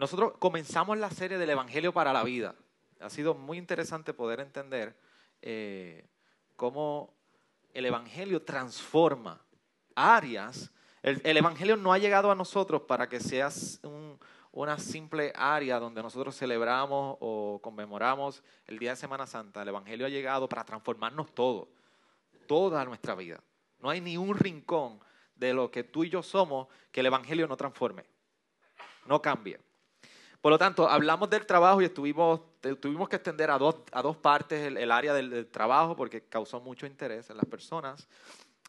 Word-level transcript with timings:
Nosotros 0.00 0.32
comenzamos 0.38 0.96
la 0.96 1.10
serie 1.10 1.36
del 1.36 1.50
Evangelio 1.50 1.92
para 1.92 2.10
la 2.14 2.24
vida. 2.24 2.54
Ha 3.00 3.10
sido 3.10 3.34
muy 3.34 3.58
interesante 3.58 4.14
poder 4.14 4.40
entender 4.40 4.96
eh, 5.42 6.08
cómo 6.56 7.12
el 7.74 7.84
Evangelio 7.84 8.40
transforma 8.40 9.44
áreas. 9.94 10.72
El, 11.02 11.36
Evangelio 11.36 11.76
no 11.76 11.92
ha 11.92 11.98
llegado 11.98 12.30
a 12.30 12.34
nosotros 12.34 12.80
para 12.88 13.10
que 13.10 13.20
seas 13.20 13.78
una 14.52 14.78
simple 14.78 15.34
área 15.36 15.78
donde 15.78 16.02
nosotros 16.02 16.34
celebramos 16.34 17.18
o 17.20 17.60
conmemoramos 17.62 18.42
el 18.68 18.78
día 18.78 18.92
de 18.92 18.96
Semana 18.96 19.26
Santa. 19.26 19.60
El 19.60 19.68
Evangelio 19.68 20.06
ha 20.06 20.08
llegado 20.08 20.48
para 20.48 20.64
transformarnos 20.64 21.34
todo, 21.34 21.68
toda 22.46 22.86
nuestra 22.86 23.14
vida. 23.14 23.42
No 23.80 23.90
hay 23.90 24.00
ni 24.00 24.16
un 24.16 24.34
rincón 24.34 24.98
de 25.34 25.52
lo 25.52 25.70
que 25.70 25.84
tú 25.84 26.04
y 26.04 26.08
yo 26.08 26.22
somos 26.22 26.68
que 26.90 27.00
el 27.00 27.06
Evangelio 27.06 27.46
no 27.46 27.58
transforme, 27.58 28.06
no 29.04 29.20
cambie. 29.20 29.60
Por 30.40 30.50
lo 30.50 30.58
tanto, 30.58 30.88
hablamos 30.88 31.28
del 31.28 31.44
trabajo 31.44 31.82
y 31.82 31.84
estuvimos, 31.84 32.40
tuvimos 32.80 33.08
que 33.08 33.16
extender 33.16 33.50
a 33.50 33.58
dos, 33.58 33.76
a 33.92 34.00
dos 34.00 34.16
partes 34.16 34.74
el, 34.74 34.90
área 34.90 35.12
del, 35.12 35.46
trabajo 35.48 35.94
porque 35.94 36.22
causó 36.22 36.60
mucho 36.60 36.86
interés 36.86 37.28
en 37.28 37.36
las 37.36 37.44
personas. 37.44 38.08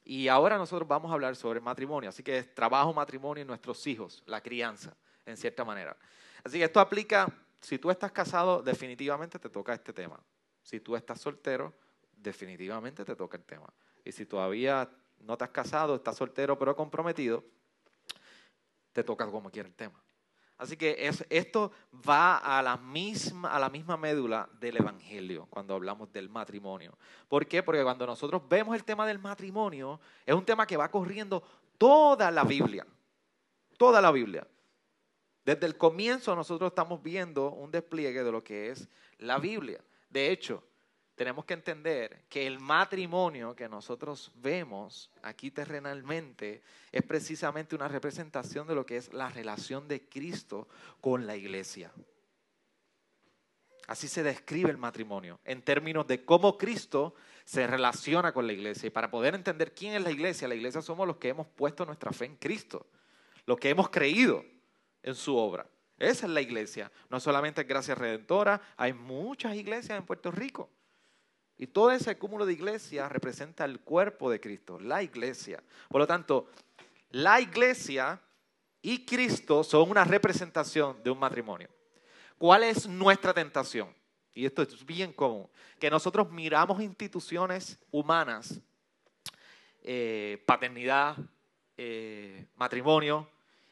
Y 0.04 0.28
ahora 0.28 0.58
nosotros 0.58 0.88
vamos 0.88 1.12
a 1.12 1.14
hablar 1.14 1.36
sobre 1.38 1.62
matrimonio. 1.62 2.09
Así 2.09 2.23
que 2.23 2.40
es 2.40 2.54
trabajo, 2.54 2.94
matrimonio 2.94 3.44
y 3.44 3.48
nuestros 3.48 3.88
hijos, 3.88 4.22
la 4.26 4.42
crianza, 4.42 4.94
en 5.26 5.38
cierta 5.38 5.64
manera. 5.64 5.95
Así 6.44 6.58
que 6.58 6.66
esto 6.66 6.81
aplica, 6.81 7.31
si 7.62 7.78
tú 7.78 7.90
estás 7.90 8.12
casado, 8.12 8.62
definitivamente 8.62 9.40
te 9.40 9.50
toca 9.50 9.73
este 9.73 9.94
tema. 9.94 10.20
Si 10.64 10.81
tú 10.81 10.98
estás 10.98 11.22
soltero, 11.22 11.73
definitivamente 12.17 13.06
te 13.06 13.16
toca 13.16 13.38
el 13.38 13.45
tema. 13.45 13.72
Y 14.03 14.12
si 14.12 14.26
todavía 14.26 14.90
no 15.22 15.38
te 15.38 15.45
has 15.45 15.52
casado, 15.52 15.95
estás 15.95 16.17
soltero 16.17 16.59
pero 16.59 16.76
comprometido, 16.76 17.45
te 18.92 19.06
toca 19.06 19.26
como 19.28 19.50
quiera 19.50 19.70
el 19.70 19.76
tema. 19.76 20.02
Así 20.62 20.78
que 20.78 21.10
esto 21.32 21.72
va 22.08 22.38
a 22.38 22.62
la, 22.62 22.78
misma, 22.78 23.50
a 23.50 23.58
la 23.58 23.68
misma 23.68 23.98
médula 23.98 24.48
del 24.60 24.78
Evangelio 24.78 25.48
cuando 25.50 25.73
hablamos 25.73 26.14
del 26.14 26.30
matrimonio. 26.30 26.95
¿Por 27.28 27.48
qué? 27.48 27.64
Porque 27.64 27.81
cuando 27.81 28.06
nosotros 28.06 28.44
vemos 28.48 28.76
el 28.76 28.84
tema 28.84 29.08
del 29.08 29.18
matrimonio, 29.18 30.00
es 30.23 30.36
un 30.36 30.45
tema 30.45 30.68
que 30.68 30.78
va 30.78 30.92
corriendo 30.92 31.42
toda 31.80 32.30
la 32.30 32.44
Biblia. 32.44 32.86
Toda 33.76 34.00
la 34.02 34.12
Biblia. 34.12 34.45
Desde 35.44 35.66
el 35.66 35.76
comienzo 35.80 36.36
nosotros 36.36 36.70
estamos 36.70 37.02
viendo 37.02 37.50
un 37.53 37.72
despliegue 37.72 38.23
de 38.23 38.31
lo 38.31 38.44
que 38.44 38.70
es 38.70 38.88
la 39.18 39.40
Biblia. 39.40 39.84
De 40.12 40.30
hecho, 40.30 40.64
tenemos 41.22 41.45
que 41.45 41.53
entender 41.53 42.23
que 42.30 42.47
el 42.47 42.59
matrimonio 42.59 43.55
que 43.55 43.69
nosotros 43.69 44.31
vemos 44.38 45.11
aquí 45.22 45.52
terrenalmente 45.52 46.63
es 46.91 47.03
precisamente 47.03 47.75
una 47.75 47.88
representación 47.88 48.66
de 48.66 48.73
lo 48.73 48.88
que 48.88 48.97
es 48.97 49.13
la 49.13 49.30
relación 49.30 49.88
de 49.88 50.02
Cristo 50.09 50.67
con 51.00 51.28
la 51.28 51.36
iglesia. 51.36 51.91
Así 53.86 54.08
se 54.08 54.23
describe 54.23 54.72
el 54.72 54.80
matrimonio, 54.80 55.39
en 55.45 55.61
términos 55.61 56.08
de 56.08 56.25
cómo 56.25 56.58
Cristo 56.58 57.13
se 57.45 57.67
relaciona 57.67 58.33
con 58.33 58.47
la 58.47 58.53
iglesia. 58.53 58.88
Y 58.88 58.89
para 58.89 59.11
poder 59.11 59.35
entender 59.35 59.75
quién 59.75 59.94
es 59.94 60.02
la 60.02 60.09
iglesia, 60.09 60.47
la 60.47 60.56
iglesia 60.56 60.81
somos 60.81 61.06
los 61.06 61.17
que 61.17 61.30
hemos 61.30 61.45
puesto 61.45 61.85
nuestra 61.85 62.11
fe 62.11 62.25
en 62.25 62.38
Cristo, 62.38 62.88
los 63.45 63.59
que 63.59 63.69
hemos 63.69 63.91
creído 63.91 64.44
en 65.03 65.13
su 65.13 65.38
obra. 65.38 65.67
Esa 66.00 66.25
es 66.25 66.31
la 66.31 66.41
iglesia. 66.41 66.91
No 67.11 67.19
solamente 67.19 67.61
es 67.61 67.67
Gracia 67.67 67.94
Redentora, 67.94 68.59
hay 68.75 68.94
muchas 68.94 69.56
iglesias 69.56 70.00
en 70.00 70.06
Puerto 70.08 70.31
Rico. 70.31 70.67
Y 71.62 71.67
todo 71.67 71.92
ese 71.92 72.17
cúmulo 72.17 72.48
de 72.48 72.54
iglesias 72.54 73.12
representa 73.12 73.66
el 73.66 73.81
cuerpo 73.81 74.31
de 74.31 74.40
Cristo, 74.40 74.80
la 74.80 75.04
iglesia. 75.04 75.62
Por 75.90 76.02
lo 76.02 76.08
tanto, 76.08 76.50
la 77.12 77.40
iglesia 77.40 78.20
y 78.81 79.06
Cristo 79.06 79.64
son 79.64 79.92
una 79.92 80.03
representación 80.03 81.03
de 81.03 81.12
un 81.12 81.20
matrimonio. 81.20 81.70
¿Cuál 82.40 82.64
es 82.64 82.88
nuestra 82.88 83.31
tentación? 83.31 83.94
Y 84.34 84.48
esto 84.48 84.64
es 84.64 84.84
bien 84.84 85.14
común, 85.14 85.48
que 85.78 85.92
nosotros 85.92 86.31
miramos 86.31 86.81
instituciones 86.81 87.78
humanas, 87.92 88.59
eh, 89.84 90.41
paternidad, 90.47 91.16
eh, 91.78 92.47
matrimonio, 92.56 93.30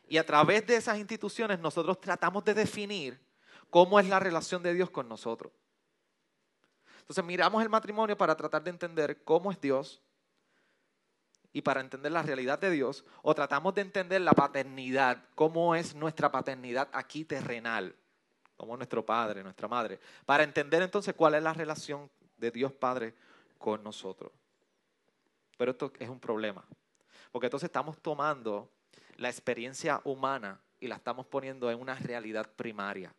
y 0.07 0.17
a 0.17 0.25
través 0.27 0.63
de 0.67 0.75
esas 0.75 0.99
instituciones 0.99 1.57
nosotros 1.59 1.99
tratamos 1.99 2.45
de 2.45 2.53
definir 2.53 3.19
cómo 3.71 3.99
es 3.99 4.07
la 4.07 4.19
relación 4.19 4.61
de 4.61 4.75
Dios 4.75 4.91
con 4.91 5.09
nosotros. 5.09 5.51
Entonces 7.09 7.25
miramos 7.25 7.63
el 7.63 7.69
matrimonio 7.69 8.15
para 8.15 8.37
tratar 8.37 8.63
de 8.63 8.69
entender 8.69 9.23
cómo 9.23 9.51
es 9.51 9.59
Dios 9.59 9.99
y 11.51 11.63
para 11.63 11.81
entender 11.81 12.11
la 12.11 12.21
realidad 12.21 12.59
de 12.59 12.69
Dios, 12.69 13.03
o 13.23 13.33
tratamos 13.33 13.73
de 13.73 13.81
entender 13.81 14.21
la 14.21 14.33
paternidad, 14.33 15.23
cómo 15.33 15.73
es 15.73 15.95
nuestra 15.95 16.31
paternidad 16.31 16.87
aquí 16.91 17.25
terrenal, 17.25 17.95
como 18.55 18.77
nuestro 18.77 19.03
padre, 19.03 19.41
nuestra 19.41 19.67
madre, 19.67 19.99
para 20.27 20.43
entender 20.43 20.83
entonces 20.83 21.15
cuál 21.15 21.33
es 21.33 21.41
la 21.41 21.53
relación 21.53 22.11
de 22.37 22.51
Dios 22.51 22.73
Padre 22.73 23.15
con 23.57 23.83
nosotros. 23.83 24.31
Pero 25.57 25.71
esto 25.71 25.91
es 25.97 26.09
un 26.09 26.19
problema, 26.19 26.63
porque 27.31 27.47
entonces 27.47 27.69
estamos 27.69 27.97
tomando 27.97 28.69
la 29.17 29.29
experiencia 29.29 29.99
humana 30.03 30.61
y 30.79 30.87
la 30.87 30.97
estamos 30.97 31.25
poniendo 31.25 31.71
en 31.71 31.81
una 31.81 31.95
realidad 31.95 32.47
primaria. 32.55 33.11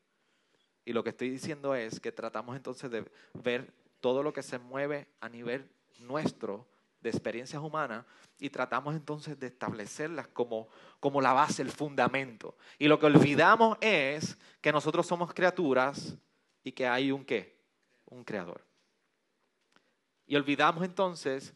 Y 0.84 0.92
lo 0.92 1.04
que 1.04 1.10
estoy 1.10 1.30
diciendo 1.30 1.74
es 1.74 2.00
que 2.00 2.12
tratamos 2.12 2.56
entonces 2.56 2.90
de 2.90 3.04
ver 3.34 3.72
todo 4.00 4.22
lo 4.22 4.32
que 4.32 4.42
se 4.42 4.58
mueve 4.58 5.08
a 5.20 5.28
nivel 5.28 5.68
nuestro 6.00 6.66
de 7.00 7.10
experiencias 7.10 7.62
humanas 7.62 8.04
y 8.38 8.50
tratamos 8.50 8.94
entonces 8.94 9.38
de 9.38 9.46
establecerlas 9.46 10.28
como, 10.28 10.68
como 10.98 11.20
la 11.20 11.32
base, 11.32 11.62
el 11.62 11.70
fundamento. 11.70 12.56
Y 12.78 12.88
lo 12.88 12.98
que 12.98 13.06
olvidamos 13.06 13.76
es 13.80 14.36
que 14.60 14.72
nosotros 14.72 15.06
somos 15.06 15.32
criaturas 15.32 16.16
y 16.62 16.72
que 16.72 16.86
hay 16.86 17.12
un 17.12 17.24
qué, 17.24 17.58
un 18.06 18.24
creador. 18.24 18.64
Y 20.26 20.36
olvidamos 20.36 20.84
entonces, 20.84 21.54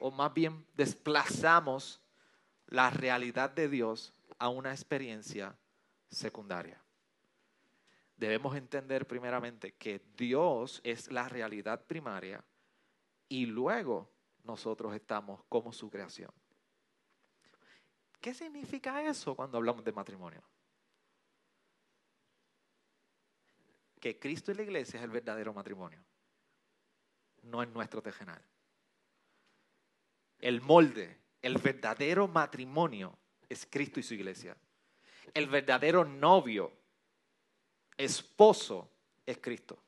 o 0.00 0.10
más 0.10 0.32
bien 0.32 0.64
desplazamos 0.74 2.00
la 2.66 2.90
realidad 2.90 3.50
de 3.50 3.68
Dios 3.68 4.14
a 4.38 4.48
una 4.48 4.72
experiencia 4.72 5.56
secundaria 6.10 6.80
debemos 8.18 8.56
entender 8.56 9.06
primeramente 9.06 9.74
que 9.74 10.02
Dios 10.16 10.80
es 10.84 11.10
la 11.10 11.28
realidad 11.28 11.86
primaria 11.86 12.44
y 13.28 13.46
luego 13.46 14.10
nosotros 14.42 14.94
estamos 14.94 15.44
como 15.48 15.72
su 15.72 15.88
creación. 15.88 16.32
¿Qué 18.20 18.34
significa 18.34 19.02
eso 19.04 19.36
cuando 19.36 19.58
hablamos 19.58 19.84
de 19.84 19.92
matrimonio? 19.92 20.42
Que 24.00 24.18
Cristo 24.18 24.50
y 24.50 24.54
la 24.54 24.62
iglesia 24.62 24.98
es 24.98 25.04
el 25.04 25.10
verdadero 25.10 25.54
matrimonio, 25.54 26.04
no 27.42 27.62
es 27.62 27.68
nuestro 27.68 28.02
tejenal. 28.02 28.42
El 30.40 30.60
molde, 30.60 31.20
el 31.40 31.58
verdadero 31.58 32.26
matrimonio 32.26 33.16
es 33.48 33.66
Cristo 33.70 34.00
y 34.00 34.02
su 34.02 34.14
iglesia. 34.14 34.56
El 35.34 35.48
verdadero 35.48 36.04
novio 36.04 36.77
esposo 37.98 38.88
es 39.26 39.38
Cristo, 39.38 39.78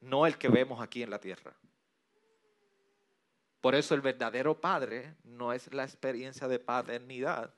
no 0.00 0.26
el 0.26 0.36
que 0.36 0.48
vemos 0.48 0.80
aquí 0.80 1.02
en 1.02 1.10
la 1.10 1.20
tierra. 1.20 1.54
Por 3.60 3.74
eso 3.74 3.94
el 3.94 4.00
verdadero 4.00 4.58
padre 4.58 5.14
no 5.22 5.52
es 5.52 5.72
la 5.72 5.84
experiencia 5.84 6.48
de 6.48 6.58
paternidad 6.58 7.54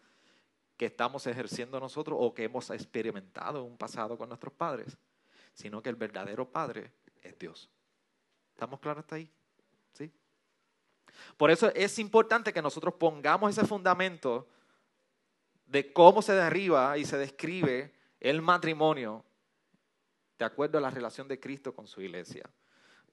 que 0.76 0.86
estamos 0.86 1.26
ejerciendo 1.28 1.78
nosotros 1.78 2.18
o 2.20 2.34
que 2.34 2.44
hemos 2.44 2.68
experimentado 2.70 3.60
en 3.60 3.66
un 3.66 3.78
pasado 3.78 4.18
con 4.18 4.28
nuestros 4.28 4.52
padres, 4.52 4.98
sino 5.54 5.80
que 5.80 5.90
el 5.90 5.96
verdadero 5.96 6.50
padre 6.50 6.92
es 7.22 7.38
Dios. 7.38 7.70
¿Estamos 8.52 8.80
claros 8.80 9.02
hasta 9.04 9.14
ahí? 9.14 9.30
¿Sí? 9.92 10.10
Por 11.36 11.52
eso 11.52 11.72
es 11.72 11.98
importante 12.00 12.52
que 12.52 12.60
nosotros 12.60 12.94
pongamos 12.94 13.56
ese 13.56 13.66
fundamento 13.66 14.48
de 15.66 15.92
cómo 15.92 16.20
se 16.20 16.32
derriba 16.32 16.98
y 16.98 17.04
se 17.04 17.16
describe 17.16 17.94
el 18.18 18.42
matrimonio 18.42 19.24
de 20.42 20.46
acuerdo 20.46 20.76
a 20.76 20.80
la 20.80 20.90
relación 20.90 21.28
de 21.28 21.38
Cristo 21.38 21.72
con 21.72 21.86
su 21.86 22.02
iglesia. 22.02 22.42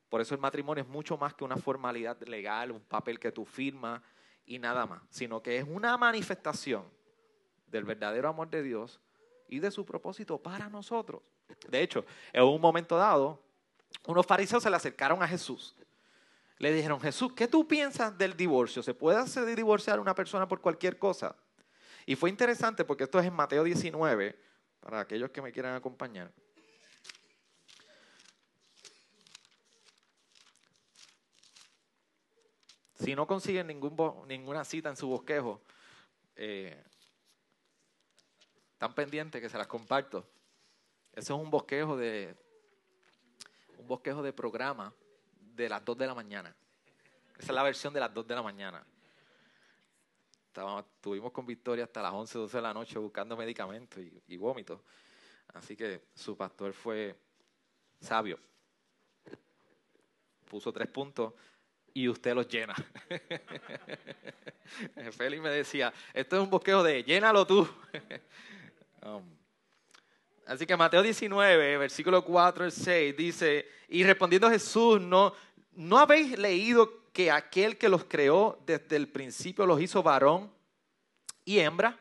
Por 0.09 0.19
eso 0.19 0.33
el 0.33 0.41
matrimonio 0.41 0.83
es 0.83 0.89
mucho 0.89 1.15
más 1.15 1.35
que 1.35 1.43
una 1.43 1.57
formalidad 1.57 2.19
legal, 2.23 2.71
un 2.71 2.81
papel 2.81 3.19
que 3.19 3.31
tú 3.31 3.45
firmas 3.45 4.01
y 4.47 4.57
nada 4.57 4.87
más, 4.87 5.03
sino 5.11 5.39
que 5.43 5.57
es 5.57 5.65
una 5.67 5.95
manifestación 5.95 6.83
del 7.67 7.83
verdadero 7.83 8.29
amor 8.29 8.49
de 8.49 8.63
Dios 8.63 8.99
y 9.47 9.59
de 9.59 9.69
su 9.69 9.85
propósito 9.85 10.39
para 10.39 10.69
nosotros. 10.69 11.21
De 11.67 11.83
hecho, 11.83 12.03
en 12.33 12.43
un 12.43 12.59
momento 12.59 12.97
dado, 12.97 13.43
unos 14.07 14.25
fariseos 14.25 14.63
se 14.63 14.71
le 14.71 14.75
acercaron 14.75 15.21
a 15.21 15.27
Jesús. 15.27 15.75
Le 16.57 16.73
dijeron, 16.73 16.99
Jesús, 16.99 17.33
¿qué 17.33 17.47
tú 17.47 17.67
piensas 17.67 18.17
del 18.17 18.35
divorcio? 18.35 18.81
¿Se 18.81 18.95
puede 18.95 19.19
hacer 19.19 19.45
divorciar 19.55 19.99
una 19.99 20.15
persona 20.15 20.47
por 20.47 20.61
cualquier 20.61 20.97
cosa? 20.97 21.35
Y 22.07 22.15
fue 22.15 22.31
interesante 22.31 22.83
porque 22.83 23.03
esto 23.03 23.19
es 23.19 23.27
en 23.27 23.33
Mateo 23.33 23.63
19, 23.63 24.35
para 24.79 25.01
aquellos 25.01 25.29
que 25.29 25.43
me 25.43 25.51
quieran 25.51 25.75
acompañar. 25.75 26.31
Si 32.99 33.15
no 33.15 33.25
consiguen 33.25 33.67
ningún, 33.67 33.95
ninguna 34.27 34.65
cita 34.65 34.89
en 34.89 34.97
su 34.97 35.07
bosquejo, 35.07 35.61
eh, 36.35 36.83
Están 38.73 38.93
pendientes 38.93 39.41
que 39.41 39.49
se 39.49 39.57
las 39.57 39.67
comparto. 39.67 40.25
Ese 41.11 41.33
es 41.33 41.39
un 41.39 41.49
bosquejo 41.49 41.97
de 41.97 42.35
un 43.77 43.87
bosquejo 43.87 44.21
de 44.21 44.31
programa 44.31 44.93
de 45.55 45.67
las 45.67 45.83
2 45.83 45.97
de 45.97 46.07
la 46.07 46.13
mañana. 46.13 46.55
Esa 47.37 47.47
es 47.47 47.55
la 47.55 47.63
versión 47.63 47.93
de 47.93 47.99
las 47.99 48.13
2 48.13 48.27
de 48.27 48.35
la 48.35 48.41
mañana. 48.41 48.85
estuvimos 50.79 51.31
con 51.31 51.45
Victoria 51.45 51.85
hasta 51.85 52.01
las 52.01 52.13
11, 52.13 52.37
12 52.37 52.57
de 52.57 52.61
la 52.61 52.73
noche 52.73 52.99
buscando 52.99 53.35
medicamentos 53.35 54.01
y 54.27 54.37
vómitos. 54.37 54.79
Así 55.53 55.75
que 55.75 56.03
su 56.13 56.37
pastor 56.37 56.73
fue 56.73 57.15
sabio. 57.99 58.39
Puso 60.45 60.71
tres 60.71 60.87
puntos 60.89 61.33
y 61.93 62.07
usted 62.07 62.35
los 62.35 62.47
llena. 62.47 62.75
Félix 65.11 65.41
me 65.41 65.49
decía, 65.49 65.91
esto 66.13 66.37
es 66.37 66.41
un 66.41 66.49
bosquejo 66.49 66.83
de 66.83 67.03
llénalo 67.03 67.45
tú. 67.45 67.67
Um, 69.01 69.23
así 70.45 70.65
que 70.65 70.75
Mateo 70.75 71.01
19, 71.01 71.77
versículo 71.77 72.21
4 72.21 72.65
al 72.65 72.71
6 72.73 73.15
dice, 73.15 73.65
y 73.87 74.03
respondiendo 74.03 74.49
Jesús, 74.49 74.99
¿no, 74.99 75.33
¿no 75.71 75.97
habéis 75.97 76.37
leído 76.37 77.05
que 77.13 77.31
aquel 77.31 77.77
que 77.77 77.87
los 77.87 78.03
creó 78.03 78.61
desde 78.65 78.97
el 78.97 79.07
principio 79.07 79.65
los 79.65 79.81
hizo 79.81 80.03
varón 80.03 80.51
y 81.45 81.59
hembra? 81.59 81.97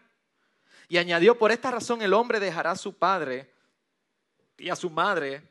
Y 0.89 0.99
añadió, 0.99 1.39
por 1.39 1.53
esta 1.53 1.71
razón 1.71 2.03
el 2.03 2.13
hombre 2.13 2.41
dejará 2.41 2.73
a 2.73 2.77
su 2.77 2.99
padre 2.99 3.49
y 4.57 4.71
a 4.71 4.77
su 4.77 4.91
madre 4.91 5.43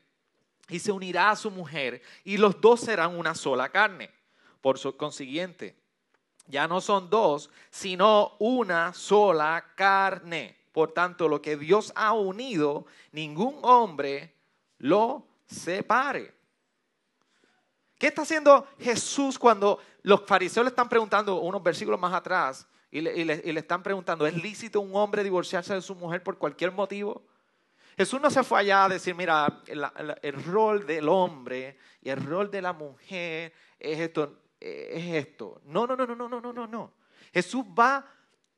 y 0.68 0.78
se 0.78 0.92
unirá 0.92 1.30
a 1.30 1.36
su 1.36 1.50
mujer 1.50 2.02
y 2.24 2.36
los 2.36 2.60
dos 2.60 2.80
serán 2.80 3.16
una 3.16 3.34
sola 3.34 3.70
carne. 3.70 4.10
Por 4.60 4.96
consiguiente, 4.96 5.76
ya 6.46 6.66
no 6.66 6.80
son 6.80 7.10
dos, 7.10 7.50
sino 7.70 8.36
una 8.38 8.92
sola 8.92 9.64
carne. 9.74 10.56
Por 10.72 10.92
tanto, 10.92 11.28
lo 11.28 11.40
que 11.40 11.56
Dios 11.56 11.92
ha 11.94 12.12
unido, 12.12 12.86
ningún 13.12 13.58
hombre 13.62 14.34
lo 14.78 15.26
separe. 15.46 16.34
¿Qué 17.98 18.08
está 18.08 18.22
haciendo 18.22 18.66
Jesús 18.78 19.38
cuando 19.38 19.80
los 20.02 20.22
fariseos 20.22 20.64
le 20.64 20.70
están 20.70 20.88
preguntando 20.88 21.40
unos 21.40 21.62
versículos 21.62 21.98
más 21.98 22.14
atrás 22.14 22.66
y 22.90 23.00
le, 23.00 23.16
y 23.16 23.52
le 23.52 23.60
están 23.60 23.82
preguntando, 23.82 24.26
¿es 24.26 24.34
lícito 24.34 24.80
un 24.80 24.94
hombre 24.94 25.24
divorciarse 25.24 25.74
de 25.74 25.82
su 25.82 25.94
mujer 25.94 26.22
por 26.22 26.38
cualquier 26.38 26.70
motivo? 26.72 27.22
Jesús 27.98 28.20
no 28.20 28.30
se 28.30 28.44
fue 28.44 28.60
allá 28.60 28.84
a 28.84 28.88
decir, 28.88 29.16
mira, 29.16 29.60
el, 29.66 30.44
rol 30.44 30.86
del 30.86 31.08
hombre 31.08 31.76
y 32.00 32.10
el 32.10 32.24
rol 32.24 32.48
de 32.48 32.62
la 32.62 32.72
mujer 32.72 33.52
es 33.76 33.98
esto, 33.98 34.38
es 34.60 35.26
esto. 35.26 35.60
No, 35.64 35.86
no, 35.86 35.96
no, 35.96 36.06
no, 36.06 36.14
no, 36.14 36.28
no, 36.28 36.52
no, 36.52 36.66
no. 36.66 36.92
Jesús 37.32 37.64
va 37.78 38.04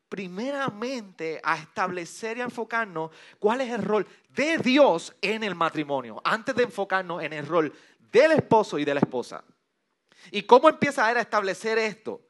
primeramente 0.08 1.40
a 1.42 1.56
establecer 1.56 2.38
y 2.38 2.40
a 2.40 2.44
enfocarnos 2.44 3.10
cuál 3.38 3.60
es 3.60 3.70
el 3.70 3.82
rol 3.82 4.06
de 4.30 4.58
Dios 4.58 5.14
en 5.22 5.44
el 5.44 5.54
matrimonio, 5.54 6.20
antes 6.24 6.54
de 6.54 6.64
enfocarnos 6.64 7.22
en 7.22 7.32
el 7.32 7.46
rol 7.46 7.72
del 8.10 8.32
esposo 8.32 8.78
y 8.78 8.84
de 8.84 8.94
la 8.94 9.00
esposa. 9.00 9.44
¿Y 10.32 10.42
cómo 10.42 10.68
empieza 10.68 11.06
a, 11.06 11.20
establecer 11.20 11.78
esto? 11.78 12.20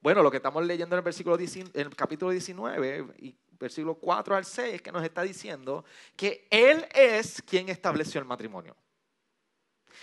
Bueno, 0.00 0.22
lo 0.22 0.30
que 0.30 0.36
estamos 0.36 0.64
leyendo 0.64 0.94
en 0.94 0.98
el 0.98 1.04
versículo 1.04 1.36
el 1.36 1.96
capítulo 1.96 2.30
19 2.30 3.14
y 3.18 3.36
versículo 3.58 3.94
4 3.94 4.36
al 4.36 4.44
6, 4.44 4.82
que 4.82 4.92
nos 4.92 5.02
está 5.02 5.22
diciendo 5.22 5.84
que 6.16 6.46
Él 6.50 6.86
es 6.94 7.42
quien 7.42 7.68
estableció 7.68 8.20
el 8.20 8.26
matrimonio. 8.26 8.76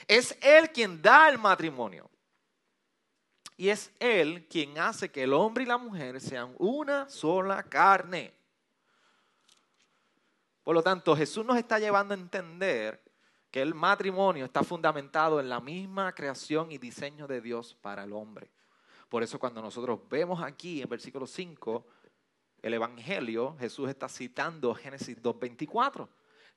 Es 0.07 0.37
Él 0.41 0.71
quien 0.71 1.01
da 1.01 1.29
el 1.29 1.37
matrimonio. 1.37 2.09
Y 3.61 3.69
es 3.69 3.93
Él 3.99 4.47
quien 4.49 4.79
hace 4.79 5.11
que 5.11 5.21
el 5.21 5.33
hombre 5.33 5.65
y 5.65 5.67
la 5.67 5.77
mujer 5.77 6.19
sean 6.19 6.55
una 6.57 7.07
sola 7.07 7.61
carne. 7.61 8.33
Por 10.63 10.73
lo 10.73 10.81
tanto, 10.81 11.15
Jesús 11.15 11.45
nos 11.45 11.59
está 11.59 11.77
llevando 11.77 12.15
a 12.15 12.17
entender 12.17 12.99
que 13.51 13.61
el 13.61 13.75
matrimonio 13.75 14.45
está 14.45 14.63
fundamentado 14.63 15.39
en 15.39 15.47
la 15.47 15.59
misma 15.59 16.11
creación 16.15 16.71
y 16.71 16.79
diseño 16.79 17.27
de 17.27 17.39
Dios 17.39 17.77
para 17.79 18.03
el 18.03 18.13
hombre. 18.13 18.49
Por 19.09 19.21
eso 19.21 19.37
cuando 19.37 19.61
nosotros 19.61 19.99
vemos 20.09 20.41
aquí 20.41 20.81
en 20.81 20.89
versículo 20.89 21.27
5, 21.27 21.85
el 22.63 22.73
Evangelio, 22.73 23.55
Jesús 23.59 23.89
está 23.89 24.09
citando 24.09 24.73
Génesis 24.73 25.21
2.24. 25.21 26.07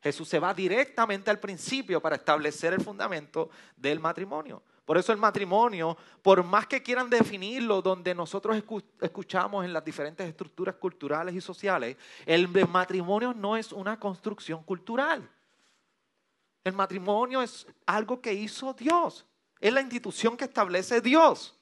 Jesús 0.03 0.27
se 0.27 0.39
va 0.39 0.55
directamente 0.55 1.31
al 1.31 1.39
principio 1.39 2.01
para 2.01 2.17
establecer 2.17 2.73
el 2.73 2.81
fundamento 2.81 3.51
del 3.77 4.01
matrimonio. 4.01 4.63
Por 4.85 4.99
eso 4.99 5.13
el 5.13 5.19
matrimonio, 5.19 5.97
por 6.23 6.43
más 6.43 6.67
que 6.67 6.83
quieran 6.83 7.09
definirlo 7.09 7.81
donde 7.81 8.15
nosotros 8.15 8.63
escuchamos 9.01 9.65
en 9.65 9.73
las 9.73 9.85
diferentes 9.85 10.29
estructuras 10.29 10.75
culturales 10.75 11.35
y 11.35 11.41
sociales, 11.41 11.97
el 12.27 12.49
matrimonio 12.69 13.33
no 13.33 13.57
es 13.57 13.73
una 13.73 13.99
construcción 13.99 14.63
cultural. 14.63 15.29
El 16.63 16.75
matrimonio 16.75 17.41
es 17.41 17.67
algo 17.87 18.21
que 18.21 18.33
hizo 18.35 18.75
Dios. 18.75 19.25
Es 19.59 19.73
la 19.73 19.81
institución 19.81 20.37
que 20.37 20.45
establece 20.45 21.01
Dios. 21.01 21.59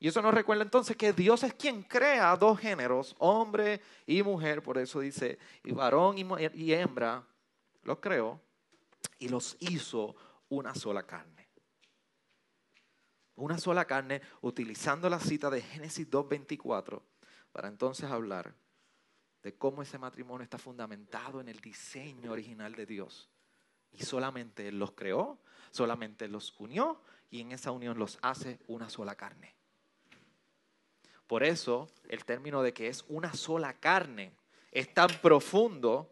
Y 0.00 0.08
eso 0.08 0.22
nos 0.22 0.34
recuerda 0.34 0.62
entonces 0.62 0.96
que 0.96 1.12
Dios 1.12 1.42
es 1.42 1.54
quien 1.54 1.82
crea 1.82 2.36
dos 2.36 2.58
géneros, 2.58 3.14
hombre 3.18 3.80
y 4.06 4.22
mujer. 4.22 4.62
Por 4.62 4.78
eso 4.78 5.00
dice, 5.00 5.38
y 5.64 5.72
varón 5.72 6.16
y 6.18 6.72
hembra 6.72 7.24
los 7.82 7.98
creó 7.98 8.40
y 9.18 9.28
los 9.28 9.56
hizo 9.60 10.14
una 10.48 10.74
sola 10.74 11.04
carne. 11.04 11.48
Una 13.36 13.58
sola 13.58 13.84
carne 13.84 14.20
utilizando 14.40 15.08
la 15.08 15.20
cita 15.20 15.48
de 15.50 15.62
Génesis 15.62 16.10
2.24 16.10 17.00
para 17.52 17.68
entonces 17.68 18.10
hablar 18.10 18.54
de 19.42 19.54
cómo 19.54 19.82
ese 19.82 19.98
matrimonio 19.98 20.42
está 20.42 20.58
fundamentado 20.58 21.40
en 21.40 21.48
el 21.48 21.60
diseño 21.60 22.32
original 22.32 22.74
de 22.74 22.86
Dios. 22.86 23.30
Y 23.92 24.02
solamente 24.02 24.68
Él 24.68 24.78
los 24.78 24.92
creó, 24.92 25.38
solamente 25.70 26.24
Él 26.24 26.32
los 26.32 26.58
unió 26.58 27.00
y 27.30 27.40
en 27.40 27.52
esa 27.52 27.70
unión 27.70 27.98
los 27.98 28.18
hace 28.22 28.58
una 28.66 28.90
sola 28.90 29.14
carne. 29.14 29.54
Por 31.26 31.44
eso 31.44 31.88
el 32.08 32.24
término 32.24 32.62
de 32.62 32.72
que 32.72 32.88
es 32.88 33.04
una 33.08 33.34
sola 33.34 33.74
carne 33.74 34.32
es 34.72 34.92
tan 34.92 35.08
profundo 35.20 36.10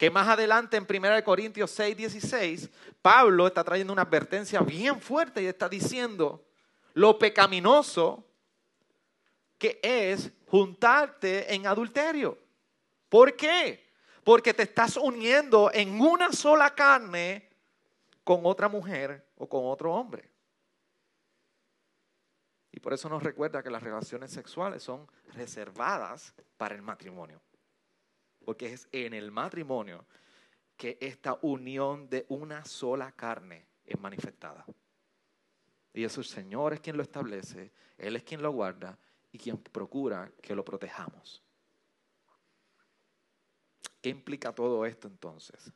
que 0.00 0.08
más 0.08 0.26
adelante 0.28 0.78
en 0.78 0.86
1 0.88 1.22
Corintios 1.22 1.70
6, 1.72 1.94
16, 1.94 2.70
Pablo 3.02 3.46
está 3.46 3.62
trayendo 3.62 3.92
una 3.92 4.00
advertencia 4.00 4.60
bien 4.60 4.98
fuerte 4.98 5.42
y 5.42 5.46
está 5.46 5.68
diciendo 5.68 6.42
lo 6.94 7.18
pecaminoso 7.18 8.26
que 9.58 9.78
es 9.82 10.32
juntarte 10.46 11.54
en 11.54 11.66
adulterio. 11.66 12.38
¿Por 13.10 13.36
qué? 13.36 13.90
Porque 14.24 14.54
te 14.54 14.62
estás 14.62 14.96
uniendo 14.96 15.70
en 15.70 16.00
una 16.00 16.32
sola 16.32 16.74
carne 16.74 17.50
con 18.24 18.40
otra 18.44 18.70
mujer 18.70 19.28
o 19.36 19.46
con 19.46 19.66
otro 19.66 19.92
hombre. 19.92 20.30
Y 22.72 22.80
por 22.80 22.94
eso 22.94 23.10
nos 23.10 23.22
recuerda 23.22 23.62
que 23.62 23.68
las 23.68 23.82
relaciones 23.82 24.30
sexuales 24.30 24.82
son 24.82 25.06
reservadas 25.34 26.32
para 26.56 26.74
el 26.74 26.80
matrimonio. 26.80 27.42
Porque 28.44 28.72
es 28.72 28.88
en 28.92 29.14
el 29.14 29.30
matrimonio 29.30 30.04
que 30.76 30.98
esta 31.00 31.38
unión 31.42 32.08
de 32.08 32.24
una 32.28 32.64
sola 32.64 33.12
carne 33.12 33.66
es 33.84 33.98
manifestada. 34.00 34.64
Y 35.92 36.04
eso 36.04 36.20
el 36.20 36.26
Señor 36.26 36.72
es 36.72 36.80
quien 36.80 36.96
lo 36.96 37.02
establece, 37.02 37.72
Él 37.98 38.16
es 38.16 38.22
quien 38.22 38.42
lo 38.42 38.52
guarda 38.52 38.98
y 39.32 39.38
quien 39.38 39.58
procura 39.58 40.30
que 40.40 40.54
lo 40.54 40.64
protejamos. 40.64 41.42
¿Qué 44.00 44.08
implica 44.08 44.54
todo 44.54 44.86
esto 44.86 45.08
entonces? 45.08 45.72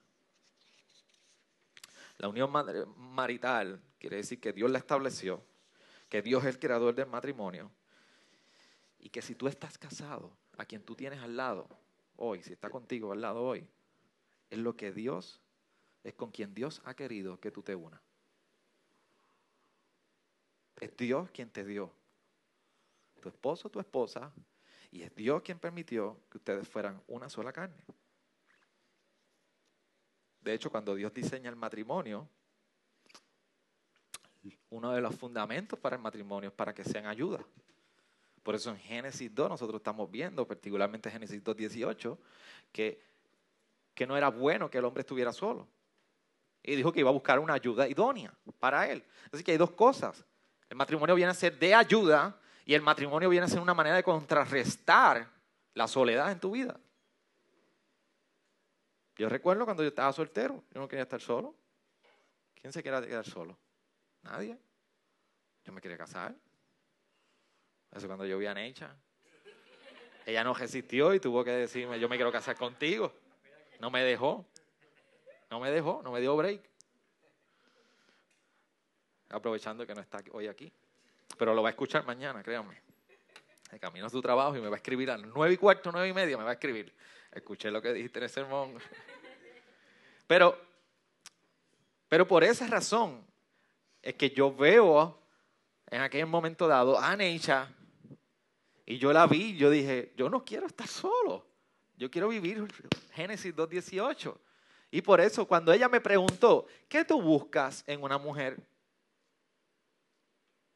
La 2.18 2.28
unión 2.28 2.50
marital 2.96 3.82
quiere 3.98 4.16
decir 4.16 4.40
que 4.40 4.52
Dios 4.52 4.70
la 4.70 4.78
estableció 4.78 5.42
que 6.14 6.22
Dios 6.22 6.44
es 6.44 6.50
el 6.50 6.60
creador 6.60 6.94
del 6.94 7.08
matrimonio 7.08 7.72
y 9.00 9.08
que 9.08 9.20
si 9.20 9.34
tú 9.34 9.48
estás 9.48 9.78
casado, 9.78 10.36
a 10.56 10.64
quien 10.64 10.80
tú 10.84 10.94
tienes 10.94 11.20
al 11.20 11.36
lado 11.36 11.68
hoy, 12.16 12.42
si 12.42 12.52
está 12.52 12.70
contigo 12.70 13.12
al 13.12 13.20
lado 13.20 13.42
hoy, 13.42 13.66
es 14.50 14.58
lo 14.58 14.76
que 14.76 14.92
Dios, 14.92 15.40
es 16.02 16.14
con 16.14 16.30
quien 16.30 16.54
Dios 16.54 16.82
ha 16.84 16.94
querido 16.94 17.40
que 17.40 17.50
tú 17.50 17.62
te 17.62 17.74
unas. 17.74 18.00
Es 20.80 20.96
Dios 20.96 21.30
quien 21.30 21.50
te 21.50 21.64
dio 21.64 21.92
tu 23.20 23.28
esposo, 23.28 23.70
tu 23.70 23.80
esposa, 23.80 24.32
y 24.90 25.02
es 25.02 25.14
Dios 25.14 25.42
quien 25.42 25.58
permitió 25.58 26.20
que 26.30 26.38
ustedes 26.38 26.68
fueran 26.68 27.02
una 27.08 27.28
sola 27.28 27.52
carne. 27.52 27.84
De 30.40 30.52
hecho, 30.52 30.70
cuando 30.70 30.94
Dios 30.94 31.12
diseña 31.14 31.48
el 31.48 31.56
matrimonio, 31.56 32.28
uno 34.70 34.92
de 34.92 35.00
los 35.00 35.14
fundamentos 35.16 35.78
para 35.78 35.96
el 35.96 36.02
matrimonio 36.02 36.50
es 36.50 36.54
para 36.54 36.74
que 36.74 36.84
sean 36.84 37.06
ayuda. 37.06 37.44
Por 38.44 38.54
eso 38.54 38.70
en 38.70 38.78
Génesis 38.78 39.34
2 39.34 39.48
nosotros 39.48 39.80
estamos 39.80 40.08
viendo, 40.10 40.46
particularmente 40.46 41.10
Génesis 41.10 41.42
2, 41.42 41.56
18, 41.56 42.18
que, 42.70 43.02
que 43.94 44.06
no 44.06 44.18
era 44.18 44.28
bueno 44.28 44.70
que 44.70 44.76
el 44.78 44.84
hombre 44.84 45.00
estuviera 45.00 45.32
solo. 45.32 45.66
Y 46.62 46.76
dijo 46.76 46.92
que 46.92 47.00
iba 47.00 47.08
a 47.08 47.12
buscar 47.12 47.38
una 47.38 47.54
ayuda 47.54 47.88
idónea 47.88 48.32
para 48.60 48.86
él. 48.88 49.02
Así 49.32 49.42
que 49.42 49.52
hay 49.52 49.56
dos 49.56 49.70
cosas. 49.70 50.22
El 50.68 50.76
matrimonio 50.76 51.14
viene 51.14 51.30
a 51.30 51.34
ser 51.34 51.58
de 51.58 51.74
ayuda 51.74 52.38
y 52.66 52.74
el 52.74 52.82
matrimonio 52.82 53.30
viene 53.30 53.46
a 53.46 53.48
ser 53.48 53.60
una 53.60 53.72
manera 53.72 53.96
de 53.96 54.02
contrarrestar 54.02 55.26
la 55.72 55.88
soledad 55.88 56.30
en 56.30 56.38
tu 56.38 56.50
vida. 56.50 56.78
Yo 59.16 59.30
recuerdo 59.30 59.64
cuando 59.64 59.82
yo 59.82 59.88
estaba 59.88 60.12
soltero, 60.12 60.62
yo 60.70 60.80
no 60.80 60.88
quería 60.88 61.04
estar 61.04 61.20
solo. 61.20 61.54
¿Quién 62.54 62.74
se 62.74 62.82
quiere 62.82 63.06
quedar 63.06 63.24
solo? 63.24 63.56
Nadie. 64.22 64.58
Yo 65.64 65.72
me 65.72 65.80
quería 65.80 65.96
casar. 65.96 66.34
Eso 67.94 68.06
cuando 68.06 68.26
yo 68.26 68.38
vi 68.38 68.46
a 68.46 68.54
Necha. 68.54 68.94
Ella 70.26 70.42
no 70.42 70.54
resistió 70.54 71.14
y 71.14 71.20
tuvo 71.20 71.44
que 71.44 71.50
decirme, 71.50 72.00
yo 72.00 72.08
me 72.08 72.16
quiero 72.16 72.32
casar 72.32 72.56
contigo. 72.56 73.12
No 73.80 73.90
me 73.90 74.02
dejó. 74.02 74.44
No 75.50 75.60
me 75.60 75.70
dejó, 75.70 76.02
no 76.02 76.10
me 76.10 76.20
dio 76.20 76.36
break. 76.36 76.60
Aprovechando 79.30 79.86
que 79.86 79.94
no 79.94 80.00
está 80.00 80.22
hoy 80.32 80.48
aquí. 80.48 80.72
Pero 81.38 81.54
lo 81.54 81.62
va 81.62 81.68
a 81.68 81.70
escuchar 81.70 82.04
mañana, 82.04 82.42
créanme. 82.42 82.80
El 83.70 83.80
camino 83.80 84.06
a 84.06 84.10
su 84.10 84.20
trabajo 84.22 84.56
y 84.56 84.60
me 84.60 84.68
va 84.68 84.76
a 84.76 84.78
escribir 84.78 85.10
a 85.10 85.18
las 85.18 85.28
nueve 85.28 85.54
y 85.54 85.56
cuarto, 85.56 85.90
nueve 85.92 86.08
y 86.08 86.12
media, 86.12 86.36
me 86.36 86.44
va 86.44 86.50
a 86.50 86.54
escribir. 86.54 86.92
Escuché 87.32 87.70
lo 87.70 87.82
que 87.82 87.92
dijiste 87.92 88.18
en 88.18 88.24
el 88.24 88.30
sermón. 88.30 88.74
Pero, 90.26 90.58
pero 92.08 92.26
por 92.26 92.44
esa 92.44 92.66
razón 92.66 93.24
es 94.00 94.14
que 94.14 94.30
yo 94.30 94.54
veo 94.54 95.20
en 95.90 96.00
aquel 96.00 96.26
momento 96.26 96.66
dado 96.66 96.98
a 96.98 97.14
Neisha 97.16 97.68
y 98.86 98.98
yo 98.98 99.12
la 99.12 99.26
vi, 99.26 99.56
yo 99.56 99.70
dije, 99.70 100.12
yo 100.16 100.28
no 100.28 100.44
quiero 100.44 100.66
estar 100.66 100.86
solo. 100.86 101.46
Yo 101.96 102.10
quiero 102.10 102.28
vivir 102.28 102.66
Génesis 103.12 103.54
2.18. 103.54 104.36
Y 104.90 105.02
por 105.02 105.20
eso 105.20 105.46
cuando 105.46 105.72
ella 105.72 105.88
me 105.88 106.00
preguntó, 106.00 106.66
¿qué 106.88 107.04
tú 107.04 107.20
buscas 107.20 107.82
en 107.86 108.02
una 108.02 108.18
mujer? 108.18 108.60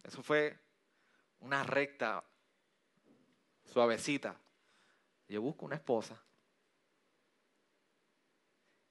Eso 0.02 0.22
fue 0.22 0.58
una 1.40 1.62
recta 1.62 2.24
suavecita. 3.64 4.40
Yo 5.28 5.42
busco 5.42 5.66
una 5.66 5.76
esposa. 5.76 6.20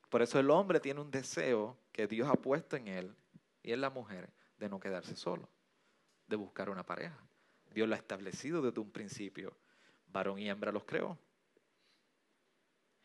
Por 0.09 0.21
eso 0.21 0.39
el 0.39 0.50
hombre 0.50 0.79
tiene 0.79 1.01
un 1.01 1.12
deseo 1.12 1.77
que 1.91 2.07
Dios 2.07 2.29
ha 2.29 2.36
puesto 2.36 2.75
en 2.75 2.88
él 2.88 3.15
y 3.63 3.74
en 3.74 3.81
la 3.81 3.89
mujer 3.89 4.29
de 4.57 4.69
no 4.69 4.79
quedarse 4.79 5.15
solo, 5.15 5.50
de 6.27 6.36
buscar 6.36 6.69
una 6.69 6.86
pareja. 6.86 7.17
Dios 7.74 7.88
lo 7.88 7.95
ha 7.95 7.97
establecido 7.97 8.62
desde 8.62 8.79
un 8.79 8.91
principio. 8.91 9.55
Varón 10.07 10.39
y 10.39 10.50
hembra 10.50 10.71
los 10.71 10.83
creó. 10.83 11.17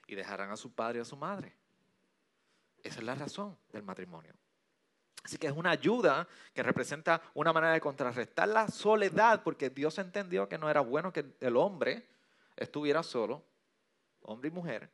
Y 0.07 0.15
dejarán 0.15 0.51
a 0.51 0.57
su 0.57 0.73
padre 0.73 0.99
y 0.99 1.03
a 1.03 1.05
su 1.05 1.17
madre. 1.17 1.55
Esa 2.83 2.99
es 2.99 3.05
la 3.05 3.15
razón 3.15 3.57
del 3.73 3.83
matrimonio. 3.83 4.35
Así 5.25 5.39
que 5.39 5.47
es 5.47 5.53
una 5.53 5.71
ayuda 5.71 6.27
que 6.53 6.63
representa 6.63 7.23
una 7.35 7.53
manera 7.53 7.75
de 7.75 7.81
contrarrestar 7.81 8.49
la 8.49 8.67
soledad, 8.69 9.43
porque 9.45 9.71
Dios 9.71 9.99
entendió 9.99 10.49
que 10.49 10.59
no 10.59 10.69
era 10.69 10.81
bueno 10.81 11.13
que 11.13 11.37
el 11.41 11.57
hombre 11.57 12.09
estuviera 12.57 13.03
solo, 13.05 13.45
hombre 14.23 14.49
y 14.49 14.53
mujer, 14.53 14.91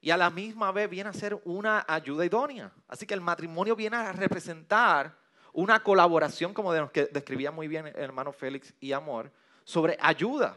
y 0.00 0.10
a 0.10 0.16
la 0.16 0.30
misma 0.30 0.72
vez 0.72 0.88
viene 0.88 1.10
a 1.10 1.12
ser 1.12 1.40
una 1.44 1.84
ayuda 1.86 2.24
idónea. 2.24 2.72
Así 2.88 3.06
que 3.06 3.14
el 3.14 3.20
matrimonio 3.20 3.76
viene 3.76 3.96
a 3.96 4.12
representar 4.12 5.18
una 5.52 5.82
colaboración, 5.82 6.54
como 6.54 6.72
describía 6.72 7.50
muy 7.50 7.68
bien 7.68 7.86
el 7.86 7.96
hermano 7.96 8.32
Félix 8.32 8.74
y 8.80 8.92
Amor, 8.92 9.30
sobre 9.64 9.96
ayuda 10.00 10.56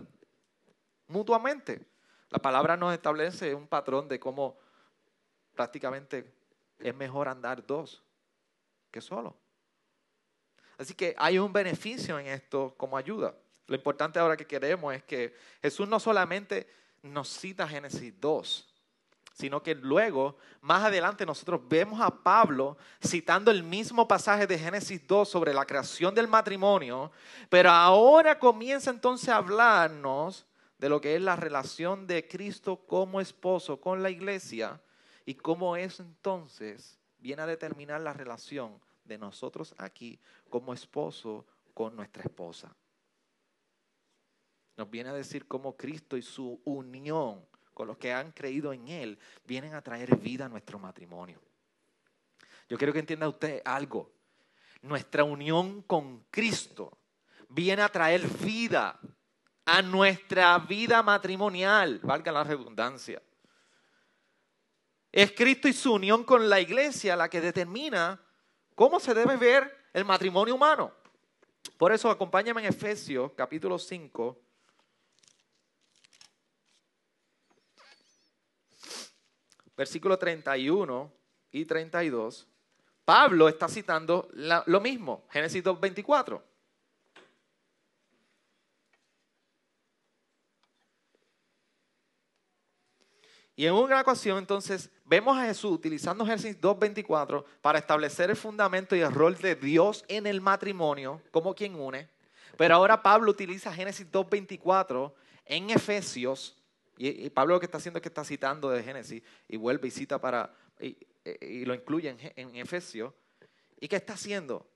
mutuamente. 1.07 1.85
La 2.29 2.39
palabra 2.39 2.77
nos 2.77 2.93
establece 2.93 3.53
un 3.53 3.67
patrón 3.67 4.07
de 4.07 4.19
cómo 4.19 4.57
prácticamente 5.53 6.33
es 6.79 6.95
mejor 6.95 7.27
andar 7.27 7.65
dos 7.65 8.03
que 8.91 9.01
solo. 9.01 9.35
Así 10.77 10.93
que 10.95 11.15
hay 11.17 11.37
un 11.37 11.53
beneficio 11.53 12.19
en 12.19 12.27
esto 12.27 12.73
como 12.77 12.97
ayuda. 12.97 13.35
Lo 13.67 13.75
importante 13.75 14.19
ahora 14.19 14.35
que 14.35 14.47
queremos 14.47 14.93
es 14.93 15.03
que 15.03 15.35
Jesús 15.61 15.87
no 15.87 15.99
solamente 15.99 16.67
nos 17.03 17.29
cita 17.29 17.67
Génesis 17.67 18.19
2, 18.19 18.72
sino 19.33 19.63
que 19.63 19.73
luego, 19.73 20.37
más 20.61 20.83
adelante, 20.83 21.25
nosotros 21.25 21.61
vemos 21.67 21.99
a 21.99 22.11
Pablo 22.11 22.77
citando 23.03 23.49
el 23.49 23.63
mismo 23.63 24.07
pasaje 24.07 24.45
de 24.45 24.59
Génesis 24.59 25.05
2 25.07 25.27
sobre 25.27 25.53
la 25.53 25.65
creación 25.65 26.13
del 26.13 26.27
matrimonio, 26.27 27.11
pero 27.49 27.71
ahora 27.71 28.37
comienza 28.37 28.91
entonces 28.91 29.29
a 29.29 29.37
hablarnos 29.37 30.45
de 30.77 30.87
lo 30.87 31.01
que 31.01 31.15
es 31.15 31.21
la 31.21 31.35
relación 31.35 32.05
de 32.05 32.27
Cristo 32.27 32.77
como 32.85 33.19
esposo 33.19 33.81
con 33.81 34.03
la 34.03 34.11
iglesia 34.11 34.79
y 35.25 35.33
cómo 35.33 35.75
eso 35.75 36.03
entonces 36.03 36.99
viene 37.17 37.41
a 37.41 37.47
determinar 37.47 38.01
la 38.01 38.13
relación 38.13 38.79
de 39.03 39.17
nosotros 39.17 39.73
aquí 39.79 40.19
como 40.49 40.73
esposo 40.73 41.45
con 41.73 41.95
nuestra 41.95 42.23
esposa. 42.23 42.75
Nos 44.77 44.89
viene 44.89 45.09
a 45.09 45.13
decir 45.13 45.47
cómo 45.47 45.75
Cristo 45.75 46.17
y 46.17 46.21
su 46.21 46.59
unión 46.65 47.43
con 47.73 47.87
los 47.87 47.97
que 47.97 48.13
han 48.13 48.31
creído 48.31 48.73
en 48.73 48.87
Él, 48.87 49.19
vienen 49.45 49.73
a 49.73 49.81
traer 49.81 50.15
vida 50.17 50.45
a 50.45 50.49
nuestro 50.49 50.79
matrimonio. 50.79 51.39
Yo 52.69 52.77
quiero 52.77 52.93
que 52.93 52.99
entienda 52.99 53.27
usted 53.27 53.61
algo. 53.65 54.11
Nuestra 54.81 55.23
unión 55.23 55.81
con 55.83 56.25
Cristo 56.31 56.97
viene 57.49 57.81
a 57.81 57.89
traer 57.89 58.27
vida 58.27 58.99
a 59.65 59.81
nuestra 59.81 60.57
vida 60.59 61.01
matrimonial, 61.03 61.99
valga 62.03 62.31
la 62.31 62.43
redundancia. 62.43 63.21
Es 65.11 65.31
Cristo 65.31 65.67
y 65.67 65.73
su 65.73 65.93
unión 65.93 66.23
con 66.23 66.49
la 66.49 66.59
iglesia 66.59 67.15
la 67.15 67.29
que 67.29 67.39
determina 67.39 68.19
cómo 68.75 68.99
se 68.99 69.13
debe 69.13 69.37
ver 69.37 69.87
el 69.93 70.05
matrimonio 70.05 70.55
humano. 70.55 70.91
Por 71.77 71.91
eso 71.93 72.09
acompáñame 72.09 72.61
en 72.61 72.67
Efesios 72.67 73.31
capítulo 73.35 73.77
5, 73.77 74.39
versículo 79.75 80.17
31 80.17 81.11
y 81.51 81.65
32, 81.65 82.47
Pablo 83.05 83.49
está 83.49 83.67
citando 83.67 84.29
lo 84.33 84.81
mismo, 84.81 85.25
Génesis 85.29 85.63
2.24. 85.63 86.41
Y 93.55 93.67
en 93.67 93.73
una 93.73 94.01
ocasión 94.01 94.39
entonces 94.39 94.89
vemos 95.05 95.37
a 95.37 95.45
Jesús 95.45 95.71
utilizando 95.71 96.25
Génesis 96.25 96.59
2.24 96.59 97.43
para 97.61 97.77
establecer 97.77 98.31
el 98.31 98.35
fundamento 98.35 98.95
y 98.95 99.01
el 99.01 99.13
rol 99.13 99.37
de 99.37 99.55
Dios 99.55 100.03
en 100.07 100.25
el 100.25 100.41
matrimonio 100.41 101.21
como 101.29 101.53
quien 101.53 101.75
une. 101.75 102.09
Pero 102.57 102.75
ahora 102.75 103.03
Pablo 103.03 103.29
utiliza 103.29 103.73
Génesis 103.73 104.11
2.24 104.11 105.13
en 105.45 105.69
Efesios 105.69 106.62
y, 106.97 107.29
Pablo 107.31 107.55
lo 107.55 107.59
que 107.59 107.65
está 107.65 107.77
haciendo 107.77 107.97
es 107.97 108.01
que 108.01 108.09
está 108.09 108.23
citando 108.23 108.69
de 108.69 108.83
Génesis 108.83 109.23
y 109.47 109.57
vuelve 109.57 109.87
y 109.87 109.91
cita 109.91 110.19
para, 110.19 110.53
y, 110.79 111.65
lo 111.65 111.73
incluye 111.73 112.09
en, 112.09 112.19
en 112.35 112.55
Efesios. 112.55 113.13
¿Y 113.79 113.87
qué 113.87 113.95
está 113.95 114.13
haciendo? 114.13 114.69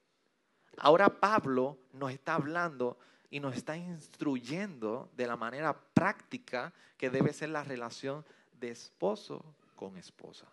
Ahora 0.77 1.09
Pablo 1.19 1.79
nos 1.93 2.11
está 2.11 2.35
hablando 2.35 2.97
y 3.29 3.39
nos 3.39 3.55
está 3.55 3.77
instruyendo 3.77 5.11
de 5.15 5.27
la 5.27 5.35
manera 5.35 5.77
práctica 5.93 6.73
que 6.97 7.09
debe 7.09 7.33
ser 7.33 7.49
la 7.49 7.63
relación 7.63 8.25
de 8.53 8.69
esposo 8.69 9.55
con 9.75 9.97
esposa. 9.97 10.47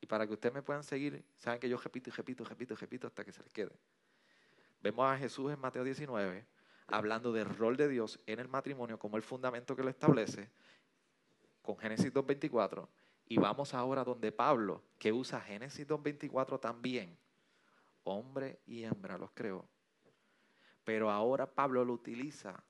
Y 0.00 0.06
para 0.06 0.26
que 0.26 0.34
ustedes 0.34 0.54
me 0.54 0.62
puedan 0.62 0.84
seguir, 0.84 1.24
saben 1.36 1.60
que 1.60 1.68
yo 1.68 1.78
repito 1.78 2.10
y 2.10 2.12
repito 2.12 2.42
y 2.42 2.46
repito 2.46 2.74
y 2.74 2.76
repito 2.76 3.06
hasta 3.06 3.24
que 3.24 3.32
se 3.32 3.42
les 3.42 3.52
quede. 3.52 3.72
Vemos 4.82 5.06
a 5.06 5.16
Jesús 5.16 5.50
en 5.52 5.58
Mateo 5.58 5.82
19 5.82 6.44
hablando 6.86 7.32
del 7.32 7.46
rol 7.46 7.76
de 7.76 7.88
Dios 7.88 8.20
en 8.26 8.38
el 8.40 8.48
matrimonio 8.48 8.98
como 8.98 9.16
el 9.16 9.22
fundamento 9.22 9.74
que 9.76 9.82
lo 9.82 9.90
establece, 9.90 10.50
con 11.62 11.78
Génesis 11.78 12.12
2.24, 12.12 12.86
y 13.26 13.38
vamos 13.38 13.72
ahora 13.72 14.04
donde 14.04 14.32
Pablo, 14.32 14.82
que 14.98 15.12
usa 15.12 15.40
Génesis 15.40 15.88
2.24 15.88 16.60
también, 16.60 17.16
hombre 18.02 18.60
y 18.66 18.84
hembra 18.84 19.16
los 19.16 19.30
creó. 19.32 19.66
Pero 20.84 21.10
ahora 21.10 21.46
Pablo 21.46 21.84
lo 21.84 21.94
utiliza 21.94 22.62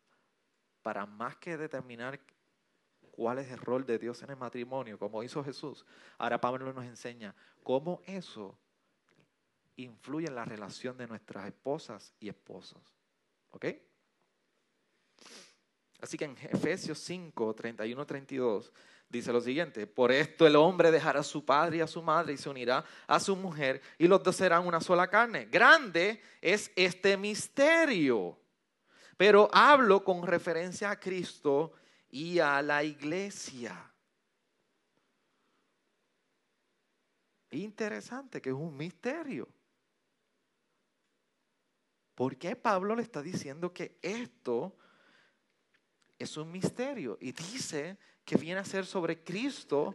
para 0.83 1.07
más 1.07 1.37
que 1.37 1.57
determinar 1.57 2.21
cuál 3.11 3.39
es 3.39 3.51
el 3.51 3.59
rol 3.59 3.85
de 3.85 3.99
Dios 3.99 4.23
en 4.23 4.31
el 4.31 4.37
matrimonio, 4.37 4.99
como 4.99 5.23
hizo 5.23 5.43
Jesús. 5.43 5.85
Ahora 6.19 6.41
Pablo 6.41 6.73
nos 6.73 6.85
enseña 6.85 7.35
cómo 7.63 8.01
eso 8.07 8.57
influye 9.77 10.29
en 10.29 10.37
la 10.37 10.45
relación 10.45 10.97
de 10.97 11.09
nuestras 11.09 11.47
esposas 11.47 12.15
y 12.21 12.29
esposos. 12.29 12.97
¿Ok? 13.51 13.67
Así 16.01 16.19
que 16.19 16.27
en 16.27 16.37
Efesios 16.51 16.99
5, 16.99 17.55
31, 17.55 18.07
32 18.07 18.73
dice 19.09 19.33
lo 19.33 19.41
siguiente, 19.41 19.87
por 19.87 20.13
esto 20.13 20.47
el 20.47 20.57
hombre 20.57 20.91
dejará 20.91 21.21
a 21.21 21.23
su 21.23 21.45
padre 21.45 21.79
y 21.79 21.81
a 21.81 21.87
su 21.87 22.03
madre 22.03 22.35
y 22.35 22.37
se 22.37 22.51
unirá 22.51 22.85
a 23.07 23.21
su 23.21 23.37
mujer 23.37 23.81
y 23.97 24.07
los 24.07 24.23
dos 24.23 24.37
serán 24.37 24.67
una 24.67 24.81
sola 24.81 25.09
carne. 25.09 25.47
Grande 25.47 26.21
es 26.41 26.71
este 26.77 27.17
misterio, 27.17 28.39
pero 29.17 29.49
hablo 29.53 30.05
con 30.05 30.27
referencia 30.27 30.91
a 30.91 31.01
Cristo 31.01 31.73
y 32.11 32.39
a 32.39 32.61
la 32.61 32.83
iglesia. 32.85 33.91
Interesante 37.51 38.43
que 38.43 38.51
es 38.51 38.55
un 38.55 38.77
misterio. 38.77 39.49
¿Por 42.15 42.37
qué 42.37 42.57
Pablo 42.57 42.95
le 42.95 43.03
está 43.03 43.23
diciendo 43.23 43.73
que 43.73 43.99
esto 44.03 44.77
es 46.19 46.37
un 46.37 46.51
misterio 46.51 47.19
y 47.21 47.33
dice 47.33 47.99
que 48.25 48.37
viene 48.37 48.61
a 48.61 48.65
ser 48.65 48.87
sobre 48.87 49.23
Cristo 49.23 49.95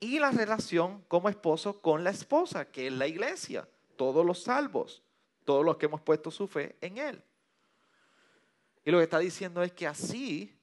y 0.00 0.18
la 0.18 0.30
relación 0.30 1.04
como 1.08 1.28
esposo 1.28 1.80
con 1.80 2.02
la 2.02 2.10
esposa, 2.10 2.70
que 2.70 2.88
es 2.88 2.92
la 2.92 3.06
iglesia, 3.06 3.68
todos 3.96 4.24
los 4.24 4.42
salvos, 4.42 5.02
todos 5.44 5.64
los 5.64 5.76
que 5.76 5.86
hemos 5.86 6.00
puesto 6.00 6.30
su 6.30 6.46
fe 6.48 6.76
en 6.80 6.98
Él. 6.98 7.22
Y 8.84 8.90
lo 8.90 8.98
que 8.98 9.04
está 9.04 9.18
diciendo 9.18 9.62
es 9.62 9.72
que 9.72 9.86
así 9.86 10.58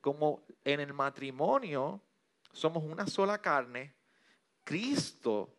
como 0.00 0.42
en 0.64 0.80
el 0.80 0.92
matrimonio 0.92 2.00
somos 2.52 2.82
una 2.82 3.06
sola 3.06 3.40
carne, 3.40 3.94
Cristo, 4.64 5.54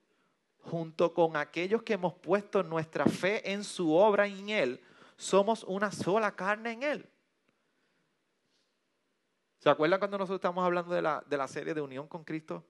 junto 0.64 1.14
con 1.14 1.38
aquellos 1.38 1.84
que 1.84 1.94
hemos 1.94 2.14
puesto 2.14 2.64
nuestra 2.64 3.06
fe 3.06 3.52
en 3.52 3.64
su 3.64 3.94
obra 3.94 4.28
y 4.28 4.40
en 4.40 4.50
Él, 4.50 4.82
somos 5.16 5.64
una 5.64 5.92
sola 5.92 6.36
carne 6.36 6.72
en 6.72 6.84
Él. 6.84 7.11
¿Se 9.62 9.70
acuerdan 9.70 10.00
cuando 10.00 10.18
nosotros 10.18 10.40
estamos 10.40 10.66
hablando 10.66 10.92
de 10.92 11.04
la, 11.04 11.24
de 11.28 11.38
la 11.38 11.48
serie 11.48 11.76
de 11.76 11.82
unión 11.82 12.08
con 12.08 12.24
Cristo? 12.24 12.66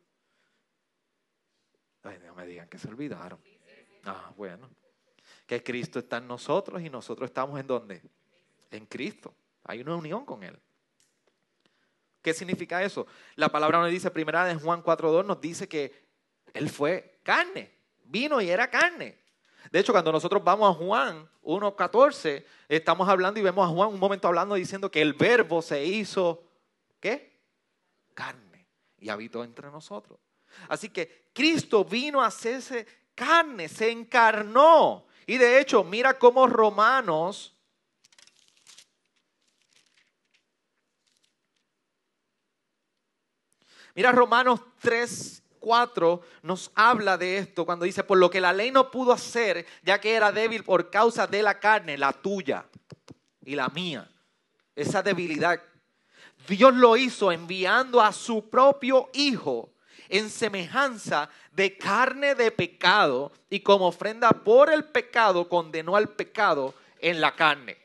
Ay, 2.03 2.19
no 2.25 2.35
me 2.35 2.45
digan 2.45 2.67
que 2.67 2.77
se 2.77 2.89
olvidaron. 2.89 3.39
Ah, 4.03 4.33
bueno. 4.35 4.69
Que 5.45 5.63
Cristo 5.63 5.99
está 5.99 6.17
en 6.17 6.27
nosotros 6.27 6.81
y 6.81 6.89
nosotros 6.89 7.29
estamos 7.29 7.57
en 7.61 7.67
dónde? 7.67 8.01
En 8.69 8.85
Cristo. 8.87 9.33
Hay 9.63 9.79
una 9.79 9.95
unión 9.95 10.25
con 10.25 10.43
Él. 10.43 10.59
¿Qué 12.21 12.33
significa 12.33 12.83
eso? 12.83 13.07
La 13.35 13.47
palabra 13.47 13.79
nos 13.79 13.89
dice, 13.89 14.11
primera 14.11 14.43
de 14.43 14.55
Juan 14.55 14.83
4.2, 14.83 15.25
nos 15.25 15.39
dice 15.39 15.69
que 15.69 15.93
Él 16.53 16.69
fue 16.69 17.19
carne, 17.23 17.71
vino 18.03 18.41
y 18.41 18.49
era 18.49 18.69
carne. 18.69 19.17
De 19.71 19.79
hecho, 19.79 19.93
cuando 19.93 20.11
nosotros 20.11 20.43
vamos 20.43 20.75
a 20.75 20.77
Juan 20.77 21.29
1.14, 21.43 22.43
estamos 22.67 23.07
hablando 23.07 23.39
y 23.39 23.43
vemos 23.43 23.65
a 23.65 23.71
Juan 23.71 23.93
un 23.93 23.99
momento 23.99 24.27
hablando 24.27 24.55
diciendo 24.55 24.91
que 24.91 25.01
el 25.01 25.13
verbo 25.13 25.61
se 25.61 25.85
hizo, 25.85 26.50
¿qué? 27.01 27.41
Carne 28.13 28.67
y 28.97 29.09
habitó 29.09 29.43
entre 29.43 29.69
nosotros. 29.69 30.19
Así 30.69 30.89
que 30.89 31.29
Cristo 31.33 31.83
vino 31.83 32.21
a 32.21 32.27
hacerse 32.27 32.85
carne, 33.15 33.67
se 33.67 33.91
encarnó. 33.91 35.07
Y 35.25 35.37
de 35.37 35.59
hecho, 35.59 35.83
mira 35.83 36.17
cómo 36.17 36.47
Romanos 36.47 37.57
Mira 43.93 44.11
Romanos 44.11 44.61
3, 44.79 45.43
4 45.59 46.21
nos 46.43 46.71
habla 46.75 47.17
de 47.17 47.37
esto 47.37 47.65
cuando 47.65 47.85
dice, 47.85 48.03
por 48.03 48.17
lo 48.17 48.29
que 48.29 48.41
la 48.41 48.53
ley 48.53 48.71
no 48.71 48.89
pudo 48.89 49.11
hacer, 49.11 49.65
ya 49.83 49.99
que 49.99 50.13
era 50.13 50.31
débil 50.31 50.63
por 50.63 50.89
causa 50.89 51.27
de 51.27 51.43
la 51.43 51.59
carne, 51.59 51.97
la 51.97 52.13
tuya 52.13 52.65
y 53.43 53.55
la 53.55 53.67
mía. 53.69 54.09
Esa 54.75 55.03
debilidad. 55.03 55.61
Dios 56.47 56.73
lo 56.73 56.97
hizo 56.97 57.31
enviando 57.31 58.01
a 58.01 58.11
su 58.11 58.49
propio 58.49 59.09
Hijo 59.13 59.69
en 60.09 60.29
semejanza 60.29 61.29
de 61.51 61.77
carne 61.77 62.35
de 62.35 62.51
pecado 62.51 63.31
y 63.49 63.61
como 63.61 63.87
ofrenda 63.87 64.29
por 64.29 64.71
el 64.71 64.85
pecado 64.85 65.47
condenó 65.47 65.95
al 65.95 66.09
pecado 66.09 66.73
en 66.99 67.21
la 67.21 67.35
carne 67.35 67.81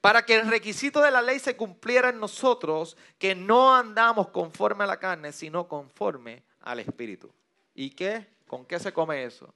para 0.00 0.24
que 0.24 0.36
el 0.36 0.48
requisito 0.48 1.00
de 1.00 1.10
la 1.10 1.22
ley 1.22 1.38
se 1.38 1.56
cumpliera 1.56 2.10
en 2.10 2.20
nosotros, 2.20 2.96
que 3.18 3.34
no 3.34 3.74
andamos 3.74 4.28
conforme 4.28 4.84
a 4.84 4.86
la 4.86 4.98
carne, 4.98 5.32
sino 5.32 5.66
conforme 5.66 6.44
al 6.60 6.80
Espíritu. 6.80 7.32
¿Y 7.74 7.90
qué? 7.90 8.26
¿Con 8.46 8.64
qué 8.64 8.78
se 8.78 8.92
come 8.92 9.24
eso? 9.24 9.52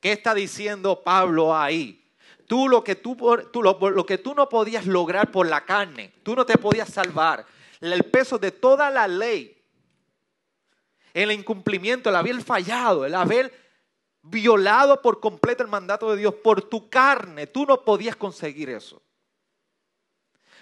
¿Qué 0.00 0.12
está 0.12 0.34
diciendo 0.34 1.02
Pablo 1.02 1.56
ahí? 1.56 2.05
Tú 2.46 2.68
lo 2.68 2.84
que 2.84 2.94
tú, 2.94 3.16
lo, 3.54 4.06
que 4.06 4.18
tú 4.18 4.34
no 4.34 4.48
podías 4.48 4.86
lograr 4.86 5.30
por 5.30 5.46
la 5.46 5.64
carne, 5.64 6.12
tú 6.22 6.36
no 6.36 6.46
te 6.46 6.58
podías 6.58 6.88
salvar. 6.88 7.44
El 7.80 8.04
peso 8.04 8.38
de 8.38 8.52
toda 8.52 8.90
la 8.90 9.08
ley, 9.08 9.62
el 11.12 11.32
incumplimiento, 11.32 12.08
el 12.08 12.16
haber 12.16 12.40
fallado, 12.42 13.04
el 13.04 13.14
haber 13.14 13.52
violado 14.22 15.00
por 15.02 15.20
completo 15.20 15.62
el 15.62 15.68
mandato 15.68 16.10
de 16.10 16.18
Dios 16.18 16.34
por 16.34 16.62
tu 16.62 16.88
carne, 16.88 17.46
tú 17.46 17.66
no 17.66 17.84
podías 17.84 18.16
conseguir 18.16 18.70
eso. 18.70 19.02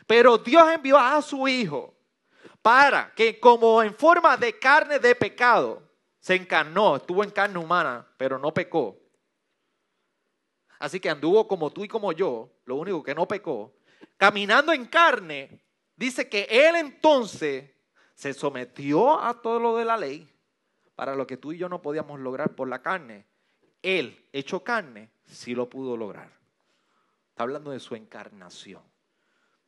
Pero 0.07 0.39
Dios 0.39 0.65
envió 0.71 0.99
a 0.99 1.21
su 1.23 1.49
Hijo 1.49 1.95
para 2.63 3.13
que 3.15 3.39
como 3.39 3.83
en 3.83 3.95
forma 3.95 4.37
de 4.37 4.59
carne 4.59 4.99
de 4.99 5.15
pecado, 5.15 5.83
se 6.19 6.35
encarnó, 6.35 6.97
estuvo 6.97 7.23
en 7.23 7.31
carne 7.31 7.59
humana, 7.59 8.07
pero 8.17 8.39
no 8.39 8.55
pecó. 8.55 8.97
Así 10.79 11.01
que 11.01 11.11
anduvo 11.11 11.47
como 11.49 11.71
tú 11.71 11.85
y 11.85 11.89
como 11.89 12.13
yo, 12.13 12.51
lo 12.65 12.77
único 12.77 13.03
que 13.03 13.15
no 13.15 13.27
pecó. 13.27 13.75
Caminando 14.17 14.73
en 14.73 14.87
carne, 14.87 15.65
dice 15.97 16.29
que 16.29 16.47
Él 16.51 16.77
entonces 16.77 17.71
se 18.15 18.33
sometió 18.33 19.21
a 19.21 19.41
todo 19.41 19.59
lo 19.59 19.77
de 19.77 19.85
la 19.85 19.97
ley 19.97 20.31
para 20.95 21.15
lo 21.15 21.27
que 21.27 21.37
tú 21.37 21.53
y 21.53 21.59
yo 21.59 21.69
no 21.69 21.83
podíamos 21.83 22.21
lograr 22.21 22.55
por 22.55 22.69
la 22.69 22.83
carne. 22.83 23.27
Él, 23.83 24.29
hecho 24.33 24.63
carne, 24.63 25.11
sí 25.27 25.55
lo 25.55 25.69
pudo 25.69 25.97
lograr. 25.97 26.33
Está 27.31 27.43
hablando 27.43 27.73
de 27.73 27.81
su 27.81 27.95
encarnación 27.97 28.83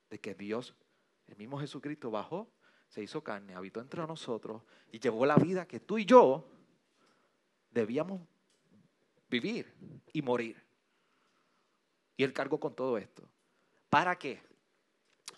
de 0.09 0.21
que 0.21 0.35
Dios, 0.35 0.75
el 1.27 1.37
mismo 1.37 1.59
Jesucristo, 1.59 2.11
bajó, 2.11 2.49
se 2.89 3.03
hizo 3.03 3.23
carne, 3.23 3.55
habitó 3.55 3.81
entre 3.81 4.07
nosotros 4.07 4.63
y 4.93 5.01
llevó 5.01 5.27
la 5.27 5.37
vida 5.37 5.67
que 5.67 5.81
tú 5.81 5.99
y 5.99 6.05
yo 6.05 6.49
debíamos 7.71 8.21
vivir 9.29 9.73
y 10.13 10.23
morir. 10.23 10.66
Y 12.17 12.25
Él 12.25 12.33
cargó 12.33 12.59
con 12.59 12.75
todo 12.75 12.99
esto. 12.99 13.29
¿Para 13.91 14.19
qué? 14.19 14.43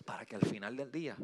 Para 0.05 0.25
que 0.25 0.35
al 0.35 0.45
final 0.45 0.75
del 0.77 0.91
día, 0.91 1.17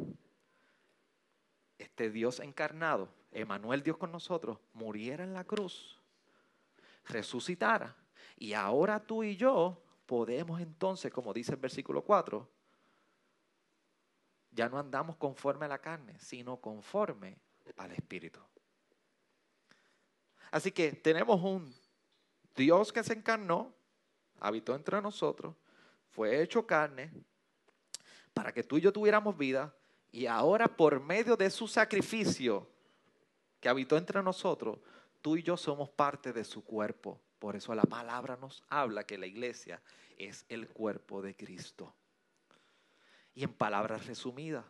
este 1.77 2.09
Dios 2.09 2.39
encarnado, 2.39 3.09
Emanuel 3.31 3.83
Dios 3.83 3.97
con 3.97 4.11
nosotros, 4.11 4.57
muriera 4.73 5.23
en 5.23 5.33
la 5.33 5.43
cruz, 5.43 6.01
resucitara. 7.05 7.95
Y 8.37 8.53
ahora 8.53 8.99
tú 8.99 9.23
y 9.23 9.35
yo 9.35 9.81
podemos 10.05 10.61
entonces, 10.61 11.11
como 11.11 11.33
dice 11.33 11.51
el 11.51 11.57
versículo 11.57 12.03
4, 12.03 12.49
ya 14.51 14.69
no 14.69 14.79
andamos 14.79 15.17
conforme 15.17 15.65
a 15.65 15.69
la 15.69 15.79
carne, 15.79 16.17
sino 16.19 16.57
conforme 16.61 17.37
al 17.77 17.91
Espíritu. 17.91 18.39
Así 20.51 20.71
que 20.71 20.93
tenemos 20.93 21.41
un 21.41 21.75
Dios 22.55 22.93
que 22.93 23.03
se 23.03 23.13
encarnó, 23.13 23.74
habitó 24.39 24.75
entre 24.75 25.01
nosotros, 25.01 25.55
fue 26.09 26.41
hecho 26.41 26.65
carne, 26.65 27.11
para 28.33 28.51
que 28.51 28.63
tú 28.63 28.77
y 28.77 28.81
yo 28.81 28.91
tuviéramos 28.91 29.37
vida, 29.37 29.73
y 30.11 30.27
ahora 30.27 30.67
por 30.67 31.01
medio 31.01 31.35
de 31.35 31.49
su 31.49 31.67
sacrificio 31.67 32.67
que 33.59 33.69
habitó 33.69 33.97
entre 33.97 34.21
nosotros, 34.23 34.79
tú 35.21 35.35
y 35.35 35.43
yo 35.43 35.57
somos 35.57 35.89
parte 35.89 36.31
de 36.31 36.43
su 36.43 36.63
cuerpo. 36.63 37.19
Por 37.39 37.55
eso 37.55 37.75
la 37.75 37.83
palabra 37.83 38.37
nos 38.37 38.63
habla 38.69 39.05
que 39.05 39.17
la 39.17 39.25
iglesia 39.25 39.81
es 40.17 40.45
el 40.49 40.69
cuerpo 40.69 41.21
de 41.21 41.35
Cristo. 41.35 41.93
Y 43.33 43.43
en 43.43 43.51
palabras 43.51 44.05
resumidas, 44.05 44.65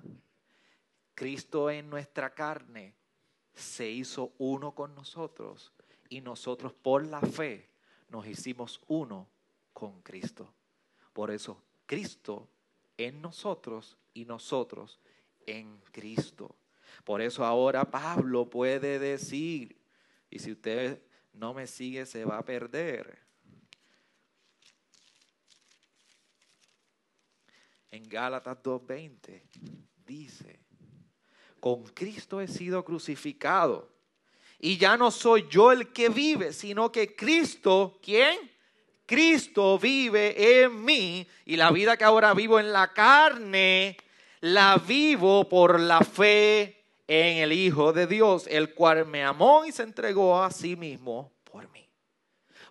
Cristo 1.13 1.69
en 1.69 1.89
nuestra 1.89 2.33
carne 2.33 2.95
se 3.53 3.89
hizo 3.89 4.33
uno 4.37 4.73
con 4.73 4.95
nosotros 4.95 5.71
y 6.09 6.21
nosotros 6.21 6.73
por 6.73 7.05
la 7.05 7.21
fe 7.21 7.69
nos 8.09 8.25
hicimos 8.27 8.81
uno 8.87 9.27
con 9.75 10.01
Cristo. 10.01 10.51
Por 11.13 11.29
eso 11.29 11.61
Cristo 11.85 12.49
en 12.97 13.21
nosotros 13.21 13.95
y 14.15 14.25
nosotros 14.25 14.99
en 15.45 15.79
Cristo. 15.91 16.55
Por 17.03 17.21
eso 17.21 17.45
ahora 17.45 17.91
Pablo 17.91 18.49
puede 18.49 18.97
decir, 18.97 19.77
y 20.31 20.39
si 20.39 20.53
usted 20.53 20.99
no 21.33 21.53
me 21.53 21.67
sigue 21.67 22.07
se 22.07 22.25
va 22.25 22.39
a 22.39 22.45
perder. 22.45 23.25
en 27.95 28.09
Gálatas 28.09 28.57
2.20 28.61 29.41
dice, 30.05 30.59
con 31.59 31.83
Cristo 31.83 32.41
he 32.41 32.47
sido 32.47 32.83
crucificado. 32.83 33.89
Y 34.59 34.77
ya 34.77 34.97
no 34.97 35.11
soy 35.11 35.47
yo 35.49 35.71
el 35.71 35.91
que 35.91 36.09
vive, 36.09 36.53
sino 36.53 36.91
que 36.91 37.15
Cristo, 37.15 37.99
¿quién? 38.01 38.51
Cristo 39.05 39.77
vive 39.77 40.63
en 40.63 40.83
mí 40.83 41.27
y 41.45 41.55
la 41.55 41.71
vida 41.71 41.97
que 41.97 42.03
ahora 42.03 42.33
vivo 42.33 42.59
en 42.59 42.73
la 42.73 42.91
carne, 42.93 43.97
la 44.41 44.77
vivo 44.77 45.47
por 45.47 45.79
la 45.79 46.01
fe 46.01 46.83
en 47.07 47.37
el 47.37 47.53
Hijo 47.53 47.93
de 47.93 48.07
Dios, 48.07 48.47
el 48.47 48.73
cual 48.73 49.05
me 49.05 49.23
amó 49.23 49.65
y 49.65 49.71
se 49.71 49.83
entregó 49.83 50.41
a 50.41 50.49
sí 50.49 50.75
mismo 50.75 51.31
por 51.43 51.69
mí. 51.69 51.87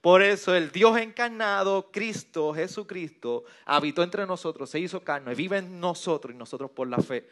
Por 0.00 0.22
eso 0.22 0.54
el 0.54 0.70
Dios 0.72 0.98
encarnado, 0.98 1.90
Cristo, 1.92 2.52
Jesucristo, 2.52 3.44
habitó 3.64 4.02
entre 4.02 4.26
nosotros, 4.26 4.68
se 4.68 4.80
hizo 4.80 5.02
carne, 5.04 5.34
vive 5.34 5.58
en 5.58 5.78
nosotros 5.78 6.34
y 6.34 6.36
nosotros 6.36 6.70
por 6.72 6.88
la 6.88 6.98
fe 6.98 7.28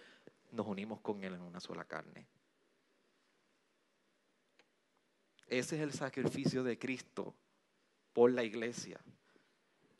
nos 0.53 0.67
unimos 0.67 1.01
con 1.01 1.25
Él 1.25 1.35
en 1.35 1.41
una 1.41 1.61
sola 1.61 1.85
carne. 1.85 2.27
Ese 5.49 5.77
es 5.77 5.83
el 5.83 5.93
sacrificio 5.93 6.63
de 6.63 6.79
Cristo 6.79 7.35
por 8.13 8.33
la 8.33 8.43
iglesia. 8.45 9.01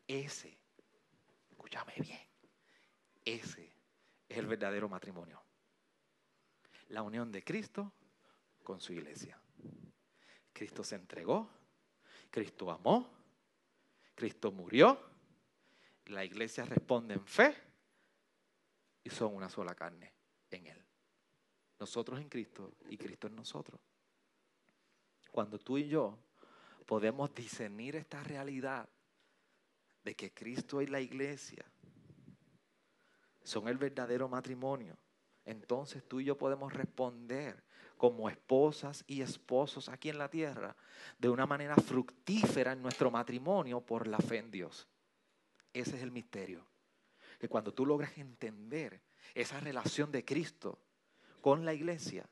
Ese, 0.07 0.57
escúchame 1.49 1.93
bien, 1.99 2.27
ese 3.25 3.75
es 4.27 4.37
el 4.37 4.47
verdadero 4.47 4.89
matrimonio. 4.89 5.41
La 6.89 7.01
unión 7.01 7.31
de 7.31 7.43
Cristo 7.43 7.93
con 8.63 8.79
su 8.79 8.93
iglesia. 8.93 9.39
Cristo 10.51 10.83
se 10.83 10.95
entregó, 10.95 11.49
Cristo 12.29 12.69
amó, 12.69 13.09
Cristo 14.13 14.51
murió, 14.51 14.99
la 16.05 16.23
iglesia 16.23 16.65
responde 16.65 17.15
en 17.15 17.25
fe 17.25 17.55
y 19.03 19.09
son 19.09 19.35
una 19.35 19.49
sola 19.49 19.73
carne 19.73 20.13
en 20.51 20.67
Él. 20.67 20.85
Nosotros 21.79 22.19
en 22.19 22.29
Cristo 22.29 22.75
y 22.89 22.97
Cristo 22.97 23.27
en 23.27 23.35
nosotros. 23.35 23.79
Cuando 25.31 25.57
tú 25.57 25.77
y 25.77 25.87
yo 25.87 26.17
podemos 26.83 27.33
discernir 27.33 27.95
esta 27.95 28.23
realidad 28.23 28.89
de 30.03 30.15
que 30.15 30.33
Cristo 30.33 30.81
y 30.81 30.87
la 30.87 30.99
iglesia 30.99 31.65
son 33.43 33.67
el 33.67 33.77
verdadero 33.77 34.27
matrimonio, 34.29 34.97
entonces 35.45 36.03
tú 36.07 36.19
y 36.19 36.25
yo 36.25 36.37
podemos 36.37 36.71
responder 36.73 37.63
como 37.97 38.29
esposas 38.29 39.03
y 39.07 39.21
esposos 39.21 39.89
aquí 39.89 40.09
en 40.09 40.17
la 40.17 40.29
tierra 40.29 40.75
de 41.19 41.29
una 41.29 41.45
manera 41.45 41.75
fructífera 41.75 42.73
en 42.73 42.81
nuestro 42.81 43.11
matrimonio 43.11 43.81
por 43.81 44.07
la 44.07 44.17
fe 44.17 44.37
en 44.37 44.51
Dios. 44.51 44.87
Ese 45.73 45.95
es 45.97 46.03
el 46.03 46.11
misterio. 46.11 46.65
Que 47.39 47.49
cuando 47.49 47.73
tú 47.73 47.85
logras 47.85 48.17
entender 48.17 49.01
esa 49.33 49.59
relación 49.59 50.11
de 50.11 50.23
Cristo 50.23 50.79
con 51.41 51.65
la 51.65 51.73
iglesia 51.73 52.27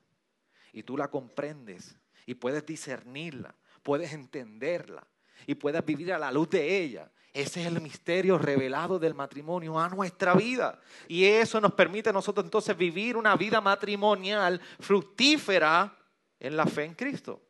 y 0.72 0.84
tú 0.84 0.98
la 0.98 1.10
comprendes 1.10 1.98
y 2.26 2.36
puedes 2.36 2.66
discernirla, 2.66 3.56
puedes 3.84 4.13
entenderla 4.13 5.06
y 5.48 5.56
puedes 5.56 5.84
vivir 5.86 6.13
a 6.13 6.20
la 6.20 6.32
luz 6.32 6.50
de 6.50 6.78
ella. 6.78 7.12
Ese 7.34 7.62
es 7.62 7.67
el 7.67 7.80
misterio 7.80 8.38
revelado 8.38 9.00
del 9.00 9.13
matrimonio 9.13 9.80
a 9.80 9.88
nuestra 9.88 10.34
vida. 10.36 10.80
Y 11.08 11.24
eso 11.26 11.62
nos 11.62 11.74
permite 11.74 12.10
a 12.10 12.13
nosotros 12.13 12.44
entonces 12.46 12.76
vivir 12.76 13.15
una 13.15 13.36
vida 13.36 13.62
matrimonial 13.62 14.60
fructífera 14.80 15.98
en 16.39 16.58
la 16.58 16.65
fe 16.65 16.86
en 16.86 16.94
Cristo. 16.94 17.41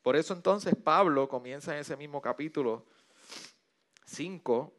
Por 0.00 0.16
eso 0.16 0.32
entonces 0.32 0.74
Pablo 0.74 1.28
comienza 1.28 1.74
en 1.74 1.80
ese 1.80 1.94
mismo 1.94 2.22
capítulo 2.22 2.86
5 4.06 4.74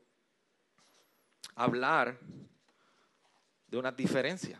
a 1.55 1.63
hablar 1.63 2.19
de 3.67 3.77
una 3.77 3.91
diferencia 3.91 4.59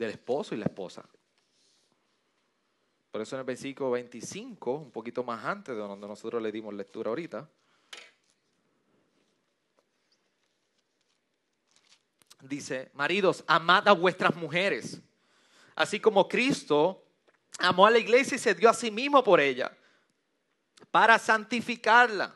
del 0.00 0.12
esposo 0.12 0.54
y 0.54 0.58
la 0.58 0.64
esposa. 0.64 1.04
Por 3.10 3.20
eso 3.20 3.36
en 3.36 3.40
el 3.40 3.44
versículo 3.44 3.90
25, 3.90 4.72
un 4.72 4.90
poquito 4.90 5.22
más 5.22 5.44
antes 5.44 5.74
de 5.74 5.80
donde 5.82 6.08
nosotros 6.08 6.42
le 6.42 6.50
dimos 6.50 6.72
lectura 6.72 7.10
ahorita, 7.10 7.46
dice, 12.40 12.90
maridos, 12.94 13.44
amad 13.46 13.86
a 13.88 13.92
vuestras 13.92 14.34
mujeres, 14.36 15.02
así 15.74 16.00
como 16.00 16.26
Cristo 16.26 17.04
amó 17.58 17.84
a 17.84 17.90
la 17.90 17.98
iglesia 17.98 18.36
y 18.36 18.38
se 18.38 18.54
dio 18.54 18.70
a 18.70 18.74
sí 18.74 18.90
mismo 18.90 19.22
por 19.22 19.38
ella, 19.38 19.76
para 20.90 21.18
santificarla, 21.18 22.34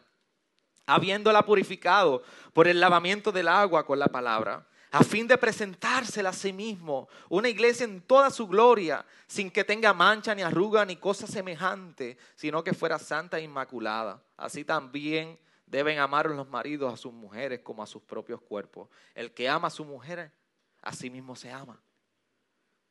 habiéndola 0.85 1.46
purificado 1.46 2.22
por 2.53 2.68
el 2.68 2.79
lavamiento 2.79 3.33
del 3.33 3.48
agua 3.48 3.87
con 3.87 3.98
la 3.98 4.09
palabra, 4.09 4.68
a 4.95 5.03
fin 5.03 5.27
de 5.27 5.37
presentársela 5.37 6.29
a 6.29 6.33
sí 6.33 6.53
mismo, 6.53 7.09
una 7.29 7.49
iglesia 7.49 7.83
en 7.83 8.01
toda 8.01 8.31
su 8.31 8.47
gloria, 8.47 9.05
sin 9.27 9.51
que 9.51 9.65
tenga 9.65 9.93
mancha, 9.93 10.37
ni 10.37 10.43
arruga, 10.43 10.85
ni 10.85 10.95
cosa 10.95 11.27
semejante, 11.27 12.17
sino 12.37 12.63
que 12.63 12.73
fuera 12.73 12.97
santa 13.01 13.41
e 13.41 13.43
inmaculada. 13.43 14.23
Así 14.37 14.65
también 14.65 15.37
deben 15.67 15.99
amar 15.99 16.31
los 16.31 16.49
maridos 16.49 16.95
a 16.95 16.97
sus 16.97 17.13
mujeres 17.13 17.59
como 17.59 17.83
a 17.83 17.89
sus 17.89 18.03
propios 18.03 18.41
cuerpos. 18.41 18.89
El 19.17 19.35
que 19.35 19.49
ama 19.49 19.67
a 19.67 19.71
su 19.71 19.85
mujer, 19.85 20.31
a 20.81 20.93
sí 20.93 21.11
mismo 21.11 21.35
se 21.35 21.51
ama. 21.51 21.83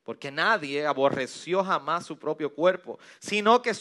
Porque 0.03 0.29
nadie 0.29 0.85
aborreció 0.85 1.63
jamás 1.63 2.05
su 2.05 2.19
propio 2.19 2.53
cuerpo, 2.53 2.99
sino 3.19 3.61
que, 3.61 3.71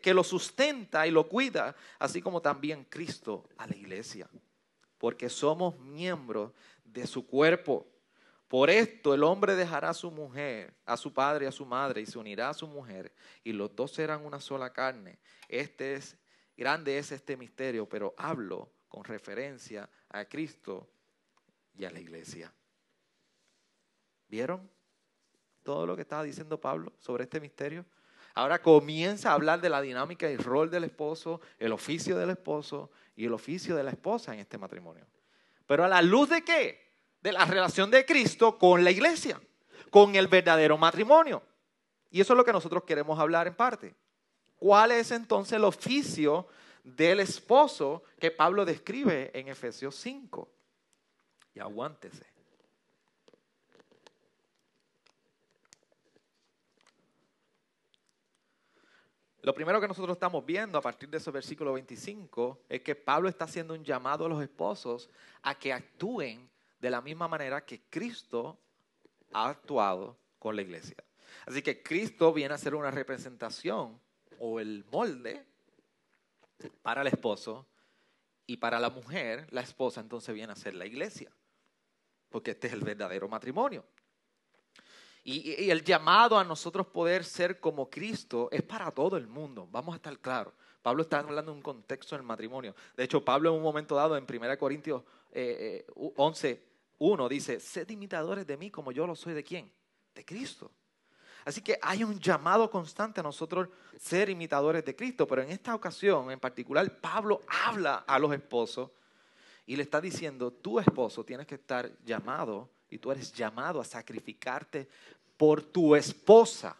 que, 0.00 0.14
lo 0.14 0.24
sustenta 0.24 1.06
y 1.06 1.10
lo 1.10 1.28
cuida, 1.28 1.76
así 1.98 2.22
como 2.22 2.40
también 2.40 2.86
Cristo 2.88 3.44
a 3.58 3.66
la 3.66 3.76
iglesia. 3.76 4.30
Porque 4.96 5.28
somos 5.28 5.78
miembros 5.78 6.52
de 6.92 7.06
su 7.06 7.26
cuerpo. 7.26 7.86
Por 8.48 8.68
esto 8.68 9.14
el 9.14 9.22
hombre 9.22 9.54
dejará 9.54 9.90
a 9.90 9.94
su 9.94 10.10
mujer, 10.10 10.74
a 10.84 10.96
su 10.96 11.12
padre 11.12 11.44
y 11.44 11.48
a 11.48 11.52
su 11.52 11.64
madre, 11.64 12.00
y 12.00 12.06
se 12.06 12.18
unirá 12.18 12.48
a 12.48 12.54
su 12.54 12.66
mujer, 12.66 13.12
y 13.44 13.52
los 13.52 13.74
dos 13.74 13.92
serán 13.92 14.24
una 14.24 14.40
sola 14.40 14.72
carne. 14.72 15.18
Este 15.48 15.94
es, 15.94 16.16
grande 16.56 16.98
es 16.98 17.12
este 17.12 17.36
misterio, 17.36 17.88
pero 17.88 18.14
hablo 18.16 18.72
con 18.88 19.04
referencia 19.04 19.88
a 20.08 20.24
Cristo 20.24 20.90
y 21.74 21.84
a 21.84 21.90
la 21.90 22.00
iglesia. 22.00 22.52
¿Vieron? 24.28 24.68
todo 25.62 25.86
lo 25.86 25.96
que 25.96 26.02
estaba 26.02 26.22
diciendo 26.22 26.60
Pablo 26.60 26.92
sobre 26.98 27.24
este 27.24 27.40
misterio. 27.40 27.84
Ahora 28.34 28.60
comienza 28.60 29.30
a 29.30 29.34
hablar 29.34 29.60
de 29.60 29.68
la 29.68 29.80
dinámica 29.80 30.30
y 30.30 30.34
el 30.34 30.42
rol 30.42 30.70
del 30.70 30.84
esposo, 30.84 31.40
el 31.58 31.72
oficio 31.72 32.16
del 32.16 32.30
esposo 32.30 32.90
y 33.16 33.26
el 33.26 33.32
oficio 33.32 33.76
de 33.76 33.82
la 33.82 33.90
esposa 33.90 34.32
en 34.32 34.40
este 34.40 34.56
matrimonio. 34.56 35.04
Pero 35.70 35.84
a 35.84 35.88
la 35.88 36.02
luz 36.02 36.28
de 36.28 36.42
qué? 36.42 36.80
De 37.20 37.30
la 37.30 37.44
relación 37.44 37.92
de 37.92 38.04
Cristo 38.04 38.58
con 38.58 38.82
la 38.82 38.90
iglesia, 38.90 39.40
con 39.88 40.16
el 40.16 40.26
verdadero 40.26 40.76
matrimonio. 40.76 41.44
Y 42.10 42.20
eso 42.20 42.32
es 42.32 42.36
lo 42.36 42.44
que 42.44 42.52
nosotros 42.52 42.82
queremos 42.82 43.20
hablar 43.20 43.46
en 43.46 43.54
parte. 43.54 43.94
¿Cuál 44.56 44.90
es 44.90 45.12
entonces 45.12 45.52
el 45.52 45.62
oficio 45.62 46.48
del 46.82 47.20
esposo 47.20 48.02
que 48.18 48.32
Pablo 48.32 48.64
describe 48.64 49.30
en 49.32 49.46
Efesios 49.46 49.94
5? 49.94 50.50
Y 51.54 51.60
aguántese. 51.60 52.26
Lo 59.42 59.54
primero 59.54 59.80
que 59.80 59.88
nosotros 59.88 60.16
estamos 60.16 60.44
viendo 60.44 60.76
a 60.76 60.82
partir 60.82 61.08
de 61.08 61.16
ese 61.16 61.30
versículo 61.30 61.72
25 61.72 62.60
es 62.68 62.82
que 62.82 62.94
Pablo 62.94 63.28
está 63.28 63.46
haciendo 63.46 63.72
un 63.72 63.82
llamado 63.82 64.26
a 64.26 64.28
los 64.28 64.42
esposos 64.42 65.08
a 65.42 65.58
que 65.58 65.72
actúen 65.72 66.50
de 66.78 66.90
la 66.90 67.00
misma 67.00 67.26
manera 67.26 67.64
que 67.64 67.80
Cristo 67.88 68.58
ha 69.32 69.48
actuado 69.48 70.16
con 70.38 70.56
la 70.56 70.62
iglesia. 70.62 70.96
Así 71.46 71.62
que 71.62 71.82
Cristo 71.82 72.32
viene 72.32 72.54
a 72.54 72.58
ser 72.58 72.74
una 72.74 72.90
representación 72.90 73.98
o 74.38 74.60
el 74.60 74.84
molde 74.90 75.46
para 76.82 77.00
el 77.00 77.06
esposo 77.06 77.66
y 78.46 78.58
para 78.58 78.78
la 78.78 78.90
mujer, 78.90 79.46
la 79.52 79.62
esposa 79.62 80.00
entonces 80.00 80.34
viene 80.34 80.52
a 80.52 80.56
ser 80.56 80.74
la 80.74 80.84
iglesia, 80.84 81.30
porque 82.28 82.50
este 82.50 82.66
es 82.66 82.72
el 82.72 82.80
verdadero 82.80 83.28
matrimonio. 83.28 83.86
Y, 85.22 85.70
el 85.70 85.84
llamado 85.84 86.38
a 86.38 86.44
nosotros 86.44 86.86
poder 86.86 87.24
ser 87.24 87.60
como 87.60 87.90
Cristo 87.90 88.48
es 88.50 88.62
para 88.62 88.90
todo 88.90 89.16
el 89.16 89.26
mundo. 89.26 89.68
Vamos 89.70 89.92
a 89.94 89.96
estar 89.96 90.18
claros. 90.18 90.54
Pablo 90.82 91.02
está 91.02 91.18
hablando 91.18 91.52
de 91.52 91.58
un 91.58 91.62
contexto 91.62 92.16
del 92.16 92.24
matrimonio. 92.24 92.74
De 92.96 93.04
hecho, 93.04 93.22
Pablo 93.22 93.50
en 93.50 93.56
un 93.56 93.62
momento 93.62 93.94
dado, 93.94 94.16
en 94.16 94.24
1 94.24 94.58
Corintios 94.58 95.02
11, 95.32 96.50
eh, 96.50 96.66
1, 96.98 97.26
eh, 97.26 97.28
dice, 97.28 97.60
sed 97.60 97.88
imitadores 97.90 98.46
de 98.46 98.56
mí 98.56 98.70
como 98.70 98.92
yo 98.92 99.06
lo 99.06 99.14
soy 99.14 99.34
de 99.34 99.44
quién? 99.44 99.70
De 100.14 100.24
Cristo. 100.24 100.70
Así 101.44 101.60
que 101.62 101.78
hay 101.80 102.02
un 102.04 102.18
llamado 102.18 102.70
constante 102.70 103.20
a 103.20 103.22
nosotros 103.22 103.68
ser 103.98 104.30
imitadores 104.30 104.84
de 104.84 104.96
Cristo. 104.96 105.26
Pero 105.26 105.42
en 105.42 105.50
esta 105.50 105.74
ocasión 105.74 106.30
en 106.30 106.40
particular, 106.40 107.00
Pablo 107.00 107.42
habla 107.66 108.04
a 108.06 108.18
los 108.18 108.32
esposos 108.32 108.90
y 109.66 109.76
le 109.76 109.82
está 109.82 110.00
diciendo, 110.00 110.50
tu 110.50 110.80
esposo 110.80 111.24
tienes 111.24 111.46
que 111.46 111.54
estar 111.54 111.90
llamado 112.04 112.70
y 112.90 112.98
tú 112.98 113.12
eres 113.12 113.32
llamado 113.32 113.80
a 113.80 113.84
sacrificarte 113.84 114.88
por 115.36 115.62
tu 115.62 115.94
esposa, 115.94 116.76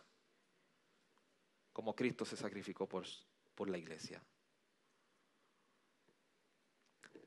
como 1.72 1.94
Cristo 1.94 2.24
se 2.24 2.36
sacrificó 2.36 2.86
por, 2.86 3.06
por 3.54 3.70
la 3.70 3.78
iglesia. 3.78 4.22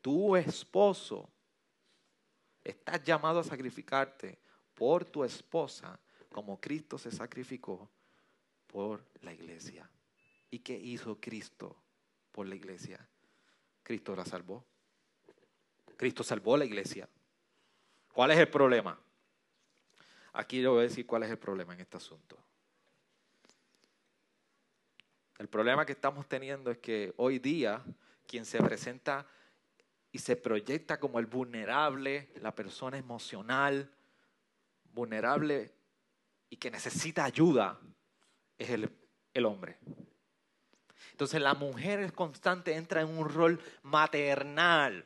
Tu 0.02 0.36
esposo 0.36 1.30
está 2.64 3.02
llamado 3.02 3.40
a 3.40 3.44
sacrificarte 3.44 4.38
por 4.74 5.06
tu 5.06 5.24
esposa, 5.24 5.98
como 6.30 6.60
Cristo 6.60 6.98
se 6.98 7.10
sacrificó 7.10 7.90
por 8.68 9.06
la 9.22 9.34
iglesia. 9.34 9.90
¿Y 10.52 10.60
qué 10.60 10.78
hizo 10.78 11.20
Cristo 11.20 11.76
por 12.32 12.48
la 12.48 12.56
iglesia? 12.56 13.08
Cristo 13.82 14.16
la 14.16 14.26
salvó. 14.26 14.66
Cristo 15.96 16.24
salvó 16.24 16.58
la 16.58 16.66
iglesia. 16.66 17.08
¿Cuál 18.14 18.30
es 18.30 18.38
el 18.38 18.48
problema? 18.48 18.98
Aquí 20.34 20.62
le 20.62 20.68
voy 20.68 20.80
a 20.80 20.84
decir 20.84 21.06
cuál 21.06 21.24
es 21.24 21.32
el 21.32 21.40
problema 21.40 21.74
en 21.74 21.82
este 21.82 21.98
asunto. 21.98 22.38
El 25.40 25.48
problema 25.48 25.86
que 25.86 25.94
estamos 25.94 26.28
teniendo 26.30 26.70
es 26.70 26.78
que 26.78 27.14
hoy 27.18 27.40
día 27.40 27.84
quien 28.28 28.46
se 28.46 28.60
presenta 28.60 29.26
y 30.12 30.20
se 30.20 30.36
proyecta 30.36 31.00
como 31.00 31.18
el 31.18 31.26
vulnerable, 31.26 32.30
la 32.36 32.54
persona 32.54 33.00
emocional, 33.00 33.92
vulnerable 34.94 35.74
y 36.52 36.58
que 36.58 36.70
necesita 36.70 37.26
ayuda, 37.26 37.80
es 38.60 38.70
el, 38.70 38.96
el 39.34 39.46
hombre. 39.46 39.80
Entonces 41.12 41.42
la 41.42 41.56
mujer 41.56 42.00
es 42.00 42.12
constante, 42.12 42.76
entra 42.76 43.02
en 43.02 43.10
un 43.10 43.28
rol 43.28 43.60
maternal, 43.82 45.04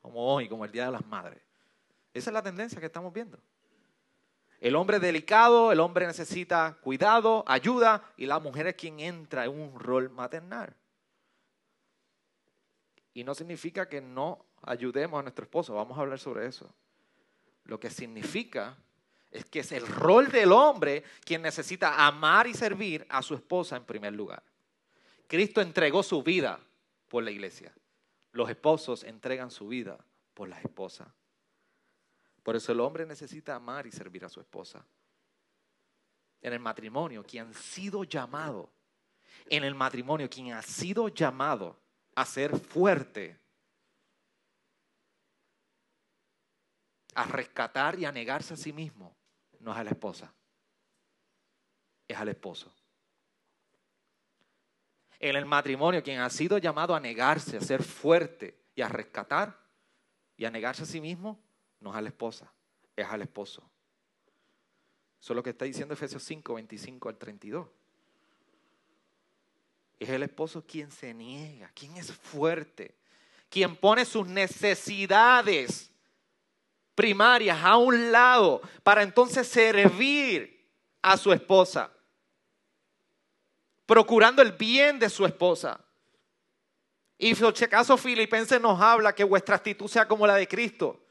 como 0.00 0.34
hoy, 0.34 0.48
como 0.48 0.64
el 0.64 0.72
Día 0.72 0.86
de 0.86 0.92
las 0.92 1.06
Madres. 1.06 1.51
Esa 2.14 2.30
es 2.30 2.34
la 2.34 2.42
tendencia 2.42 2.80
que 2.80 2.86
estamos 2.86 3.12
viendo. 3.12 3.38
El 4.60 4.76
hombre 4.76 4.98
es 4.98 5.02
delicado, 5.02 5.72
el 5.72 5.80
hombre 5.80 6.06
necesita 6.06 6.78
cuidado, 6.82 7.42
ayuda, 7.48 8.12
y 8.16 8.26
la 8.26 8.38
mujer 8.38 8.68
es 8.68 8.74
quien 8.76 9.00
entra 9.00 9.44
en 9.44 9.60
un 9.60 9.78
rol 9.78 10.08
maternal. 10.10 10.72
Y 13.12 13.24
no 13.24 13.34
significa 13.34 13.88
que 13.88 14.00
no 14.00 14.44
ayudemos 14.62 15.18
a 15.18 15.22
nuestro 15.22 15.44
esposo, 15.44 15.74
vamos 15.74 15.98
a 15.98 16.02
hablar 16.02 16.18
sobre 16.18 16.46
eso. 16.46 16.72
Lo 17.64 17.80
que 17.80 17.90
significa 17.90 18.76
es 19.32 19.44
que 19.46 19.60
es 19.60 19.72
el 19.72 19.86
rol 19.86 20.30
del 20.30 20.52
hombre 20.52 21.02
quien 21.24 21.42
necesita 21.42 22.06
amar 22.06 22.46
y 22.46 22.54
servir 22.54 23.06
a 23.08 23.22
su 23.22 23.34
esposa 23.34 23.76
en 23.76 23.84
primer 23.84 24.12
lugar. 24.12 24.42
Cristo 25.26 25.60
entregó 25.60 26.02
su 26.02 26.22
vida 26.22 26.60
por 27.08 27.24
la 27.24 27.30
iglesia. 27.30 27.72
Los 28.32 28.48
esposos 28.48 29.02
entregan 29.02 29.50
su 29.50 29.68
vida 29.68 29.98
por 30.34 30.48
las 30.48 30.62
esposas. 30.64 31.08
Por 32.42 32.56
eso 32.56 32.72
el 32.72 32.80
hombre 32.80 33.06
necesita 33.06 33.54
amar 33.54 33.86
y 33.86 33.92
servir 33.92 34.24
a 34.24 34.28
su 34.28 34.40
esposa. 34.40 34.84
En 36.40 36.52
el 36.52 36.58
matrimonio, 36.58 37.22
quien 37.24 37.50
ha 37.50 37.54
sido 37.54 38.02
llamado, 38.04 38.72
en 39.46 39.64
el 39.64 39.74
matrimonio, 39.74 40.28
quien 40.28 40.52
ha 40.52 40.62
sido 40.62 41.08
llamado 41.08 41.78
a 42.14 42.24
ser 42.24 42.58
fuerte, 42.58 43.38
a 47.14 47.24
rescatar 47.24 47.98
y 47.98 48.04
a 48.04 48.12
negarse 48.12 48.54
a 48.54 48.56
sí 48.56 48.72
mismo, 48.72 49.16
no 49.60 49.72
es 49.72 49.78
a 49.78 49.84
la 49.84 49.90
esposa, 49.90 50.34
es 52.08 52.16
al 52.16 52.28
esposo. 52.28 52.74
En 55.20 55.36
el 55.36 55.46
matrimonio, 55.46 56.02
quien 56.02 56.18
ha 56.18 56.28
sido 56.28 56.58
llamado 56.58 56.96
a 56.96 57.00
negarse, 57.00 57.56
a 57.56 57.60
ser 57.60 57.84
fuerte 57.84 58.58
y 58.74 58.82
a 58.82 58.88
rescatar 58.88 59.56
y 60.36 60.44
a 60.44 60.50
negarse 60.50 60.82
a 60.82 60.86
sí 60.86 61.00
mismo, 61.00 61.40
no 61.82 61.90
es 61.90 61.96
a 61.96 62.00
la 62.00 62.08
esposa, 62.08 62.52
es 62.96 63.06
al 63.06 63.22
esposo. 63.22 63.62
Eso 65.20 65.32
es 65.32 65.36
lo 65.36 65.42
que 65.42 65.50
está 65.50 65.64
diciendo 65.64 65.94
Efesios 65.94 66.22
5, 66.22 66.54
25 66.54 67.08
al 67.08 67.16
32. 67.16 67.68
Es 69.98 70.08
el 70.08 70.22
esposo 70.22 70.64
quien 70.66 70.90
se 70.90 71.14
niega, 71.14 71.70
quien 71.74 71.96
es 71.96 72.12
fuerte, 72.12 72.96
quien 73.48 73.76
pone 73.76 74.04
sus 74.04 74.26
necesidades 74.26 75.92
primarias 76.94 77.58
a 77.62 77.76
un 77.76 78.10
lado 78.10 78.60
para 78.82 79.02
entonces 79.02 79.46
servir 79.46 80.68
a 81.00 81.16
su 81.16 81.32
esposa, 81.32 81.92
procurando 83.86 84.42
el 84.42 84.52
bien 84.52 84.98
de 84.98 85.08
su 85.08 85.24
esposa. 85.24 85.80
Y 87.16 87.34
si 87.36 87.64
acaso 87.64 87.96
Filipenses 87.96 88.60
nos 88.60 88.80
habla 88.80 89.14
que 89.14 89.22
vuestra 89.22 89.56
actitud 89.56 89.86
sea 89.88 90.08
como 90.08 90.26
la 90.26 90.34
de 90.34 90.48
Cristo, 90.48 91.01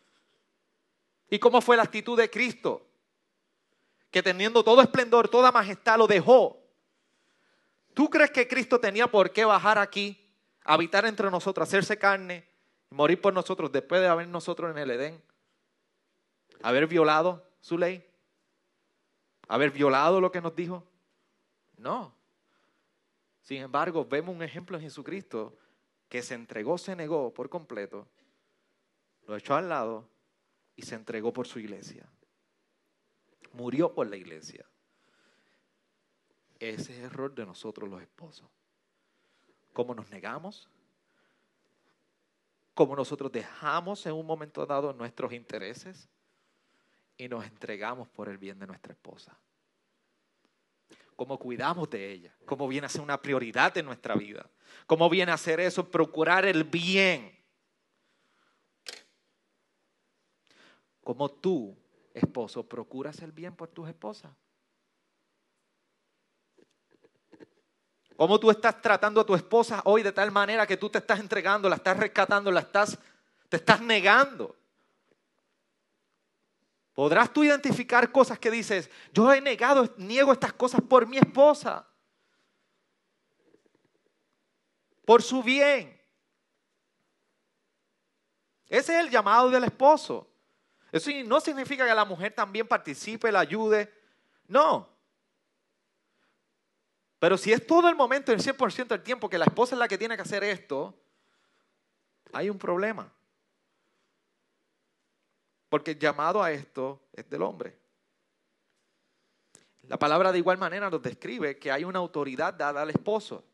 ¿Y 1.32 1.40
cómo 1.40 1.62
fue 1.62 1.78
la 1.78 1.84
actitud 1.84 2.18
de 2.18 2.30
Cristo? 2.30 2.86
Que 4.12 4.22
teniendo 4.22 4.66
todo 4.66 4.82
esplendor, 4.82 5.30
toda 5.30 5.50
majestad, 5.50 5.98
lo 5.98 6.06
dejó. 6.06 6.62
¿Tú 7.94 8.10
crees 8.10 8.32
que 8.32 8.50
Cristo 8.50 8.82
tenía 8.82 9.08
por 9.08 9.32
qué 9.32 9.46
bajar 9.46 9.78
aquí, 9.78 10.30
habitar 10.66 11.06
entre 11.06 11.32
nosotros, 11.32 11.66
hacerse 11.66 11.98
carne, 11.98 12.46
morir 12.90 13.22
por 13.22 13.34
nosotros 13.34 13.72
después 13.72 14.02
de 14.02 14.08
haber 14.08 14.28
nosotros 14.28 14.72
en 14.72 14.78
el 14.78 14.92
Edén? 14.92 15.24
¿Haber 16.62 16.86
violado 16.86 17.48
su 17.62 17.78
ley? 17.78 18.06
¿Haber 19.48 19.72
violado 19.72 20.20
lo 20.20 20.34
que 20.34 20.42
nos 20.42 20.54
dijo? 20.54 20.84
No. 21.78 22.14
Sin 23.42 23.62
embargo, 23.62 24.04
vemos 24.04 24.36
un 24.36 24.44
ejemplo 24.44 24.76
en 24.76 24.84
Jesucristo 24.84 25.58
que 26.10 26.22
se 26.22 26.34
entregó, 26.34 26.78
se 26.78 26.94
negó 26.94 27.34
por 27.34 27.48
completo, 27.48 28.06
lo 29.28 29.38
echó 29.38 29.56
al 29.56 29.70
lado 29.70 30.12
y 30.82 30.84
se 30.84 30.96
entregó 30.96 31.32
por 31.32 31.48
su 31.48 31.60
iglesia. 31.60 32.10
Murió 33.54 33.94
por 33.94 34.10
la 34.10 34.18
iglesia. 34.18 34.66
Ese 36.60 36.94
es 36.94 37.00
el 37.00 37.06
error 37.06 37.36
de 37.36 37.46
nosotros 37.46 37.88
los 37.88 38.02
esposos. 38.02 38.50
Cómo 39.74 39.94
nos 39.94 40.10
negamos, 40.10 40.68
cómo 42.74 42.96
nosotros 42.96 43.32
dejamos 43.32 44.06
en 44.08 44.14
un 44.14 44.26
momento 44.26 44.66
dado 44.66 44.92
nuestros 44.92 45.34
intereses 45.34 46.10
y 47.16 47.30
nos 47.30 47.46
entregamos 47.46 48.10
por 48.10 48.28
el 48.28 48.40
bien 48.40 48.58
de 48.58 48.66
nuestra 48.66 48.94
esposa. 48.94 49.38
Cómo 51.16 51.38
cuidamos 51.38 51.92
de 51.92 52.12
ella, 52.12 52.36
cómo 52.46 52.68
viene 52.68 52.88
a 52.88 52.90
ser 52.90 53.02
una 53.02 53.22
prioridad 53.22 53.78
en 53.78 53.86
nuestra 53.86 54.16
vida, 54.16 54.50
cómo 54.88 55.10
viene 55.10 55.32
a 55.32 55.38
ser 55.38 55.60
eso, 55.60 55.92
procurar 55.92 56.46
el 56.46 56.64
bien 56.64 57.41
como 61.04 61.30
tú, 61.30 61.78
esposo, 62.14 62.68
procuras 62.68 63.20
el 63.22 63.32
bien 63.32 63.56
por 63.56 63.70
tus 63.70 63.90
esposas. 63.90 64.32
¿Cómo 68.16 68.40
tú 68.40 68.52
estás 68.52 68.80
tratando 68.82 69.22
a 69.22 69.26
tu 69.26 69.34
esposa 69.34 69.82
hoy 69.86 70.04
de 70.04 70.12
tal 70.12 70.32
manera 70.32 70.68
que 70.68 70.78
tú 70.78 70.90
te 70.90 71.00
estás 71.00 71.20
entregando, 71.20 71.68
la 71.68 71.78
estás 71.78 71.98
rescatando, 71.98 72.52
la 72.52 72.60
estás, 72.60 72.98
te 73.50 73.58
estás 73.58 73.82
negando? 73.82 74.56
¿Podrás 76.94 77.34
tú 77.34 77.44
identificar 77.44 78.12
cosas 78.12 78.38
que 78.38 78.52
dices, 78.52 78.90
yo 79.12 79.34
he 79.34 79.42
negado, 79.42 79.92
niego 79.98 80.34
estas 80.34 80.54
cosas 80.54 80.82
por 80.82 81.08
mi 81.08 81.18
esposa? 81.18 81.88
Por 85.06 85.24
su 85.24 85.42
bien. 85.42 86.00
Ese 88.68 88.94
es 88.94 89.06
el 89.06 89.10
llamado 89.10 89.50
del 89.50 89.64
esposo. 89.64 90.31
Eso 90.92 91.10
no 91.26 91.40
significa 91.40 91.88
que 91.88 91.96
la 91.96 92.06
mujer 92.06 92.34
también 92.34 92.68
participe, 92.68 93.32
la 93.32 93.40
ayude. 93.40 93.94
No. 94.48 94.90
Pero 97.20 97.38
si 97.38 97.54
es 97.54 97.66
todo 97.66 97.88
el 97.88 97.96
momento, 97.96 98.32
el 98.32 98.40
100% 98.40 98.88
del 98.88 99.04
tiempo 99.04 99.30
que 99.30 99.38
la 99.38 99.46
esposa 99.46 99.76
es 99.76 99.80
la 99.80 99.88
que 99.88 99.98
tiene 99.98 100.16
que 100.16 100.24
hacer 100.24 100.44
esto, 100.44 101.00
hay 102.34 102.50
un 102.50 102.58
problema. 102.58 103.12
Porque 105.70 105.92
el 105.92 106.00
llamado 106.00 106.44
a 106.44 106.52
esto 106.52 107.08
es 107.14 107.30
del 107.30 107.44
hombre. 107.44 107.78
La 109.84 109.98
palabra 109.98 110.32
de 110.32 110.40
igual 110.40 110.58
manera 110.58 110.90
nos 110.90 111.02
describe 111.02 111.58
que 111.58 111.72
hay 111.72 111.84
una 111.86 112.00
autoridad 112.00 112.54
dada 112.54 112.82
al 112.82 112.90
esposo. 112.90 113.46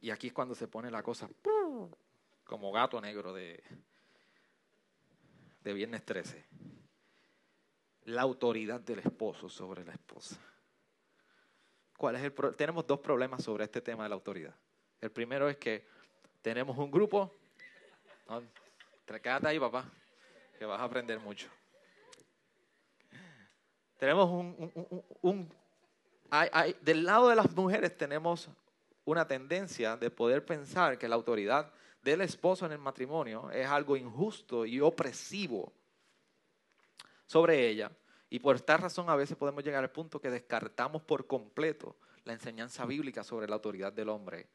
Y 0.00 0.10
aquí 0.10 0.26
es 0.26 0.32
cuando 0.32 0.54
se 0.54 0.68
pone 0.68 0.90
la 0.90 1.02
cosa 1.02 1.28
como 2.44 2.72
gato 2.72 3.00
negro 3.00 3.32
de, 3.32 3.62
de 5.62 5.72
Viernes 5.72 6.04
13. 6.04 6.44
La 8.04 8.22
autoridad 8.22 8.80
del 8.80 9.00
esposo 9.00 9.48
sobre 9.48 9.84
la 9.84 9.92
esposa. 9.92 10.36
¿Cuál 11.96 12.16
es 12.16 12.22
el 12.22 12.32
tenemos 12.56 12.86
dos 12.86 13.00
problemas 13.00 13.44
sobre 13.44 13.64
este 13.64 13.80
tema 13.80 14.02
de 14.02 14.08
la 14.08 14.16
autoridad. 14.16 14.54
El 15.00 15.10
primero 15.10 15.48
es 15.48 15.56
que 15.56 15.86
tenemos 16.40 16.76
un 16.78 16.90
grupo. 16.90 17.32
¿no? 18.28 18.42
Quédate 19.06 19.46
ahí, 19.46 19.60
papá, 19.60 19.84
que 20.58 20.64
vas 20.64 20.80
a 20.80 20.84
aprender 20.84 21.20
mucho. 21.20 21.48
Tenemos 23.98 24.28
un, 25.20 25.48
del 26.80 27.04
lado 27.04 27.28
de 27.28 27.36
las 27.36 27.54
mujeres 27.54 27.96
tenemos 27.96 28.48
una 29.04 29.26
tendencia 29.26 29.96
de 29.96 30.10
poder 30.10 30.44
pensar 30.44 30.98
que 30.98 31.06
la 31.06 31.14
autoridad 31.14 31.72
del 32.02 32.20
esposo 32.20 32.66
en 32.66 32.72
el 32.72 32.78
matrimonio 32.78 33.50
es 33.50 33.66
algo 33.66 33.96
injusto 33.96 34.66
y 34.66 34.80
opresivo 34.80 35.72
sobre 37.26 37.68
ella. 37.68 37.90
Y 38.28 38.38
por 38.38 38.56
esta 38.56 38.76
razón 38.76 39.08
a 39.08 39.16
veces 39.16 39.36
podemos 39.36 39.62
llegar 39.62 39.82
al 39.84 39.90
punto 39.90 40.20
que 40.20 40.30
descartamos 40.30 41.02
por 41.02 41.26
completo 41.26 41.96
la 42.24 42.32
enseñanza 42.32 42.84
bíblica 42.86 43.22
sobre 43.22 43.48
la 43.48 43.54
autoridad 43.54 43.92
del 43.92 44.08
hombre 44.08 44.48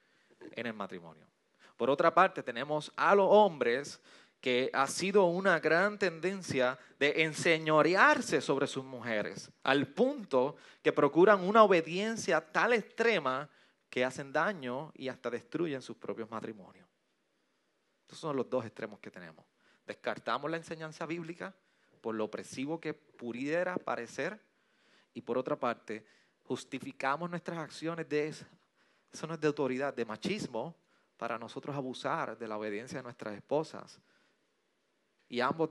en 0.51 0.67
el 0.67 0.73
matrimonio. 0.73 1.27
Por 1.75 1.89
otra 1.89 2.13
parte, 2.13 2.41
tenemos 2.41 2.91
a 2.95 3.13
los 3.13 3.27
hombres 3.29 4.01
que 4.41 4.69
ha 4.73 4.87
sido 4.87 5.25
una 5.25 5.59
gran 5.59 5.97
tendencia 5.97 6.77
de 6.99 7.23
enseñorearse 7.23 8.41
sobre 8.41 8.67
sus 8.67 8.83
mujeres, 8.83 9.51
al 9.63 9.87
punto 9.87 10.55
que 10.81 10.91
procuran 10.91 11.41
una 11.43 11.63
obediencia 11.63 12.41
tal 12.41 12.73
extrema 12.73 13.49
que 13.89 14.05
hacen 14.05 14.31
daño 14.31 14.91
y 14.95 15.07
hasta 15.07 15.29
destruyen 15.29 15.81
sus 15.81 15.97
propios 15.97 16.29
matrimonios. 16.29 16.86
Estos 18.07 18.19
son 18.19 18.37
los 18.37 18.49
dos 18.49 18.63
extremos 18.63 19.01
que 19.01 19.11
tenemos. 19.11 19.45
Descartamos 19.85 20.49
la 20.49 20.55
enseñanza 20.55 21.05
bíblica 21.05 21.53
por 21.99 22.15
lo 22.15 22.23
opresivo 22.23 22.79
que 22.79 22.93
pudiera 22.93 23.75
parecer 23.75 24.39
y 25.13 25.21
por 25.21 25.37
otra 25.37 25.59
parte 25.59 26.07
justificamos 26.43 27.29
nuestras 27.29 27.57
acciones 27.57 28.07
de 28.07 28.29
eso. 28.29 28.45
No 29.27 29.33
es 29.33 29.41
de 29.41 29.47
autoridad, 29.47 29.93
de 29.93 30.05
machismo 30.05 30.73
para 31.17 31.37
nosotros 31.37 31.75
abusar 31.75 32.37
de 32.37 32.47
la 32.47 32.57
obediencia 32.57 32.99
de 32.99 33.03
nuestras 33.03 33.35
esposas. 33.35 33.99
Y 35.27 35.41
ambos, 35.41 35.69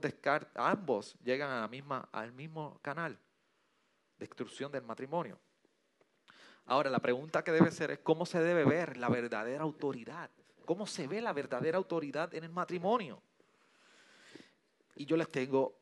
ambos 0.53 1.15
llegan 1.23 1.49
a 1.49 1.61
la 1.61 1.67
misma, 1.67 2.07
al 2.11 2.33
mismo 2.33 2.77
canal, 2.83 3.17
destrucción 4.19 4.71
del 4.71 4.83
matrimonio. 4.83 5.39
Ahora, 6.67 6.91
la 6.91 6.99
pregunta 6.99 7.43
que 7.43 7.51
debe 7.51 7.71
ser 7.71 7.89
es 7.89 7.99
cómo 7.99 8.27
se 8.27 8.39
debe 8.39 8.63
ver 8.63 8.97
la 8.97 9.09
verdadera 9.09 9.63
autoridad 9.63 10.29
cómo 10.67 10.85
se 10.85 11.07
ve 11.07 11.21
la 11.21 11.31
verdadera 11.31 11.77
autoridad 11.77 12.35
en 12.35 12.43
el 12.43 12.49
matrimonio. 12.51 13.21
Y 14.95 15.05
yo 15.05 15.15
les 15.15 15.29
tengo 15.29 15.79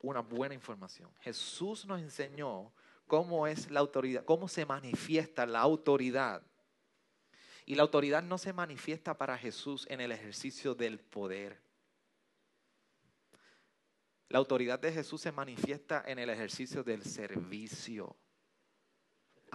una 0.00 0.20
buena 0.20 0.54
información. 0.54 1.10
Jesús 1.20 1.84
nos 1.86 2.00
enseñó 2.00 2.72
cómo 3.08 3.48
es 3.48 3.68
la 3.68 3.80
autoridad, 3.80 4.24
cómo 4.24 4.46
se 4.46 4.64
manifiesta 4.64 5.44
la 5.44 5.60
autoridad. 5.60 6.40
Y 7.64 7.74
la 7.74 7.82
autoridad 7.82 8.22
no 8.22 8.38
se 8.38 8.52
manifiesta 8.52 9.18
para 9.18 9.36
Jesús 9.36 9.86
en 9.90 10.00
el 10.00 10.12
ejercicio 10.12 10.76
del 10.76 11.00
poder. 11.00 11.60
La 14.28 14.38
autoridad 14.38 14.78
de 14.78 14.92
Jesús 14.92 15.20
se 15.20 15.32
manifiesta 15.32 16.04
en 16.06 16.20
el 16.20 16.30
ejercicio 16.30 16.84
del 16.84 17.02
servicio. 17.02 18.14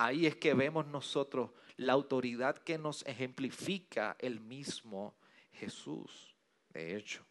Ahí 0.03 0.25
es 0.25 0.35
que 0.35 0.55
vemos 0.55 0.87
nosotros 0.87 1.51
la 1.77 1.93
autoridad 1.93 2.57
que 2.57 2.79
nos 2.79 3.05
ejemplifica 3.05 4.15
el 4.17 4.39
mismo 4.39 5.13
Jesús. 5.51 6.35
De 6.69 6.95
hecho, 6.95 7.23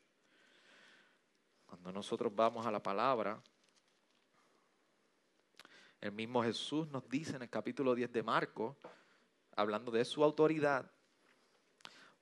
cuando 1.67 1.91
nosotros 1.91 2.33
vamos 2.33 2.65
a 2.65 2.71
la 2.71 2.81
palabra, 2.81 3.43
el 6.01 6.13
mismo 6.13 6.45
Jesús 6.45 6.87
nos 6.87 7.09
dice 7.09 7.35
en 7.35 7.43
el 7.43 7.51
capítulo 7.51 7.93
10 7.93 8.13
de 8.13 8.23
Marcos, 8.23 8.77
hablando 9.57 9.91
de 9.91 10.05
su 10.05 10.23
autoridad, 10.23 10.89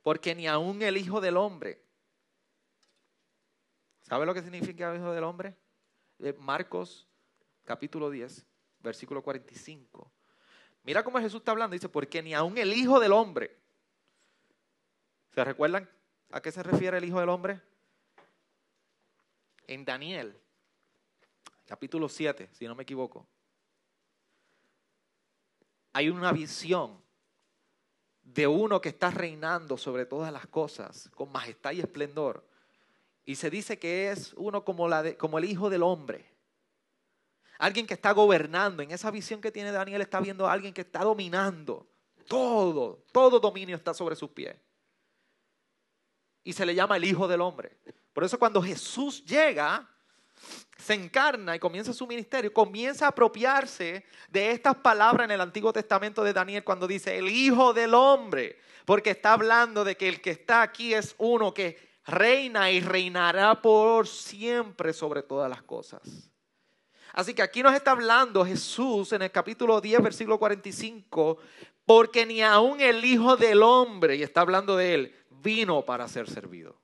porque 0.02 0.34
ni 0.34 0.46
aun 0.46 0.80
el 0.80 0.96
Hijo 0.96 1.20
del 1.20 1.37
Hombre, 1.37 1.84
¿sabe 4.00 4.24
lo 4.24 4.32
que 4.32 4.40
significa 4.40 4.90
el 4.90 4.96
Hijo 4.98 5.12
del 5.12 5.24
Hombre? 5.24 5.58
Eh, 6.20 6.32
Marcos 6.38 7.06
capítulo 7.64 8.08
10, 8.08 8.46
versículo 8.80 9.22
45. 9.22 10.11
Mira 10.82 11.04
cómo 11.04 11.18
Jesús 11.18 11.40
está 11.40 11.52
hablando, 11.52 11.74
dice, 11.74 11.88
porque 11.88 12.22
ni 12.22 12.34
aun 12.34 12.56
el 12.58 12.72
Hijo 12.72 12.98
del 13.00 13.12
Hombre, 13.12 13.56
¿se 15.34 15.44
recuerdan 15.44 15.88
a 16.30 16.40
qué 16.40 16.50
se 16.50 16.62
refiere 16.62 16.98
el 16.98 17.04
Hijo 17.04 17.20
del 17.20 17.28
Hombre? 17.28 17.60
En 19.66 19.84
Daniel, 19.84 20.34
capítulo 21.66 22.08
7, 22.08 22.48
si 22.52 22.66
no 22.66 22.74
me 22.74 22.84
equivoco, 22.84 23.26
hay 25.92 26.08
una 26.10 26.32
visión 26.32 27.02
de 28.22 28.46
uno 28.46 28.80
que 28.80 28.90
está 28.90 29.10
reinando 29.10 29.76
sobre 29.76 30.06
todas 30.06 30.32
las 30.32 30.46
cosas 30.46 31.10
con 31.14 31.32
majestad 31.32 31.72
y 31.72 31.80
esplendor. 31.80 32.46
Y 33.24 33.36
se 33.36 33.50
dice 33.50 33.78
que 33.78 34.10
es 34.10 34.32
uno 34.34 34.64
como, 34.64 34.88
la 34.88 35.14
como 35.16 35.38
el 35.38 35.44
Hijo 35.44 35.70
del 35.70 35.82
Hombre. 35.82 36.38
Alguien 37.58 37.86
que 37.86 37.94
está 37.94 38.12
gobernando. 38.12 38.82
En 38.82 38.90
esa 38.90 39.10
visión 39.10 39.40
que 39.40 39.50
tiene 39.50 39.72
Daniel 39.72 40.00
está 40.00 40.20
viendo 40.20 40.46
a 40.46 40.52
alguien 40.52 40.72
que 40.72 40.82
está 40.82 41.00
dominando. 41.00 41.86
Todo, 42.26 43.04
todo 43.12 43.40
dominio 43.40 43.76
está 43.76 43.92
sobre 43.92 44.14
sus 44.16 44.30
pies. 44.30 44.56
Y 46.44 46.52
se 46.52 46.64
le 46.64 46.74
llama 46.74 46.96
el 46.96 47.04
Hijo 47.04 47.26
del 47.26 47.40
Hombre. 47.40 47.76
Por 48.12 48.24
eso 48.24 48.38
cuando 48.38 48.62
Jesús 48.62 49.24
llega, 49.24 49.88
se 50.76 50.94
encarna 50.94 51.56
y 51.56 51.58
comienza 51.58 51.92
su 51.92 52.06
ministerio, 52.06 52.52
comienza 52.52 53.06
a 53.06 53.08
apropiarse 53.08 54.04
de 54.28 54.50
estas 54.52 54.76
palabras 54.76 55.24
en 55.24 55.32
el 55.32 55.40
Antiguo 55.40 55.72
Testamento 55.72 56.22
de 56.22 56.32
Daniel 56.32 56.64
cuando 56.64 56.86
dice 56.86 57.18
el 57.18 57.28
Hijo 57.28 57.72
del 57.72 57.94
Hombre, 57.94 58.58
porque 58.84 59.10
está 59.10 59.32
hablando 59.32 59.84
de 59.84 59.96
que 59.96 60.08
el 60.08 60.20
que 60.20 60.30
está 60.30 60.62
aquí 60.62 60.94
es 60.94 61.14
uno 61.18 61.52
que 61.52 61.76
reina 62.06 62.70
y 62.70 62.80
reinará 62.80 63.60
por 63.60 64.06
siempre 64.06 64.92
sobre 64.92 65.22
todas 65.22 65.50
las 65.50 65.62
cosas. 65.62 66.00
Así 67.12 67.34
que 67.34 67.42
aquí 67.42 67.62
nos 67.62 67.74
está 67.74 67.92
hablando 67.92 68.44
Jesús 68.44 69.12
en 69.12 69.22
el 69.22 69.30
capítulo 69.30 69.80
10, 69.80 70.02
versículo 70.02 70.38
45, 70.38 71.38
porque 71.84 72.26
ni 72.26 72.42
aun 72.42 72.80
el 72.80 73.04
Hijo 73.04 73.36
del 73.36 73.62
Hombre, 73.62 74.16
y 74.16 74.22
está 74.22 74.42
hablando 74.42 74.76
de 74.76 74.94
él, 74.94 75.16
vino 75.30 75.84
para 75.84 76.06
ser 76.08 76.28
servido, 76.28 76.78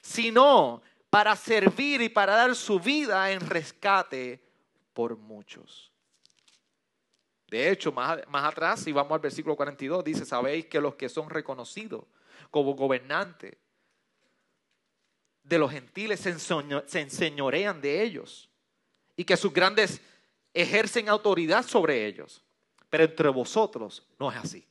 sino 0.00 0.82
para 1.10 1.34
servir 1.34 2.02
y 2.02 2.08
para 2.08 2.36
dar 2.36 2.54
su 2.54 2.78
vida 2.78 3.30
en 3.32 3.40
rescate 3.40 4.42
por 4.92 5.16
muchos. 5.16 5.90
De 7.48 7.70
hecho, 7.70 7.92
más, 7.92 8.18
más 8.28 8.44
atrás, 8.44 8.80
si 8.80 8.92
vamos 8.92 9.12
al 9.12 9.20
versículo 9.20 9.56
42, 9.56 10.04
dice, 10.04 10.24
sabéis 10.24 10.66
que 10.66 10.80
los 10.80 10.96
que 10.96 11.08
son 11.08 11.30
reconocidos 11.30 12.04
como 12.50 12.74
gobernantes 12.74 13.56
de 15.48 15.58
los 15.58 15.70
gentiles 15.70 16.20
se, 16.20 16.36
se 16.38 17.00
enseñorean 17.00 17.80
de 17.80 18.02
ellos 18.02 18.50
y 19.16 19.24
que 19.24 19.36
sus 19.36 19.52
grandes 19.52 20.00
ejercen 20.52 21.08
autoridad 21.08 21.64
sobre 21.64 22.06
ellos. 22.06 22.42
Pero 22.90 23.04
entre 23.04 23.28
vosotros 23.28 24.06
no 24.18 24.30
es 24.30 24.36
así. 24.36 24.66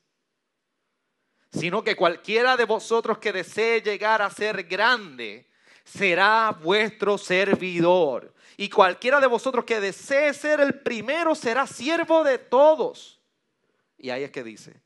Sino 1.52 1.84
que 1.84 1.96
cualquiera 1.96 2.58
de 2.58 2.66
vosotros 2.66 3.18
que 3.20 3.32
desee 3.32 3.82
llegar 3.82 4.22
a 4.22 4.30
ser 4.30 4.64
grande, 4.64 5.48
será 5.86 6.58
vuestro 6.62 7.18
servidor. 7.18 8.34
Y 8.58 8.70
cualquiera 8.70 9.22
de 9.22 9.28
vosotros 9.28 9.64
que 9.64 9.80
desee 9.80 10.34
ser 10.34 10.60
el 10.60 10.82
primero 10.82 11.36
será 11.36 11.68
siervo 11.68 12.24
de 12.24 12.38
todos. 12.38 13.22
Y 13.98 14.10
ahí 14.10 14.24
es 14.24 14.32
que 14.32 14.44
dice, 14.44 14.82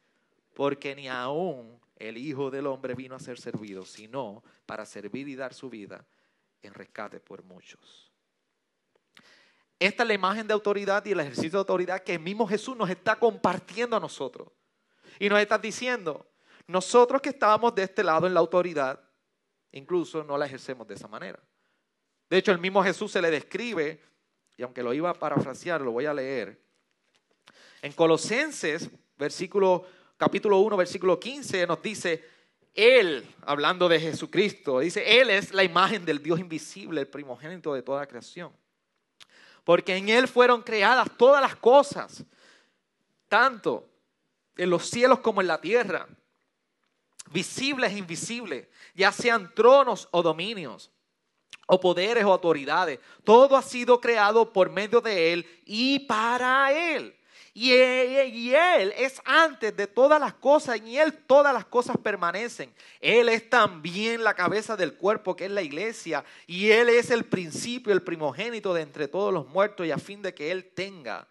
porque 0.53 0.95
ni 0.95 1.07
aún 1.07 1.78
el 1.99 2.17
Hijo 2.17 2.49
del 2.49 2.65
Hombre 2.65 2.95
vino 2.95 3.15
a 3.15 3.19
ser 3.19 3.37
servido, 3.37 3.85
sino 3.85 4.41
para 4.65 4.85
servir 4.85 5.27
y 5.27 5.35
dar 5.35 5.53
su 5.53 5.69
vida 5.69 6.05
en 6.61 6.73
rescate 6.73 7.19
por 7.19 7.43
muchos. 7.43 8.11
Esta 9.77 10.03
es 10.03 10.07
la 10.07 10.13
imagen 10.13 10.47
de 10.47 10.53
autoridad 10.53 11.05
y 11.05 11.11
el 11.11 11.19
ejercicio 11.19 11.51
de 11.51 11.57
autoridad 11.57 12.03
que 12.03 12.15
el 12.15 12.19
mismo 12.19 12.47
Jesús 12.47 12.75
nos 12.75 12.89
está 12.89 13.17
compartiendo 13.17 13.95
a 13.95 13.99
nosotros. 13.99 14.49
Y 15.19 15.29
nos 15.29 15.39
está 15.39 15.57
diciendo, 15.57 16.25
nosotros 16.67 17.21
que 17.21 17.29
estábamos 17.29 17.75
de 17.75 17.83
este 17.83 18.03
lado 18.03 18.27
en 18.27 18.33
la 18.33 18.39
autoridad, 18.39 18.99
incluso 19.71 20.23
no 20.23 20.37
la 20.37 20.45
ejercemos 20.45 20.87
de 20.87 20.95
esa 20.95 21.07
manera. 21.07 21.39
De 22.29 22.37
hecho, 22.37 22.51
el 22.51 22.59
mismo 22.59 22.83
Jesús 22.83 23.11
se 23.11 23.21
le 23.21 23.31
describe, 23.31 24.01
y 24.57 24.63
aunque 24.63 24.83
lo 24.83 24.93
iba 24.93 25.09
a 25.09 25.13
parafrasear, 25.13 25.81
lo 25.81 25.91
voy 25.91 26.05
a 26.05 26.13
leer. 26.13 26.61
En 27.81 27.93
Colosenses, 27.93 28.89
versículo, 29.17 29.85
capítulo 30.19 30.59
1, 30.59 30.75
versículo 30.75 31.17
15, 31.17 31.65
nos 31.65 31.81
dice, 31.81 32.23
Él, 32.75 33.25
hablando 33.45 33.87
de 33.87 34.01
Jesucristo, 34.01 34.79
dice, 34.79 35.21
Él 35.21 35.29
es 35.29 35.53
la 35.53 35.63
imagen 35.63 36.03
del 36.03 36.21
Dios 36.21 36.41
invisible, 36.41 36.99
el 36.99 37.07
primogénito 37.07 37.73
de 37.73 37.81
toda 37.81 38.05
creación. 38.05 38.51
Porque 39.63 39.95
en 39.95 40.09
Él 40.09 40.27
fueron 40.27 40.61
creadas 40.61 41.07
todas 41.17 41.41
las 41.41 41.55
cosas, 41.55 42.25
tanto 43.29 43.89
en 44.57 44.69
los 44.69 44.89
cielos 44.89 45.19
como 45.19 45.39
en 45.39 45.47
la 45.47 45.61
tierra 45.61 46.05
visibles 47.31 47.93
e 47.93 47.97
invisibles, 47.97 48.67
ya 48.95 49.13
sean 49.13 49.53
tronos 49.55 50.09
o 50.11 50.21
dominios, 50.21 50.91
o 51.65 51.79
poderes 51.79 52.25
o 52.25 52.33
autoridades. 52.33 52.99
Todo 53.23 53.55
ha 53.55 53.61
sido 53.61 54.01
creado 54.01 54.51
por 54.51 54.69
medio 54.69 54.99
de 54.99 55.31
Él 55.31 55.61
y 55.63 55.99
para 55.99 56.73
Él. 56.73 57.15
Y 57.61 57.73
él, 57.73 58.93
es 58.95 59.21
antes 59.25 59.75
de 59.75 59.85
todas 59.85 60.17
las 60.17 60.33
cosas, 60.33 60.79
y 60.81 60.97
Él 60.97 61.11
todas 61.11 61.53
las 61.53 61.65
cosas 61.65 61.97
permanecen. 61.97 62.73
Él 63.01 63.27
es 63.27 63.49
también 63.49 64.23
la 64.23 64.33
cabeza 64.33 64.77
del 64.77 64.93
cuerpo 64.93 65.35
que 65.35 65.43
es 65.43 65.51
la 65.51 65.61
iglesia, 65.61 66.23
y 66.47 66.69
Él 66.71 66.87
es 66.87 67.11
el 67.11 67.25
principio, 67.25 67.91
el 67.91 68.01
primogénito 68.01 68.73
de 68.73 68.83
entre 68.83 69.09
todos 69.09 69.33
los 69.33 69.45
muertos, 69.49 69.85
y 69.85 69.91
a 69.91 69.97
fin 69.97 70.21
de 70.21 70.33
que 70.33 70.51
Él 70.51 70.71
tenga 70.73 71.27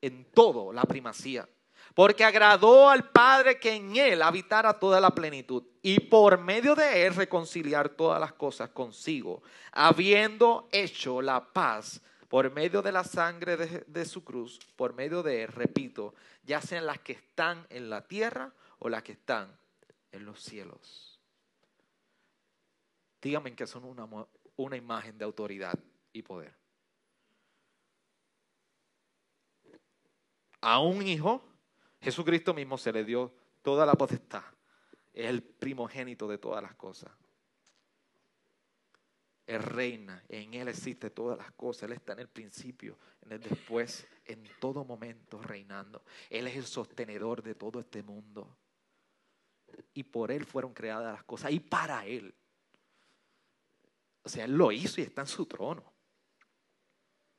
en 0.00 0.24
todo 0.32 0.72
la 0.72 0.84
primacía 0.84 1.46
porque 1.94 2.24
agradó 2.24 2.90
al 2.90 3.08
Padre 3.08 3.58
que 3.58 3.72
en 3.72 3.96
Él 3.96 4.20
habitara 4.20 4.78
toda 4.78 5.00
la 5.00 5.10
plenitud 5.10 5.62
y 5.80 5.98
por 6.00 6.38
medio 6.38 6.74
de 6.74 7.06
Él 7.06 7.14
reconciliar 7.14 7.88
todas 7.88 8.20
las 8.20 8.34
cosas 8.34 8.68
consigo, 8.68 9.42
habiendo 9.72 10.68
hecho 10.72 11.22
la 11.22 11.42
paz 11.42 12.02
por 12.36 12.52
medio 12.52 12.82
de 12.82 12.92
la 12.92 13.02
sangre 13.02 13.56
de, 13.56 14.04
su 14.04 14.22
cruz, 14.22 14.60
por 14.76 14.92
medio 14.92 15.22
de 15.22 15.46
repito, 15.46 16.14
ya 16.42 16.60
sean 16.60 16.84
las 16.84 16.98
que 16.98 17.12
están 17.12 17.66
en 17.70 17.88
la 17.88 18.06
tierra 18.06 18.52
o 18.78 18.90
las 18.90 19.02
que 19.02 19.12
están 19.12 19.58
en 20.12 20.26
los 20.26 20.42
cielos. 20.42 21.18
Díganme 23.22 23.56
que 23.56 23.66
son 23.66 23.84
una, 23.84 24.06
una 24.56 24.76
imagen 24.76 25.16
de 25.16 25.24
autoridad 25.24 25.78
y 26.12 26.20
poder. 26.20 26.54
A 30.60 30.80
un 30.80 31.06
hijo 31.06 31.42
Jesucristo 32.02 32.52
mismo 32.52 32.76
se 32.76 32.92
le 32.92 33.02
dio 33.02 33.32
toda 33.62 33.86
la 33.86 33.94
potestad. 33.94 34.44
Es 35.14 35.24
el 35.30 35.42
primogénito 35.42 36.28
de 36.28 36.36
todas 36.36 36.62
las 36.62 36.74
cosas. 36.74 37.10
Él 39.46 39.62
reina, 39.62 40.24
en 40.28 40.54
Él 40.54 40.68
existe 40.68 41.10
todas 41.10 41.38
las 41.38 41.52
cosas. 41.52 41.84
Él 41.84 41.92
está 41.92 42.14
en 42.14 42.20
el 42.20 42.28
principio, 42.28 42.98
en 43.22 43.32
el 43.32 43.40
después, 43.40 44.06
en 44.24 44.42
todo 44.58 44.84
momento 44.84 45.40
reinando. 45.40 46.02
Él 46.28 46.48
es 46.48 46.56
el 46.56 46.66
sostenedor 46.66 47.42
de 47.42 47.54
todo 47.54 47.78
este 47.78 48.02
mundo. 48.02 48.56
Y 49.94 50.02
por 50.02 50.32
Él 50.32 50.44
fueron 50.44 50.74
creadas 50.74 51.12
las 51.12 51.24
cosas 51.24 51.52
y 51.52 51.60
para 51.60 52.04
Él. 52.06 52.34
O 54.24 54.28
sea, 54.28 54.44
Él 54.44 54.56
lo 54.56 54.72
hizo 54.72 55.00
y 55.00 55.04
está 55.04 55.20
en 55.20 55.28
su 55.28 55.46
trono. 55.46 55.92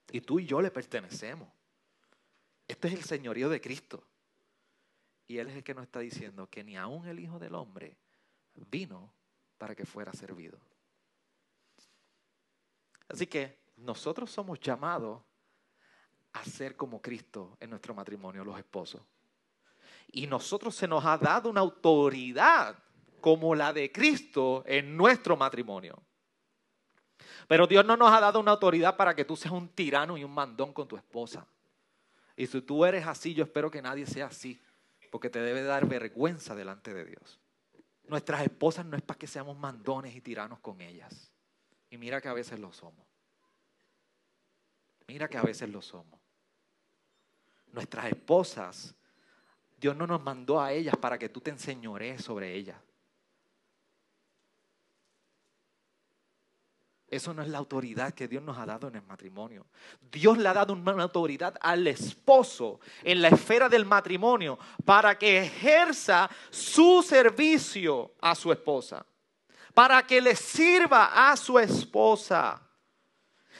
Y 0.10 0.22
tú 0.22 0.40
y 0.40 0.46
yo 0.46 0.62
le 0.62 0.72
pertenecemos. 0.72 1.50
Este 2.66 2.88
es 2.88 2.94
el 2.94 3.04
señorío 3.04 3.50
de 3.50 3.60
Cristo. 3.60 4.08
Y 5.28 5.40
Él 5.40 5.50
es 5.50 5.58
el 5.58 5.64
que 5.64 5.74
nos 5.74 5.84
está 5.84 6.00
diciendo 6.00 6.50
que 6.50 6.64
ni 6.64 6.78
aún 6.78 7.06
el 7.06 7.20
Hijo 7.20 7.38
del 7.38 7.56
Hombre 7.56 7.98
vino 8.56 9.14
para 9.58 9.76
que 9.76 9.86
fuera 9.86 10.14
servido. 10.14 10.58
Así 13.10 13.28
que 13.28 13.60
nosotros 13.78 14.30
somos 14.32 14.60
llamados 14.60 15.22
a 16.34 16.44
ser 16.44 16.76
como 16.76 17.02
Cristo 17.02 17.58
en 17.60 17.70
nuestro 17.70 17.94
matrimonio, 17.94 18.44
los 18.44 18.58
esposos. 18.58 19.02
Y 20.12 20.28
nosotros 20.28 20.76
se 20.76 20.88
nos 20.88 21.06
ha 21.06 21.18
dado 21.18 21.50
una 21.50 21.62
autoridad 21.62 22.78
como 23.22 23.56
la 23.56 23.74
de 23.74 23.92
Cristo 23.92 24.64
en 24.66 24.96
nuestro 24.96 25.36
matrimonio. 25.36 26.02
Pero 27.48 27.66
Dios 27.66 27.86
no 27.86 27.98
nos 27.98 28.12
ha 28.12 28.20
dado 28.20 28.40
una 28.40 28.52
autoridad 28.52 28.96
para 28.96 29.16
que 29.16 29.26
tú 29.26 29.36
seas 29.36 29.54
un 29.54 29.70
tirano 29.70 30.18
y 30.18 30.24
un 30.24 30.34
mandón 30.34 30.74
con 30.74 30.88
tu 30.88 30.98
esposa. 30.98 31.48
Y 32.36 32.46
si 32.46 32.62
tú 32.62 32.86
eres 32.86 33.08
así, 33.08 33.34
yo 33.34 33.44
espero 33.44 33.72
que 33.72 33.82
nadie 33.82 34.06
sea 34.06 34.28
así, 34.28 34.62
porque 35.12 35.30
te 35.30 35.40
debe 35.40 35.64
dar 35.64 35.88
vergüenza 35.88 36.56
delante 36.56 36.94
de 36.94 37.06
Dios. 37.06 37.40
Nuestras 38.08 38.42
esposas 38.42 38.86
no 38.86 38.96
es 38.96 39.02
para 39.02 39.18
que 39.18 39.28
seamos 39.28 39.58
mandones 39.58 40.16
y 40.16 40.22
tiranos 40.22 40.60
con 40.60 40.80
ellas. 40.82 41.32
Y 41.90 41.98
mira 41.98 42.22
que 42.22 42.28
a 42.28 42.34
veces 42.34 42.60
lo 42.60 42.72
somos. 42.72 43.06
Mira 45.08 45.30
que 45.30 45.38
a 45.38 45.42
veces 45.42 45.70
lo 45.70 45.82
somos. 45.82 46.20
Nuestras 47.72 48.06
esposas, 48.06 48.96
Dios 49.78 49.96
no 49.96 50.06
nos 50.06 50.22
mandó 50.22 50.60
a 50.60 50.74
ellas 50.74 50.96
para 50.98 51.18
que 51.18 51.30
tú 51.30 51.40
te 51.40 51.52
enseñores 51.52 52.24
sobre 52.24 52.54
ellas. 52.54 52.78
Eso 57.10 57.34
no 57.34 57.42
es 57.42 57.48
la 57.48 57.58
autoridad 57.58 58.14
que 58.14 58.28
Dios 58.28 58.44
nos 58.44 58.58
ha 58.58 58.66
dado 58.66 58.90
en 58.90 58.96
el 58.96 59.02
matrimonio. 59.04 59.66
Dios 60.12 60.38
le 60.38 60.50
ha 60.50 60.54
dado 60.54 60.74
una 60.74 61.04
autoridad 61.04 61.56
al 61.62 61.88
esposo 61.88 62.82
en 63.02 63.22
la 63.22 63.30
esfera 63.30 63.70
del 63.70 63.86
matrimonio 63.86 64.60
para 64.84 65.18
que 65.18 65.40
ejerza 65.40 66.30
su 66.50 67.02
servicio 67.02 68.16
a 68.20 68.36
su 68.36 68.52
esposa, 68.52 69.06
para 69.78 70.02
que 70.02 70.20
le 70.20 70.36
sirva 70.36 71.30
a 71.30 71.38
su 71.38 71.60
esposa. 71.60 72.60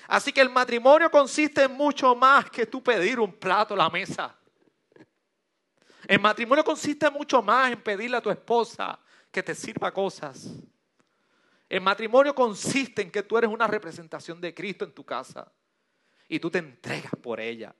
Así 0.08 0.34
que 0.34 0.42
el 0.42 0.50
matrimonio 0.50 1.12
consiste 1.12 1.66
en 1.66 1.74
mucho 1.74 2.16
más 2.16 2.50
que 2.50 2.66
tú 2.66 2.82
pedir 2.82 3.20
un 3.20 3.34
plato 3.34 3.76
a 3.76 3.78
la 3.78 3.88
mesa. 3.92 4.36
El 6.08 6.20
matrimonio 6.20 6.64
consiste 6.64 7.08
mucho 7.12 7.44
más 7.44 7.72
en 7.72 7.84
pedirle 7.84 8.18
a 8.18 8.22
tu 8.22 8.32
esposa 8.32 9.00
que 9.30 9.44
te 9.44 9.54
sirva 9.54 9.94
cosas. 9.94 10.56
El 11.70 11.82
matrimonio 11.82 12.34
consiste 12.34 13.04
en 13.04 13.12
que 13.12 13.22
tú 13.22 13.38
eres 13.38 13.52
una 13.52 13.68
representación 13.68 14.42
de 14.42 14.56
Cristo 14.56 14.86
en 14.86 14.94
tu 14.94 15.06
casa 15.06 15.52
y 16.28 16.40
tú 16.40 16.50
te 16.50 16.58
entregas 16.58 17.14
por 17.22 17.40
ella 17.40 17.76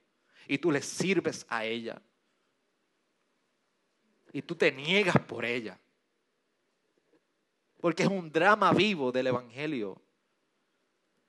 y 0.46 0.58
tú 0.58 0.70
le 0.70 0.80
sirves 0.80 1.44
a 1.48 1.64
ella 1.64 2.00
y 4.32 4.42
tú 4.42 4.54
te 4.54 4.70
niegas 4.70 5.18
por 5.26 5.44
ella. 5.44 5.76
Porque 7.80 8.02
es 8.02 8.08
un 8.08 8.30
drama 8.30 8.72
vivo 8.72 9.12
del 9.12 9.28
Evangelio. 9.28 10.00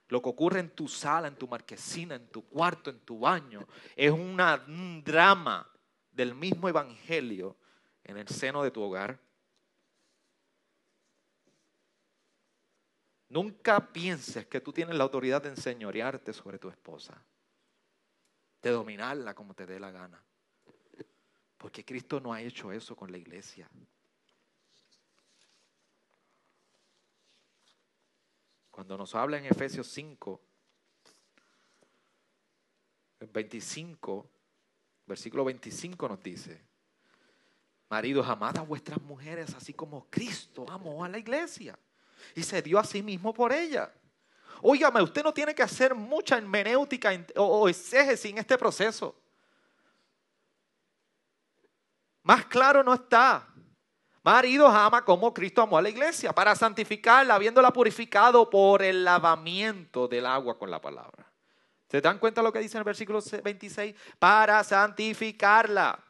Lo 0.07 0.21
que 0.21 0.29
ocurre 0.29 0.59
en 0.59 0.71
tu 0.71 0.87
sala, 0.87 1.27
en 1.27 1.35
tu 1.35 1.47
marquesina, 1.47 2.15
en 2.15 2.27
tu 2.29 2.47
cuarto, 2.47 2.89
en 2.89 2.99
tu 3.01 3.19
baño, 3.19 3.67
es 3.95 4.11
un 4.11 5.03
drama 5.05 5.69
del 6.11 6.33
mismo 6.33 6.67
Evangelio 6.67 7.55
en 8.03 8.17
el 8.17 8.27
seno 8.27 8.63
de 8.63 8.71
tu 8.71 8.81
hogar. 8.81 9.19
Nunca 13.29 13.93
pienses 13.93 14.47
que 14.47 14.59
tú 14.59 14.73
tienes 14.73 14.95
la 14.95 15.03
autoridad 15.03 15.43
de 15.43 15.49
enseñorearte 15.49 16.33
sobre 16.33 16.57
tu 16.57 16.69
esposa, 16.69 17.23
de 18.63 18.71
dominarla 18.71 19.35
como 19.35 19.53
te 19.53 19.67
dé 19.67 19.79
la 19.79 19.91
gana. 19.91 20.23
Porque 21.59 21.85
Cristo 21.85 22.19
no 22.19 22.33
ha 22.33 22.41
hecho 22.41 22.71
eso 22.71 22.95
con 22.95 23.11
la 23.11 23.19
iglesia. 23.19 23.69
Cuando 28.79 28.97
nos 28.97 29.13
habla 29.13 29.37
en 29.37 29.45
Efesios 29.45 29.87
5, 29.87 30.39
25, 33.33 34.29
versículo 35.05 35.43
25 35.43 36.07
nos 36.07 36.23
dice, 36.23 36.61
maridos, 37.89 38.25
amad 38.25 38.57
a 38.57 38.61
vuestras 38.61 39.01
mujeres 39.01 39.53
así 39.53 39.73
como 39.73 40.09
Cristo 40.09 40.65
amó 40.69 41.03
a 41.03 41.09
la 41.09 41.17
iglesia 41.17 41.77
y 42.33 42.41
se 42.41 42.61
dio 42.61 42.79
a 42.79 42.85
sí 42.85 43.03
mismo 43.03 43.33
por 43.33 43.51
ella. 43.51 43.93
Óigame, 44.61 45.01
usted 45.01 45.23
no 45.23 45.33
tiene 45.33 45.53
que 45.53 45.63
hacer 45.63 45.93
mucha 45.93 46.37
hermenéutica 46.37 47.11
o 47.35 47.67
exégesis 47.67 48.31
en 48.31 48.37
este 48.37 48.57
proceso. 48.57 49.13
Más 52.23 52.45
claro 52.45 52.81
no 52.81 52.93
está. 52.93 53.48
Maridos 54.23 54.73
ama 54.73 55.03
como 55.05 55.33
Cristo 55.33 55.61
amó 55.61 55.77
a 55.77 55.81
la 55.81 55.89
iglesia 55.89 56.33
para 56.33 56.55
santificarla, 56.55 57.35
habiéndola 57.35 57.71
purificado 57.71 58.49
por 58.49 58.81
el 58.81 59.03
lavamiento 59.05 60.07
del 60.07 60.25
agua 60.25 60.57
con 60.57 60.69
la 60.69 60.81
palabra. 60.81 61.25
¿Se 61.89 62.01
dan 62.01 62.19
cuenta 62.19 62.41
lo 62.41 62.51
que 62.51 62.59
dice 62.59 62.77
en 62.77 62.79
el 62.79 62.85
versículo 62.85 63.19
26? 63.43 63.95
Para 64.19 64.63
santificarla. 64.63 66.03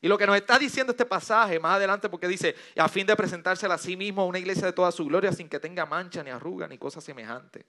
Y 0.00 0.08
lo 0.08 0.18
que 0.18 0.26
nos 0.26 0.36
está 0.36 0.58
diciendo 0.58 0.92
este 0.92 1.06
pasaje 1.06 1.58
más 1.58 1.76
adelante, 1.76 2.08
porque 2.08 2.28
dice, 2.28 2.54
a 2.76 2.88
fin 2.88 3.06
de 3.06 3.16
presentársela 3.16 3.74
a 3.74 3.78
sí 3.78 3.96
mismo 3.96 4.22
a 4.22 4.26
una 4.26 4.38
iglesia 4.38 4.66
de 4.66 4.72
toda 4.72 4.92
su 4.92 5.04
gloria 5.06 5.32
sin 5.32 5.48
que 5.48 5.58
tenga 5.58 5.84
mancha 5.86 6.22
ni 6.22 6.30
arruga 6.30 6.68
ni 6.68 6.78
cosa 6.78 7.00
semejante, 7.00 7.66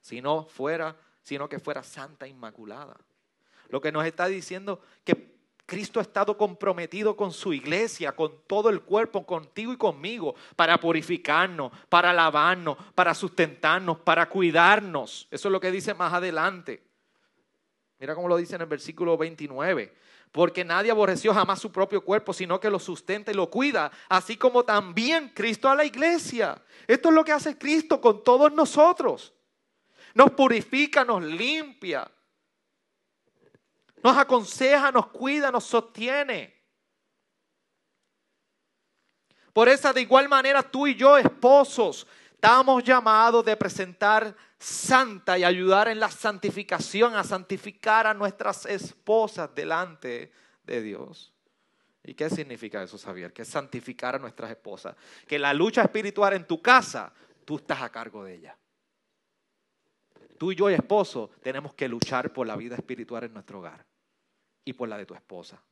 sino, 0.00 0.44
fuera, 0.44 0.94
sino 1.22 1.48
que 1.48 1.58
fuera 1.58 1.82
santa 1.82 2.26
e 2.26 2.28
inmaculada. 2.28 2.96
Lo 3.70 3.80
que 3.80 3.92
nos 3.92 4.04
está 4.04 4.26
diciendo 4.26 4.80
que 5.04 5.30
Cristo 5.66 6.00
ha 6.00 6.02
estado 6.02 6.36
comprometido 6.36 7.16
con 7.16 7.32
su 7.32 7.52
iglesia, 7.52 8.12
con 8.12 8.42
todo 8.46 8.70
el 8.70 8.82
cuerpo, 8.82 9.24
contigo 9.24 9.72
y 9.72 9.76
conmigo, 9.76 10.34
para 10.56 10.78
purificarnos, 10.80 11.70
para 11.88 12.12
lavarnos, 12.12 12.76
para 12.94 13.14
sustentarnos, 13.14 13.98
para 14.00 14.28
cuidarnos. 14.28 15.28
Eso 15.30 15.48
es 15.48 15.52
lo 15.52 15.60
que 15.60 15.70
dice 15.70 15.94
más 15.94 16.12
adelante. 16.12 16.82
Mira 18.00 18.14
cómo 18.14 18.28
lo 18.28 18.36
dice 18.36 18.56
en 18.56 18.62
el 18.62 18.66
versículo 18.66 19.16
29 19.16 19.94
porque 20.32 20.64
nadie 20.64 20.90
aborreció 20.90 21.34
jamás 21.34 21.60
su 21.60 21.72
propio 21.72 22.04
cuerpo, 22.04 22.32
sino 22.32 22.60
que 22.60 22.70
lo 22.70 22.78
sustenta 22.78 23.32
y 23.32 23.34
lo 23.34 23.50
cuida, 23.50 23.90
así 24.08 24.36
como 24.36 24.64
también 24.64 25.32
Cristo 25.34 25.68
a 25.68 25.74
la 25.74 25.84
iglesia. 25.84 26.60
Esto 26.86 27.08
es 27.08 27.14
lo 27.14 27.24
que 27.24 27.32
hace 27.32 27.58
Cristo 27.58 28.00
con 28.00 28.22
todos 28.22 28.52
nosotros. 28.52 29.34
Nos 30.14 30.30
purifica, 30.30 31.04
nos 31.04 31.22
limpia, 31.22 32.08
nos 34.02 34.16
aconseja, 34.16 34.90
nos 34.90 35.08
cuida, 35.08 35.50
nos 35.50 35.64
sostiene. 35.64 36.60
Por 39.52 39.68
esa 39.68 39.92
de 39.92 40.02
igual 40.02 40.28
manera 40.28 40.62
tú 40.62 40.86
y 40.86 40.94
yo, 40.94 41.16
esposos, 41.16 42.06
estamos 42.32 42.84
llamados 42.84 43.44
de 43.44 43.56
presentar 43.56 44.34
santa 44.58 45.38
y 45.38 45.44
ayudar 45.44 45.88
en 45.88 45.98
la 45.98 46.10
santificación, 46.10 47.14
a 47.14 47.24
santificar 47.24 48.06
a 48.06 48.14
nuestras 48.14 48.66
esposas 48.66 49.54
delante 49.54 50.32
de 50.62 50.82
Dios. 50.82 51.34
¿Y 52.02 52.14
qué 52.14 52.30
significa 52.30 52.82
eso, 52.82 52.96
Xavier? 52.96 53.32
Que 53.32 53.42
es 53.42 53.48
santificar 53.48 54.14
a 54.14 54.18
nuestras 54.18 54.50
esposas. 54.50 54.96
Que 55.26 55.38
la 55.38 55.52
lucha 55.52 55.82
espiritual 55.82 56.32
en 56.32 56.46
tu 56.46 56.62
casa, 56.62 57.12
tú 57.44 57.56
estás 57.56 57.82
a 57.82 57.90
cargo 57.90 58.24
de 58.24 58.36
ella. 58.36 58.56
Tú 60.38 60.52
y 60.52 60.54
yo, 60.54 60.70
esposo, 60.70 61.30
tenemos 61.42 61.74
que 61.74 61.88
luchar 61.88 62.32
por 62.32 62.46
la 62.46 62.56
vida 62.56 62.76
espiritual 62.76 63.24
en 63.24 63.34
nuestro 63.34 63.58
hogar 63.58 63.89
y 64.70 64.72
por 64.72 64.88
la 64.88 64.96
de 64.96 65.06
tu 65.06 65.14
esposa. 65.14 65.62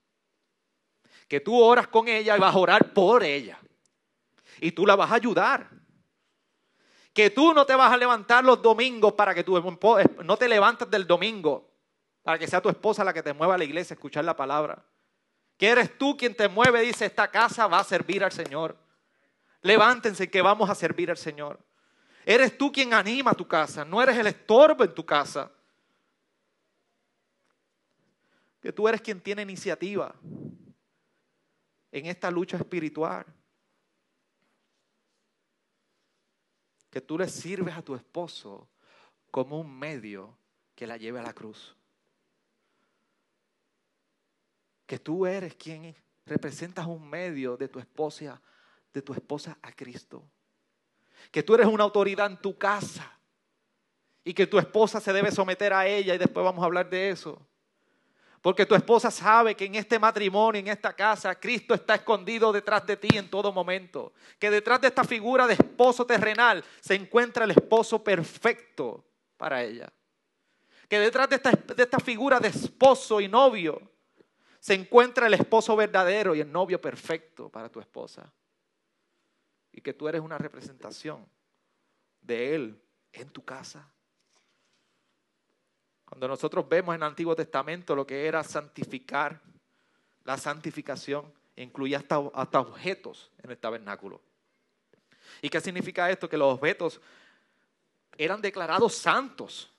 Que 1.27 1.41
tú 1.41 1.61
oras 1.61 1.89
con 1.89 2.09
ella 2.09 2.37
y 2.37 2.41
vas 2.41 2.55
a 2.55 2.59
orar 2.59 2.93
por 2.93 3.23
ella. 3.25 3.59
Y 4.61 4.73
tú 4.73 4.87
la 4.87 4.97
vas 4.97 5.11
a 5.11 5.15
ayudar 5.15 5.69
que 7.15 7.31
tú 7.31 7.53
no 7.53 7.67
te 7.67 7.75
vas 7.75 7.93
a 7.93 7.97
levantar 7.97 8.45
los 8.45 8.63
domingos 8.63 9.13
para 9.15 9.35
que 9.35 9.43
tu 9.43 9.61
no 10.23 10.37
te 10.37 10.49
levantes 10.49 10.89
del 10.89 11.05
domingo 11.05 11.69
para 12.23 12.39
que 12.39 12.47
sea 12.47 12.61
tu 12.61 12.69
esposa 12.69 13.03
la 13.03 13.13
que 13.13 13.23
te 13.23 13.33
mueva 13.33 13.55
a 13.55 13.59
la 13.59 13.65
iglesia 13.65 13.95
a 13.95 13.97
escuchar 13.97 14.23
la 14.23 14.37
palabra. 14.37 14.85
Que 15.57 15.69
eres 15.69 15.97
tú 15.97 16.15
quien 16.17 16.37
te 16.37 16.47
mueve 16.47 16.83
dice, 16.83 17.07
esta 17.07 17.29
casa 17.29 17.67
va 17.67 17.79
a 17.81 17.85
servir 17.85 18.23
al 18.23 18.33
Señor. 18.33 18.77
Levántense 19.63 20.31
que 20.31 20.43
vamos 20.43 20.69
a 20.69 20.75
servir 20.75 21.11
al 21.11 21.17
Señor. 21.17 21.59
Eres 22.27 22.59
tú 22.59 22.71
quien 22.71 22.93
anima 22.93 23.33
tu 23.33 23.49
casa, 23.49 23.85
no 23.85 24.03
eres 24.03 24.19
el 24.19 24.27
estorbo 24.27 24.85
en 24.85 24.95
tu 24.95 25.07
casa. 25.07 25.51
Que 28.69 28.73
tú 28.75 28.87
eres 28.87 29.01
quien 29.01 29.19
tiene 29.19 29.41
iniciativa 29.41 30.15
en 31.91 32.05
esta 32.05 32.31
lucha 32.31 32.59
espiritual. 32.59 33.25
que 36.91 37.01
tú 37.01 37.17
le 37.17 37.29
sirves 37.31 37.75
a 37.75 37.81
tu 37.81 37.95
esposo 37.95 38.69
como 39.31 39.59
un 39.59 39.75
medio 39.75 40.37
que 40.75 40.87
la 40.87 40.99
lleve 40.99 41.19
a 41.19 41.23
la 41.23 41.33
cruz. 41.33 41.75
Que 44.87 44.99
tú 44.99 45.25
eres 45.25 45.55
quien 45.55 45.97
representas 46.27 46.87
un 46.87 47.09
medio 47.09 47.57
de 47.57 47.69
tu 47.69 47.79
esposa, 47.79 48.43
de 48.93 49.01
tu 49.01 49.15
esposa 49.15 49.57
a 49.63 49.73
Cristo. 49.73 50.23
Que 51.31 51.43
tú 51.43 51.55
eres 51.55 51.69
una 51.69 51.85
autoridad 51.85 52.31
en 52.31 52.37
tu 52.37 52.59
casa 52.59 53.19
y 54.23 54.35
que 54.35 54.47
tu 54.47 54.59
esposa 54.59 55.01
se 55.01 55.15
debe 55.15 55.31
someter 55.31 55.73
a 55.73 55.87
ella 55.87 56.15
y 56.15 56.19
después 56.19 56.45
vamos 56.45 56.63
a 56.63 56.67
hablar 56.67 56.91
de 56.91 57.09
eso. 57.09 57.48
Porque 58.41 58.67
tu 58.67 58.75
esposa 58.75 59.11
sabe 59.11 59.55
que 59.55 59.65
en 59.65 59.75
este 59.75 59.99
matrimonio, 59.99 60.61
en 60.61 60.69
esta 60.69 60.95
casa, 60.95 61.35
Cristo 61.39 61.75
está 61.75 61.97
escondido 61.97 62.53
detrás 62.53 62.87
de 62.87 62.97
ti 62.97 63.17
en 63.17 63.29
todo 63.29 63.53
momento. 63.53 64.13
Que 64.39 64.51
detrás 64.51 64.81
de 64.81 64.89
esta 64.89 65.05
figura 65.05 65.47
de 65.47 65.55
esposo 65.55 66.07
terrenal 66.07 66.65
se 66.81 66.95
encuentra 66.95 67.45
el 67.45 67.51
esposo 67.51 68.03
perfecto 68.03 69.05
para 69.37 69.63
ella. 69.63 69.93
Que 70.89 70.99
detrás 71.01 71.29
de 71.29 71.37
esta, 71.37 71.51
de 71.51 71.83
esta 71.83 71.99
figura 71.99 72.39
de 72.39 72.49
esposo 72.49 73.21
y 73.21 73.29
novio 73.29 73.81
se 74.61 74.75
encuentra 74.75 75.27
el 75.27 75.35
esposo 75.35 75.75
verdadero 75.77 76.35
y 76.35 76.41
el 76.41 76.51
novio 76.51 76.81
perfecto 76.81 77.49
para 77.49 77.69
tu 77.69 77.81
esposa. 77.81 78.33
Y 79.73 79.81
que 79.81 79.95
tú 79.95 80.09
eres 80.09 80.21
una 80.21 80.39
representación 80.39 81.29
de 82.21 82.55
Él 82.55 82.83
en 83.13 83.31
tu 83.31 83.45
casa. 83.45 83.93
Cuando 86.09 86.27
nosotros 86.27 86.67
vemos 86.69 86.95
en 86.95 87.03
el 87.03 87.09
Antiguo 87.09 87.37
Testamento 87.37 87.95
lo 87.95 88.07
que 88.07 88.27
era 88.27 88.43
santificar, 88.43 89.39
la 90.25 90.39
santificación 90.39 91.31
incluía 91.57 91.99
hasta, 91.99 92.19
hasta 92.35 92.61
objetos 92.61 93.31
en 93.43 93.51
el 93.51 93.59
tabernáculo. 93.59 94.23
¿Y 95.43 95.51
qué 95.51 95.61
significa 95.61 96.11
esto? 96.11 96.29
Que 96.29 96.39
los 96.39 96.55
objetos 96.55 97.01
eran 98.17 98.41
declarados 98.41 98.95
santos. 98.95 99.71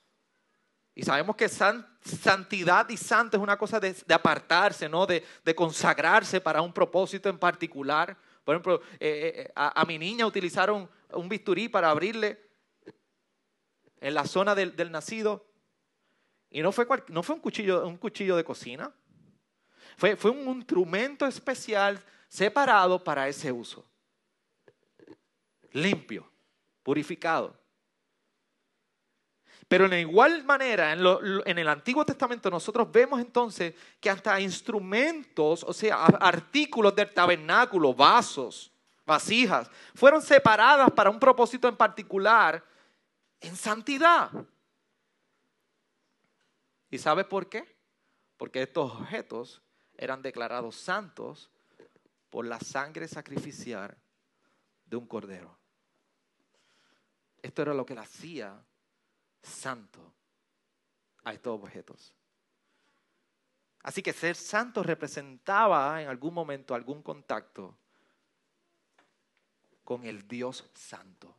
Y 0.94 1.02
sabemos 1.02 1.34
que 1.34 1.48
santidad 1.48 2.88
y 2.88 2.96
santo 2.96 3.36
es 3.36 3.42
una 3.42 3.56
cosa 3.58 3.80
de, 3.80 3.96
apartarse, 4.08 4.88
¿no? 4.88 5.06
De, 5.06 5.24
consagrarse 5.56 6.40
para 6.40 6.62
un 6.62 6.72
propósito 6.72 7.28
en 7.28 7.38
particular. 7.38 8.16
Por 8.44 8.54
ejemplo, 8.54 8.80
eh, 9.00 9.46
eh, 9.46 9.52
a, 9.56 9.84
mi 9.84 9.98
niña 9.98 10.26
utilizaron 10.26 10.88
un 11.12 11.28
bisturí 11.28 11.68
para 11.68 11.90
abrirle 11.90 12.40
en 14.00 14.14
la 14.14 14.24
zona 14.24 14.54
del 14.54 14.92
nacido 14.92 15.49
y 16.50 16.62
no 16.62 16.72
fue, 16.72 16.86
no 17.08 17.22
fue 17.22 17.36
un, 17.36 17.40
cuchillo, 17.40 17.86
un 17.86 17.96
cuchillo 17.96 18.36
de 18.36 18.44
cocina. 18.44 18.92
Fue, 19.96 20.16
fue 20.16 20.32
un 20.32 20.56
instrumento 20.56 21.26
especial 21.26 22.02
separado 22.28 23.02
para 23.02 23.28
ese 23.28 23.52
uso. 23.52 23.88
Limpio, 25.72 26.28
purificado. 26.82 27.56
Pero 29.68 29.86
en 29.86 29.92
igual 29.92 30.42
manera, 30.42 30.92
en, 30.92 31.00
en, 31.46 31.58
el 31.58 31.68
Antiguo 31.68 32.04
Testamento 32.04 32.50
nosotros 32.50 32.90
vemos 32.90 33.20
entonces 33.20 33.72
que 34.00 34.10
hasta 34.10 34.40
instrumentos, 34.40 35.62
o 35.62 35.72
sea, 35.72 36.06
artículos 36.06 36.96
del 36.96 37.14
tabernáculo, 37.14 37.94
vasos, 37.94 38.72
vasijas, 39.06 39.70
fueron 39.94 40.20
separadas 40.20 40.90
para 40.90 41.10
un 41.10 41.20
propósito 41.20 41.68
en 41.68 41.76
particular 41.76 42.64
en 43.40 43.54
santidad. 43.54 44.30
¿Y 46.90 46.98
sabe 46.98 47.24
por 47.24 47.48
qué? 47.48 47.76
Porque 48.36 48.62
estos 48.62 48.92
objetos 48.92 49.62
eran 49.96 50.22
declarados 50.22 50.76
santos 50.76 51.50
por 52.30 52.46
la 52.46 52.58
sangre 52.58 53.06
sacrificial 53.06 53.96
de 54.86 54.96
un 54.96 55.06
cordero. 55.06 55.56
Esto 57.42 57.62
era 57.62 57.74
lo 57.74 57.86
que 57.86 57.94
le 57.94 58.00
hacía 58.00 58.64
santo 59.42 60.14
a 61.24 61.32
estos 61.32 61.60
objetos. 61.60 62.14
Así 63.82 64.02
que 64.02 64.12
ser 64.12 64.36
santo 64.36 64.82
representaba 64.82 66.02
en 66.02 66.08
algún 66.08 66.34
momento 66.34 66.74
algún 66.74 67.02
contacto 67.02 67.78
con 69.84 70.04
el 70.04 70.26
Dios 70.28 70.68
santo. 70.74 71.34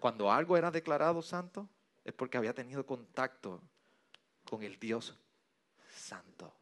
Cuando 0.00 0.32
algo 0.32 0.56
era 0.56 0.70
declarado 0.70 1.22
santo, 1.22 1.68
es 2.04 2.12
porque 2.12 2.38
había 2.38 2.54
tenido 2.54 2.86
contacto 2.86 3.62
con 4.44 4.62
el 4.62 4.78
Dios 4.78 5.18
Santo. 5.94 6.54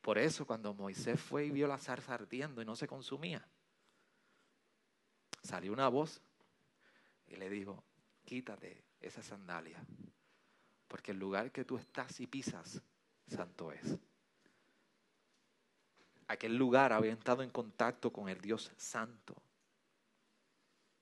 Por 0.00 0.18
eso 0.18 0.46
cuando 0.46 0.72
Moisés 0.72 1.20
fue 1.20 1.46
y 1.46 1.50
vio 1.50 1.66
la 1.66 1.78
zarza 1.78 2.14
ardiendo 2.14 2.62
y 2.62 2.64
no 2.64 2.76
se 2.76 2.86
consumía, 2.86 3.44
salió 5.42 5.72
una 5.72 5.88
voz 5.88 6.20
y 7.26 7.36
le 7.36 7.50
dijo, 7.50 7.82
quítate 8.24 8.84
esa 9.00 9.22
sandalia, 9.22 9.84
porque 10.86 11.10
el 11.10 11.18
lugar 11.18 11.50
que 11.50 11.64
tú 11.64 11.76
estás 11.76 12.20
y 12.20 12.26
pisas, 12.26 12.80
santo 13.26 13.72
es. 13.72 13.98
Aquel 16.28 16.56
lugar 16.56 16.92
había 16.92 17.12
estado 17.12 17.42
en 17.42 17.50
contacto 17.50 18.12
con 18.12 18.28
el 18.28 18.40
Dios 18.40 18.72
Santo. 18.76 19.40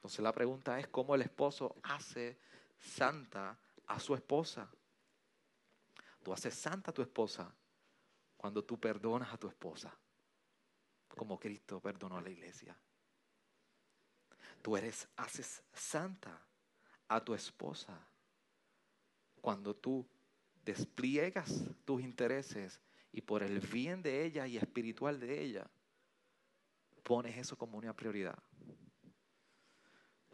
Entonces 0.05 0.21
la 0.21 0.35
pregunta 0.35 0.79
es 0.79 0.87
cómo 0.89 1.15
el 1.15 1.23
esposo 1.23 1.77
hace 1.83 2.37
santa 2.79 3.59
a 3.87 3.99
su 3.99 4.15
esposa. 4.15 4.71
Tú 6.23 6.31
haces 6.31 6.53
santa 6.53 6.91
a 6.91 6.95
tu 6.95 7.01
esposa 7.01 7.51
cuando 8.37 8.63
tú 8.63 8.79
perdonas 8.79 9.33
a 9.33 9.39
tu 9.39 9.49
esposa, 9.49 9.97
como 11.09 11.41
Cristo 11.41 11.81
perdonó 11.81 12.19
a 12.19 12.21
la 12.21 12.29
iglesia. 12.29 12.77
Tú 14.61 14.77
eres, 14.77 15.09
haces 15.17 15.63
santa 15.73 16.39
a 17.09 17.25
tu 17.25 17.33
esposa 17.33 17.99
cuando 19.41 19.75
tú 19.75 20.07
despliegas 20.67 21.65
tus 21.87 22.03
intereses 22.03 22.79
y 23.11 23.23
por 23.23 23.43
el 23.43 23.59
bien 23.59 24.03
de 24.03 24.27
ella 24.27 24.47
y 24.47 24.59
espiritual 24.59 25.19
de 25.19 25.43
ella, 25.43 25.67
pones 27.03 27.39
eso 27.39 27.57
como 27.57 27.79
una 27.79 27.97
prioridad. 27.97 28.39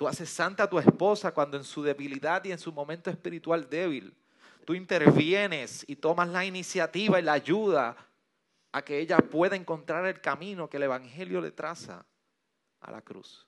Tú 0.00 0.08
haces 0.08 0.30
santa 0.30 0.62
a 0.62 0.70
tu 0.70 0.78
esposa 0.78 1.30
cuando 1.34 1.58
en 1.58 1.62
su 1.62 1.82
debilidad 1.82 2.42
y 2.46 2.52
en 2.52 2.58
su 2.58 2.72
momento 2.72 3.10
espiritual 3.10 3.68
débil, 3.68 4.16
tú 4.64 4.72
intervienes 4.72 5.84
y 5.86 5.96
tomas 5.96 6.26
la 6.30 6.42
iniciativa 6.42 7.20
y 7.20 7.22
la 7.22 7.34
ayuda 7.34 7.94
a 8.72 8.80
que 8.80 8.98
ella 8.98 9.18
pueda 9.18 9.56
encontrar 9.56 10.06
el 10.06 10.18
camino 10.22 10.70
que 10.70 10.78
el 10.78 10.84
Evangelio 10.84 11.42
le 11.42 11.50
traza 11.50 12.06
a 12.80 12.90
la 12.90 13.02
cruz. 13.02 13.46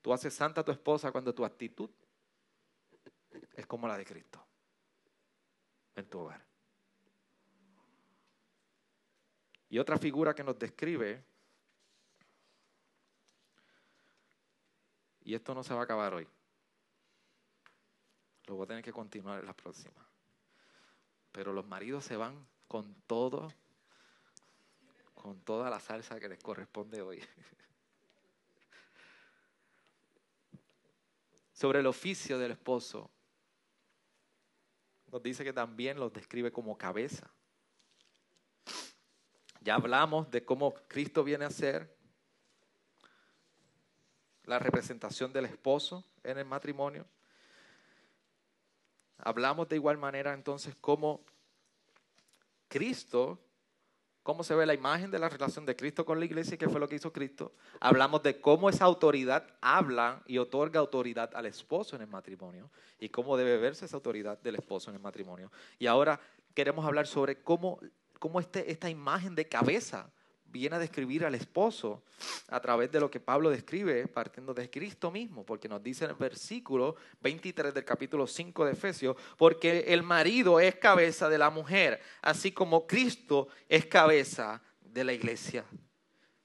Tú 0.00 0.14
haces 0.14 0.32
santa 0.32 0.62
a 0.62 0.64
tu 0.64 0.72
esposa 0.72 1.12
cuando 1.12 1.34
tu 1.34 1.44
actitud 1.44 1.90
es 3.52 3.66
como 3.66 3.86
la 3.86 3.98
de 3.98 4.06
Cristo 4.06 4.42
en 5.94 6.08
tu 6.08 6.20
hogar. 6.20 6.42
Y 9.68 9.78
otra 9.78 9.98
figura 9.98 10.34
que 10.34 10.42
nos 10.42 10.58
describe 10.58 11.29
Y 15.30 15.34
esto 15.36 15.54
no 15.54 15.62
se 15.62 15.72
va 15.72 15.82
a 15.82 15.84
acabar 15.84 16.12
hoy. 16.12 16.26
Lo 18.46 18.56
voy 18.56 18.64
a 18.64 18.66
tener 18.66 18.82
que 18.82 18.92
continuar 18.92 19.38
en 19.38 19.46
la 19.46 19.54
próxima. 19.54 20.04
Pero 21.30 21.52
los 21.52 21.64
maridos 21.68 22.04
se 22.04 22.16
van 22.16 22.48
con 22.66 22.92
todo, 23.06 23.46
con 25.14 25.38
toda 25.42 25.70
la 25.70 25.78
salsa 25.78 26.18
que 26.18 26.28
les 26.28 26.42
corresponde 26.42 27.00
hoy. 27.00 27.22
Sobre 31.52 31.78
el 31.78 31.86
oficio 31.86 32.36
del 32.36 32.50
esposo, 32.50 33.08
nos 35.12 35.22
dice 35.22 35.44
que 35.44 35.52
también 35.52 36.00
los 36.00 36.12
describe 36.12 36.50
como 36.50 36.76
cabeza. 36.76 37.30
Ya 39.60 39.76
hablamos 39.76 40.28
de 40.32 40.44
cómo 40.44 40.74
Cristo 40.88 41.22
viene 41.22 41.44
a 41.44 41.50
ser 41.50 41.99
la 44.50 44.58
representación 44.58 45.32
del 45.32 45.44
esposo 45.44 46.04
en 46.24 46.36
el 46.36 46.44
matrimonio. 46.44 47.06
Hablamos 49.18 49.68
de 49.68 49.76
igual 49.76 49.96
manera 49.96 50.34
entonces 50.34 50.74
cómo 50.80 51.20
Cristo, 52.66 53.38
cómo 54.24 54.42
se 54.42 54.56
ve 54.56 54.66
la 54.66 54.74
imagen 54.74 55.12
de 55.12 55.20
la 55.20 55.28
relación 55.28 55.64
de 55.66 55.76
Cristo 55.76 56.04
con 56.04 56.18
la 56.18 56.24
iglesia 56.24 56.56
y 56.56 56.58
qué 56.58 56.68
fue 56.68 56.80
lo 56.80 56.88
que 56.88 56.96
hizo 56.96 57.12
Cristo. 57.12 57.52
Hablamos 57.78 58.24
de 58.24 58.40
cómo 58.40 58.68
esa 58.68 58.86
autoridad 58.86 59.46
habla 59.60 60.20
y 60.26 60.38
otorga 60.38 60.80
autoridad 60.80 61.30
al 61.36 61.46
esposo 61.46 61.94
en 61.94 62.02
el 62.02 62.08
matrimonio 62.08 62.70
y 62.98 63.08
cómo 63.08 63.36
debe 63.36 63.56
verse 63.56 63.84
esa 63.84 63.98
autoridad 63.98 64.36
del 64.40 64.56
esposo 64.56 64.90
en 64.90 64.96
el 64.96 65.02
matrimonio. 65.02 65.52
Y 65.78 65.86
ahora 65.86 66.18
queremos 66.54 66.84
hablar 66.84 67.06
sobre 67.06 67.40
cómo, 67.40 67.78
cómo 68.18 68.40
este, 68.40 68.68
esta 68.72 68.90
imagen 68.90 69.36
de 69.36 69.48
cabeza 69.48 70.10
viene 70.50 70.76
a 70.76 70.78
describir 70.78 71.24
al 71.24 71.34
esposo 71.34 72.02
a 72.48 72.60
través 72.60 72.90
de 72.90 73.00
lo 73.00 73.10
que 73.10 73.20
Pablo 73.20 73.50
describe 73.50 74.06
partiendo 74.08 74.52
de 74.52 74.68
Cristo 74.68 75.10
mismo, 75.10 75.44
porque 75.44 75.68
nos 75.68 75.82
dice 75.82 76.04
en 76.04 76.10
el 76.10 76.16
versículo 76.16 76.96
23 77.20 77.72
del 77.72 77.84
capítulo 77.84 78.26
5 78.26 78.64
de 78.64 78.72
Efesios, 78.72 79.16
porque 79.36 79.84
el 79.88 80.02
marido 80.02 80.60
es 80.60 80.76
cabeza 80.76 81.28
de 81.28 81.38
la 81.38 81.50
mujer, 81.50 82.00
así 82.22 82.52
como 82.52 82.86
Cristo 82.86 83.48
es 83.68 83.86
cabeza 83.86 84.62
de 84.80 85.04
la 85.04 85.12
iglesia, 85.12 85.64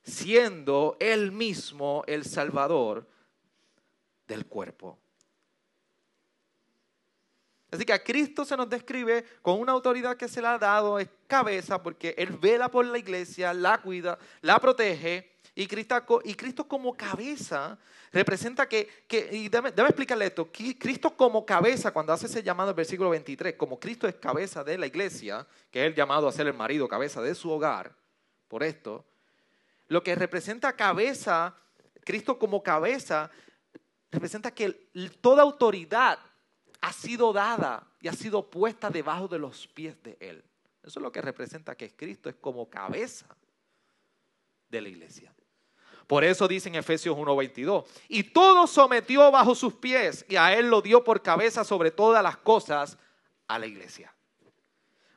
siendo 0.03 0.97
él 0.99 1.32
mismo 1.32 2.03
el 2.08 2.26
salvador 2.26 3.08
del 4.28 4.45
cuerpo. 4.45 4.99
Así 7.76 7.86
que 7.86 7.94
a 7.94 8.04
Cristo 8.04 8.46
se 8.46 8.56
nos 8.56 8.70
describe 8.70 9.26
con 9.42 9.60
una 9.60 9.74
autoridad 9.74 10.16
que 10.16 10.30
se 10.30 10.42
le 10.42 10.48
ha 10.48 10.58
dado, 10.58 10.98
es 10.98 11.10
cabeza, 11.28 11.84
porque 11.84 12.16
Él 12.18 12.38
vela 12.42 12.70
por 12.72 12.86
la 12.86 12.98
iglesia, 12.98 13.54
la 13.54 13.82
cuida, 13.82 14.18
la 14.42 14.60
protege 14.60 15.32
Y 15.56 15.68
Cristo, 15.68 16.68
como 16.68 16.96
cabeza 16.96 17.78
representa 18.14 18.68
que, 18.70 18.90
y 19.32 19.50
déjame, 19.50 19.70
explicarle 19.70 20.28
esto, 20.28 20.50
Cristo 20.50 21.18
como 21.18 21.46
cabeza, 21.46 21.92
cuando 21.92 22.14
hace 22.14 22.28
ese 22.28 22.42
llamado 22.42 22.70
en 22.70 22.78
versículo 22.78 23.10
23, 23.10 23.56
como 23.56 23.78
Cristo 23.78 24.08
es 24.08 24.16
cabeza 24.16 24.64
de 24.64 24.78
la 24.78 24.88
iglesia, 24.88 25.46
que 25.70 25.82
es 25.82 25.88
el 25.88 25.96
llamado 25.96 26.30
a 26.30 26.32
ser 26.32 26.48
el 26.48 26.54
marido, 26.54 26.88
cabeza 26.88 27.22
de 27.22 27.36
su 27.36 27.52
hogar, 27.52 27.94
por 28.48 28.64
esto, 28.64 29.04
lo 29.90 30.02
que 30.02 30.16
representa 30.16 30.78
cabeza, 30.78 31.56
Cristo 32.06 32.40
como 32.40 32.64
cabeza, 32.64 33.30
representa 34.12 34.52
que 34.52 34.90
toda 35.20 35.44
autoridad 35.44 36.18
ha 36.86 36.94
sido 36.94 37.34
dada 37.34 37.84
y 38.00 38.08
ha 38.08 38.14
sido 38.14 38.44
puesta 38.44 38.92
debajo 38.92 39.28
de 39.28 39.40
los 39.40 39.66
pies 39.66 40.02
de 40.04 40.16
Él. 40.20 40.44
Eso 40.84 41.00
es 41.00 41.04
lo 41.04 41.12
que 41.12 41.20
representa 41.20 41.76
que 41.76 41.90
Cristo 41.96 42.30
es 42.30 42.36
como 42.36 42.70
cabeza 42.70 43.26
de 44.70 44.82
la 44.82 44.90
iglesia. 44.90 45.34
Por 46.06 46.24
eso 46.24 46.48
dice 46.48 46.70
en 46.70 46.76
Efesios 46.76 47.18
1:22, 47.18 47.86
y 48.08 48.22
todo 48.22 48.68
sometió 48.68 49.32
bajo 49.32 49.56
sus 49.56 49.74
pies 49.74 50.26
y 50.30 50.36
a 50.36 50.54
él 50.54 50.70
lo 50.70 50.84
dio 50.84 51.04
por 51.04 51.24
cabeza 51.24 51.64
sobre 51.64 51.90
todas 51.90 52.22
las 52.22 52.38
cosas 52.38 53.00
a 53.48 53.58
la 53.58 53.66
iglesia. 53.66 54.14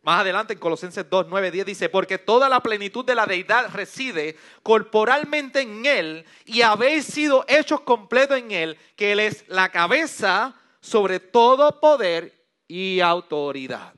Más 0.02 0.22
adelante 0.22 0.54
en 0.54 0.58
Colosenses 0.58 1.04
2, 1.10 1.26
9, 1.28 1.50
10 1.50 1.66
dice, 1.66 1.88
porque 1.90 2.16
toda 2.16 2.48
la 2.48 2.62
plenitud 2.62 3.04
de 3.04 3.14
la 3.14 3.26
deidad 3.26 3.70
reside 3.74 4.38
corporalmente 4.62 5.60
en 5.60 5.84
Él 5.84 6.24
y 6.46 6.62
habéis 6.62 7.04
sido 7.04 7.44
hechos 7.46 7.82
completos 7.82 8.38
en 8.38 8.52
Él, 8.52 8.78
que 8.96 9.12
Él 9.12 9.20
es 9.20 9.44
la 9.48 9.68
cabeza 9.68 10.58
sobre 10.80 11.20
todo 11.20 11.80
poder 11.80 12.46
y 12.66 13.00
autoridad. 13.00 13.94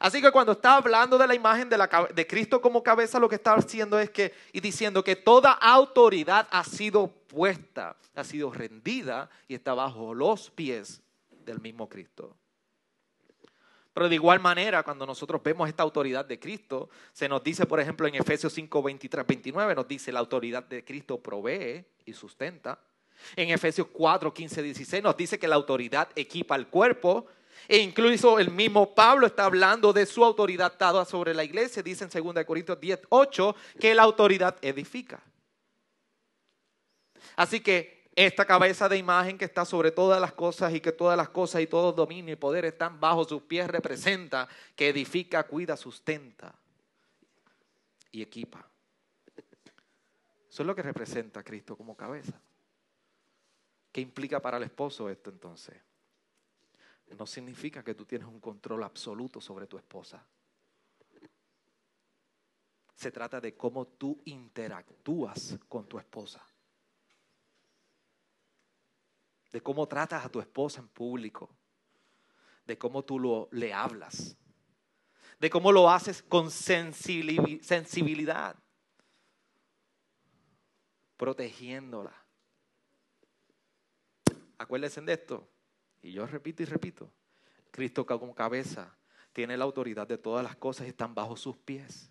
Así 0.00 0.20
que 0.20 0.32
cuando 0.32 0.52
está 0.52 0.76
hablando 0.76 1.16
de 1.16 1.26
la 1.26 1.34
imagen 1.34 1.68
de, 1.68 1.78
la, 1.78 2.08
de, 2.14 2.26
Cristo 2.26 2.60
como 2.60 2.82
cabeza, 2.82 3.18
lo 3.18 3.28
que 3.28 3.36
está 3.36 3.54
haciendo 3.54 3.98
es 3.98 4.10
que, 4.10 4.34
y 4.52 4.60
diciendo 4.60 5.04
que 5.04 5.16
toda 5.16 5.52
autoridad 5.52 6.48
ha 6.50 6.64
sido 6.64 7.06
puesta, 7.06 7.96
ha 8.14 8.24
sido 8.24 8.52
rendida 8.52 9.30
y 9.46 9.54
está 9.54 9.72
bajo 9.72 10.12
los 10.12 10.50
pies 10.50 11.00
del 11.44 11.60
mismo 11.60 11.88
Cristo. 11.88 12.36
Pero 13.94 14.08
de 14.08 14.16
igual 14.16 14.40
manera, 14.40 14.82
cuando 14.82 15.06
nosotros 15.06 15.40
vemos 15.42 15.68
esta 15.68 15.84
autoridad 15.84 16.24
de 16.24 16.40
Cristo, 16.40 16.90
se 17.12 17.28
nos 17.28 17.44
dice, 17.44 17.64
por 17.64 17.78
ejemplo, 17.78 18.08
en 18.08 18.16
Efesios 18.16 18.52
5, 18.52 18.82
23, 18.82 19.24
29, 19.24 19.74
nos 19.76 19.86
dice 19.86 20.10
la 20.10 20.18
autoridad 20.18 20.64
de 20.64 20.84
Cristo 20.84 21.22
provee 21.22 21.84
y 22.04 22.12
sustenta. 22.12 22.80
En 23.36 23.50
Efesios 23.50 23.88
4, 23.92 24.32
15, 24.32 24.62
16 24.62 25.02
nos 25.02 25.16
dice 25.16 25.38
que 25.38 25.48
la 25.48 25.56
autoridad 25.56 26.08
equipa 26.14 26.56
el 26.56 26.68
cuerpo. 26.68 27.26
E 27.66 27.78
incluso 27.78 28.38
el 28.38 28.50
mismo 28.50 28.94
Pablo 28.94 29.26
está 29.26 29.46
hablando 29.46 29.92
de 29.92 30.04
su 30.06 30.24
autoridad 30.24 30.74
dada 30.78 31.04
sobre 31.04 31.32
la 31.32 31.44
iglesia. 31.44 31.82
Dice 31.82 32.04
en 32.04 32.34
2 32.34 32.44
Corintios 32.44 32.78
10, 32.80 33.00
8 33.08 33.56
que 33.80 33.94
la 33.94 34.02
autoridad 34.02 34.56
edifica. 34.60 35.22
Así 37.36 37.60
que 37.60 38.04
esta 38.16 38.44
cabeza 38.44 38.88
de 38.88 38.96
imagen 38.96 39.38
que 39.38 39.44
está 39.44 39.64
sobre 39.64 39.90
todas 39.90 40.20
las 40.20 40.32
cosas 40.32 40.72
y 40.72 40.80
que 40.80 40.92
todas 40.92 41.16
las 41.16 41.30
cosas 41.30 41.62
y 41.62 41.66
todo 41.66 41.92
dominio 41.92 42.32
y 42.32 42.36
poder 42.36 42.64
están 42.64 43.00
bajo 43.00 43.24
sus 43.24 43.42
pies 43.42 43.66
representa 43.66 44.48
que 44.76 44.90
edifica, 44.90 45.42
cuida, 45.44 45.76
sustenta 45.76 46.54
y 48.12 48.22
equipa. 48.22 48.64
Eso 50.48 50.62
es 50.62 50.66
lo 50.66 50.76
que 50.76 50.82
representa 50.82 51.40
a 51.40 51.42
Cristo 51.42 51.76
como 51.76 51.96
cabeza. 51.96 52.40
¿Qué 53.94 54.00
implica 54.00 54.42
para 54.42 54.56
el 54.56 54.64
esposo 54.64 55.08
esto 55.08 55.30
entonces? 55.30 55.80
No 57.16 57.26
significa 57.26 57.84
que 57.84 57.94
tú 57.94 58.04
tienes 58.04 58.26
un 58.26 58.40
control 58.40 58.82
absoluto 58.82 59.40
sobre 59.40 59.68
tu 59.68 59.78
esposa. 59.78 60.26
Se 62.94 63.12
trata 63.12 63.40
de 63.40 63.56
cómo 63.56 63.86
tú 63.86 64.20
interactúas 64.24 65.58
con 65.68 65.86
tu 65.86 65.98
esposa 65.98 66.44
de 69.54 69.60
cómo 69.60 69.86
tratas 69.86 70.24
a 70.24 70.28
tu 70.28 70.40
esposa 70.40 70.80
en 70.80 70.88
público, 70.88 71.48
de 72.66 72.76
cómo 72.76 73.04
tú 73.04 73.48
le 73.52 73.72
hablas, 73.72 74.36
de 75.38 75.48
cómo 75.48 75.70
lo 75.70 75.88
haces 75.88 76.24
con 76.24 76.50
sensibilidad, 76.50 78.56
protegiéndola. 81.16 82.23
Acuérdense 84.64 85.02
de 85.02 85.12
esto, 85.12 85.46
y 86.00 86.12
yo 86.12 86.26
repito 86.26 86.62
y 86.62 86.66
repito, 86.66 87.10
Cristo 87.70 88.06
como 88.06 88.34
cabeza 88.34 88.96
tiene 89.34 89.58
la 89.58 89.64
autoridad 89.64 90.08
de 90.08 90.16
todas 90.16 90.42
las 90.42 90.56
cosas 90.56 90.86
y 90.86 90.88
están 90.88 91.14
bajo 91.14 91.36
sus 91.36 91.54
pies 91.58 92.10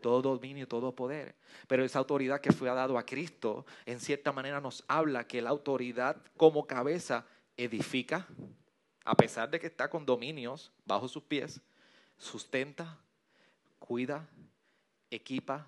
todo 0.00 0.20
dominio, 0.20 0.66
todo 0.66 0.94
poder. 0.94 1.34
Pero 1.68 1.84
esa 1.84 1.98
autoridad 1.98 2.40
que 2.40 2.52
fue 2.52 2.68
dado 2.68 2.96
a 2.96 3.04
Cristo, 3.04 3.66
en 3.84 4.00
cierta 4.00 4.32
manera 4.32 4.60
nos 4.60 4.82
habla 4.88 5.26
que 5.26 5.42
la 5.42 5.50
autoridad 5.50 6.16
como 6.38 6.66
cabeza 6.66 7.26
edifica, 7.56 8.26
a 9.04 9.14
pesar 9.14 9.50
de 9.50 9.60
que 9.60 9.66
está 9.66 9.90
con 9.90 10.06
dominios 10.06 10.72
bajo 10.86 11.06
sus 11.06 11.22
pies, 11.22 11.60
sustenta, 12.16 12.98
cuida, 13.78 14.26
equipa, 15.10 15.66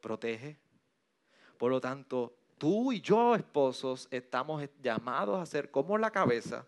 protege. 0.00 0.56
Por 1.58 1.70
lo 1.72 1.80
tanto, 1.80 2.36
tú 2.64 2.92
y 2.92 3.02
yo, 3.02 3.34
esposos, 3.34 4.08
estamos 4.10 4.66
llamados 4.82 5.38
a 5.38 5.44
ser 5.44 5.70
como 5.70 5.98
la 5.98 6.10
cabeza, 6.10 6.66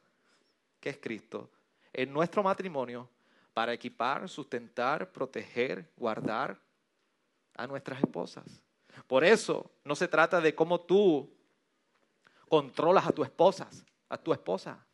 que 0.78 0.90
es 0.90 0.98
Cristo, 0.98 1.48
en 1.90 2.12
nuestro 2.12 2.42
matrimonio, 2.42 3.08
para 3.54 3.72
equipar, 3.72 4.28
sustentar, 4.28 5.10
proteger, 5.10 5.90
guardar, 5.96 6.60
a 7.54 7.66
nuestras 7.66 7.98
esposas. 8.00 8.44
Por 9.06 9.24
eso 9.24 9.70
no 9.84 9.96
se 9.96 10.06
trata 10.06 10.38
de 10.38 10.54
cómo 10.54 10.82
tú 10.82 11.34
controlas 12.46 13.06
a 13.06 13.12
tu 13.12 13.24
esposa, 13.24 13.66
a 14.10 14.18
tu 14.18 14.34
esposa. 14.34 14.84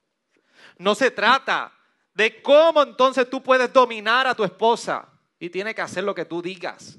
No 0.78 0.94
se 0.94 1.10
trata 1.10 1.72
de 2.14 2.40
cómo 2.40 2.80
entonces 2.80 3.28
tú 3.28 3.42
puedes 3.42 3.72
dominar 3.72 4.28
a 4.28 4.36
tu 4.36 4.44
esposa 4.44 5.08
y 5.40 5.50
tiene 5.50 5.74
que 5.74 5.82
hacer 5.82 6.04
lo 6.04 6.14
que 6.14 6.26
tú 6.26 6.40
digas. 6.40 6.96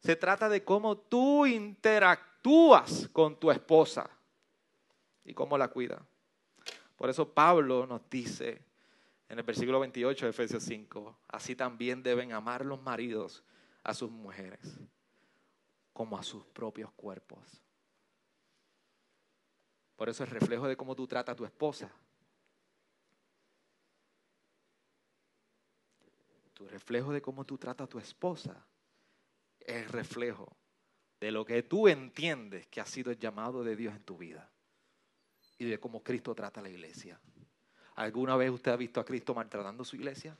Se 0.00 0.16
trata 0.16 0.48
de 0.48 0.64
cómo 0.64 0.96
tú 0.96 1.46
interactúas 1.46 3.08
con 3.12 3.38
tu 3.38 3.50
esposa 3.50 4.08
y 5.24 5.34
cómo 5.34 5.58
la 5.58 5.68
cuida. 5.68 6.02
Por 6.96 7.10
eso 7.10 7.32
Pablo 7.32 7.86
nos 7.86 8.08
dice 8.08 8.62
en 9.28 9.38
el 9.38 9.44
versículo 9.44 9.78
28 9.78 10.26
de 10.26 10.30
Efesios 10.30 10.64
5, 10.64 11.18
así 11.28 11.54
también 11.54 12.02
deben 12.02 12.32
amar 12.32 12.64
los 12.64 12.82
maridos 12.82 13.44
a 13.84 13.94
sus 13.94 14.10
mujeres 14.10 14.80
como 15.92 16.18
a 16.18 16.22
sus 16.22 16.44
propios 16.46 16.90
cuerpos. 16.92 17.62
Por 19.96 20.08
eso 20.08 20.24
el 20.24 20.30
reflejo 20.30 20.66
de 20.66 20.76
cómo 20.76 20.96
tú 20.96 21.06
tratas 21.06 21.34
a 21.34 21.36
tu 21.36 21.44
esposa. 21.44 21.92
Tu 26.54 26.66
reflejo 26.66 27.12
de 27.12 27.20
cómo 27.20 27.44
tú 27.44 27.58
tratas 27.58 27.84
a 27.84 27.88
tu 27.88 27.98
esposa 27.98 28.64
es 29.66 29.90
reflejo 29.90 30.56
de 31.20 31.30
lo 31.30 31.44
que 31.44 31.62
tú 31.62 31.88
entiendes 31.88 32.66
que 32.68 32.80
ha 32.80 32.86
sido 32.86 33.10
el 33.10 33.18
llamado 33.18 33.62
de 33.62 33.76
Dios 33.76 33.94
en 33.94 34.02
tu 34.02 34.16
vida 34.16 34.50
y 35.58 35.66
de 35.66 35.78
cómo 35.78 36.02
Cristo 36.02 36.34
trata 36.34 36.60
a 36.60 36.62
la 36.62 36.70
iglesia. 36.70 37.20
¿Alguna 37.94 38.36
vez 38.36 38.50
usted 38.50 38.72
ha 38.72 38.76
visto 38.76 39.00
a 39.00 39.04
Cristo 39.04 39.34
maltratando 39.34 39.84
su 39.84 39.96
iglesia? 39.96 40.36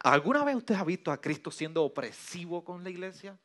¿Alguna 0.00 0.44
vez 0.44 0.56
usted 0.56 0.74
ha 0.74 0.84
visto 0.84 1.10
a 1.10 1.20
Cristo 1.20 1.50
siendo 1.50 1.84
opresivo 1.84 2.64
con 2.64 2.82
la 2.82 2.90
iglesia? 2.90 3.38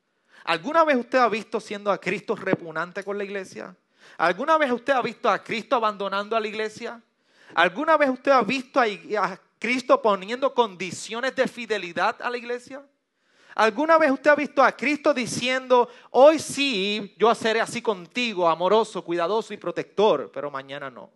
¿Alguna 0.46 0.84
vez 0.84 0.98
usted 0.98 1.18
ha 1.18 1.30
visto 1.30 1.60
siendo 1.60 1.92
a 1.92 2.00
Cristo 2.00 2.36
repugnante 2.36 3.04
con 3.04 3.18
la 3.18 3.24
iglesia? 3.24 3.76
¿Alguna 4.18 4.58
vez 4.58 4.72
usted 4.72 4.94
ha 4.94 5.02
visto 5.02 5.30
a 5.30 5.44
Cristo 5.44 5.76
abandonando 5.76 6.36
a 6.36 6.40
la 6.40 6.48
iglesia? 6.48 7.02
¿Alguna 7.56 7.98
vez 7.98 8.10
usted 8.10 8.32
ha 8.32 8.42
visto 8.42 8.80
a, 8.80 9.40
Cristo 9.60 10.02
poniendo 10.02 10.54
condiciones 10.54 11.36
de 11.36 11.48
fidelidad 11.48 12.22
a 12.22 12.30
la 12.30 12.38
iglesia? 12.38 12.86
¿Alguna 13.56 13.98
vez 13.98 14.12
usted 14.12 14.32
ha 14.32 14.36
visto 14.36 14.64
a 14.64 14.72
Cristo 14.72 15.14
diciendo, 15.14 15.90
hoy 16.12 16.40
sí, 16.40 17.16
yo 17.18 17.34
seré 17.36 17.62
así 17.62 17.82
contigo, 17.82 18.50
amoroso, 18.50 19.04
cuidadoso 19.04 19.54
y 19.54 19.58
protector, 19.58 20.32
pero 20.32 20.50
mañana 20.50 20.90
no? 20.90 21.12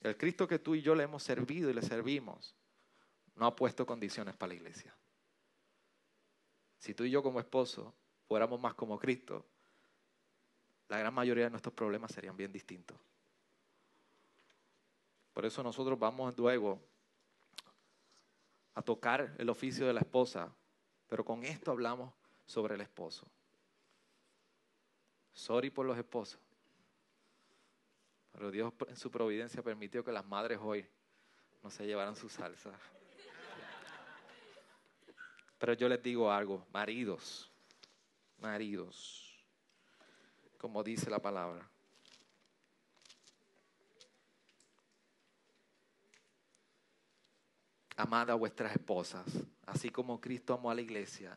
El 0.00 0.16
Cristo 0.16 0.46
que 0.46 0.58
tú 0.58 0.74
y 0.74 0.82
yo 0.82 0.94
le 0.94 1.04
hemos 1.04 1.22
servido 1.22 1.70
y 1.70 1.74
le 1.74 1.82
servimos 1.82 2.54
no 3.34 3.46
ha 3.46 3.54
puesto 3.54 3.84
condiciones 3.84 4.36
para 4.36 4.48
la 4.48 4.54
iglesia. 4.54 4.96
Si 6.78 6.94
tú 6.94 7.04
y 7.04 7.10
yo 7.10 7.22
como 7.22 7.40
esposo 7.40 7.94
fuéramos 8.26 8.60
más 8.60 8.74
como 8.74 8.98
Cristo, 8.98 9.44
la 10.88 10.98
gran 10.98 11.12
mayoría 11.12 11.44
de 11.44 11.50
nuestros 11.50 11.74
problemas 11.74 12.12
serían 12.12 12.36
bien 12.36 12.52
distintos. 12.52 12.96
Por 15.32 15.44
eso 15.44 15.62
nosotros 15.62 15.98
vamos 15.98 16.36
luego 16.36 16.80
a 18.78 18.82
tocar 18.82 19.34
el 19.38 19.48
oficio 19.48 19.88
de 19.88 19.92
la 19.92 19.98
esposa, 19.98 20.54
pero 21.08 21.24
con 21.24 21.42
esto 21.42 21.72
hablamos 21.72 22.14
sobre 22.46 22.76
el 22.76 22.80
esposo. 22.80 23.28
Sorry 25.32 25.68
por 25.68 25.84
los 25.84 25.98
esposos. 25.98 26.38
Pero 28.30 28.52
Dios 28.52 28.72
en 28.86 28.94
su 28.94 29.10
providencia 29.10 29.64
permitió 29.64 30.04
que 30.04 30.12
las 30.12 30.24
madres 30.24 30.60
hoy 30.62 30.88
no 31.60 31.70
se 31.70 31.86
llevaron 31.86 32.14
su 32.14 32.28
salsa. 32.28 32.70
Pero 35.58 35.72
yo 35.72 35.88
les 35.88 36.00
digo 36.00 36.30
algo, 36.30 36.64
maridos, 36.72 37.50
maridos, 38.38 39.44
como 40.56 40.84
dice 40.84 41.10
la 41.10 41.18
palabra. 41.18 41.68
Amad 47.98 48.30
a 48.30 48.34
vuestras 48.34 48.70
esposas, 48.70 49.26
así 49.66 49.90
como 49.90 50.20
Cristo 50.20 50.54
amó 50.54 50.70
a 50.70 50.74
la 50.76 50.82
iglesia 50.82 51.36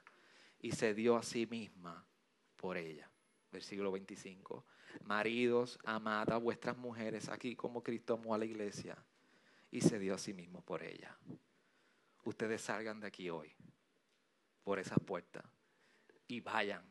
y 0.59 0.71
se 0.73 0.93
dio 0.93 1.17
a 1.17 1.23
sí 1.23 1.47
misma 1.47 2.05
por 2.55 2.77
ella. 2.77 3.09
Versículo 3.51 3.91
25. 3.91 4.63
Maridos, 5.05 5.79
amad 5.83 6.29
a 6.29 6.37
vuestras 6.37 6.77
mujeres, 6.77 7.29
aquí 7.29 7.55
como 7.55 7.81
Cristo 7.81 8.13
amó 8.13 8.35
a 8.35 8.37
la 8.37 8.45
iglesia 8.45 8.95
y 9.71 9.81
se 9.81 9.97
dio 9.97 10.13
a 10.13 10.19
sí 10.19 10.35
mismo 10.35 10.61
por 10.61 10.83
ella. 10.83 11.17
Ustedes 12.25 12.61
salgan 12.61 12.99
de 12.99 13.07
aquí 13.07 13.31
hoy, 13.31 13.51
por 14.63 14.77
esas 14.77 14.99
puertas, 14.99 15.43
y 16.27 16.41
vayan. 16.41 16.85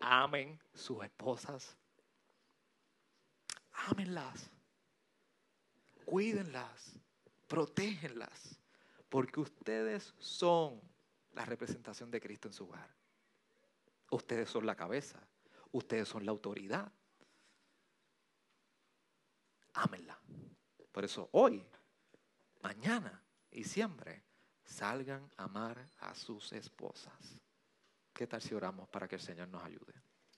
Amen 0.00 0.58
sus 0.74 1.04
esposas. 1.04 1.76
Ámenlas. 3.72 4.50
Cuídenlas. 6.04 6.98
Protégenlas. 7.46 8.58
Porque 9.12 9.40
ustedes 9.40 10.14
son 10.16 10.80
la 11.32 11.44
representación 11.44 12.10
de 12.10 12.18
Cristo 12.18 12.48
en 12.48 12.54
su 12.54 12.64
hogar. 12.64 12.88
Ustedes 14.10 14.48
son 14.48 14.64
la 14.64 14.74
cabeza. 14.74 15.20
Ustedes 15.70 16.08
son 16.08 16.24
la 16.24 16.30
autoridad. 16.30 16.90
Ámenla. 19.74 20.18
Por 20.90 21.04
eso 21.04 21.28
hoy, 21.32 21.62
mañana 22.62 23.22
y 23.50 23.64
siempre 23.64 24.24
salgan 24.64 25.30
a 25.36 25.44
amar 25.44 25.90
a 25.98 26.14
sus 26.14 26.50
esposas. 26.54 27.38
¿Qué 28.14 28.26
tal 28.26 28.40
si 28.40 28.54
oramos 28.54 28.88
para 28.88 29.06
que 29.06 29.16
el 29.16 29.20
Señor 29.20 29.48
nos 29.48 29.62
ayude? 29.62 29.92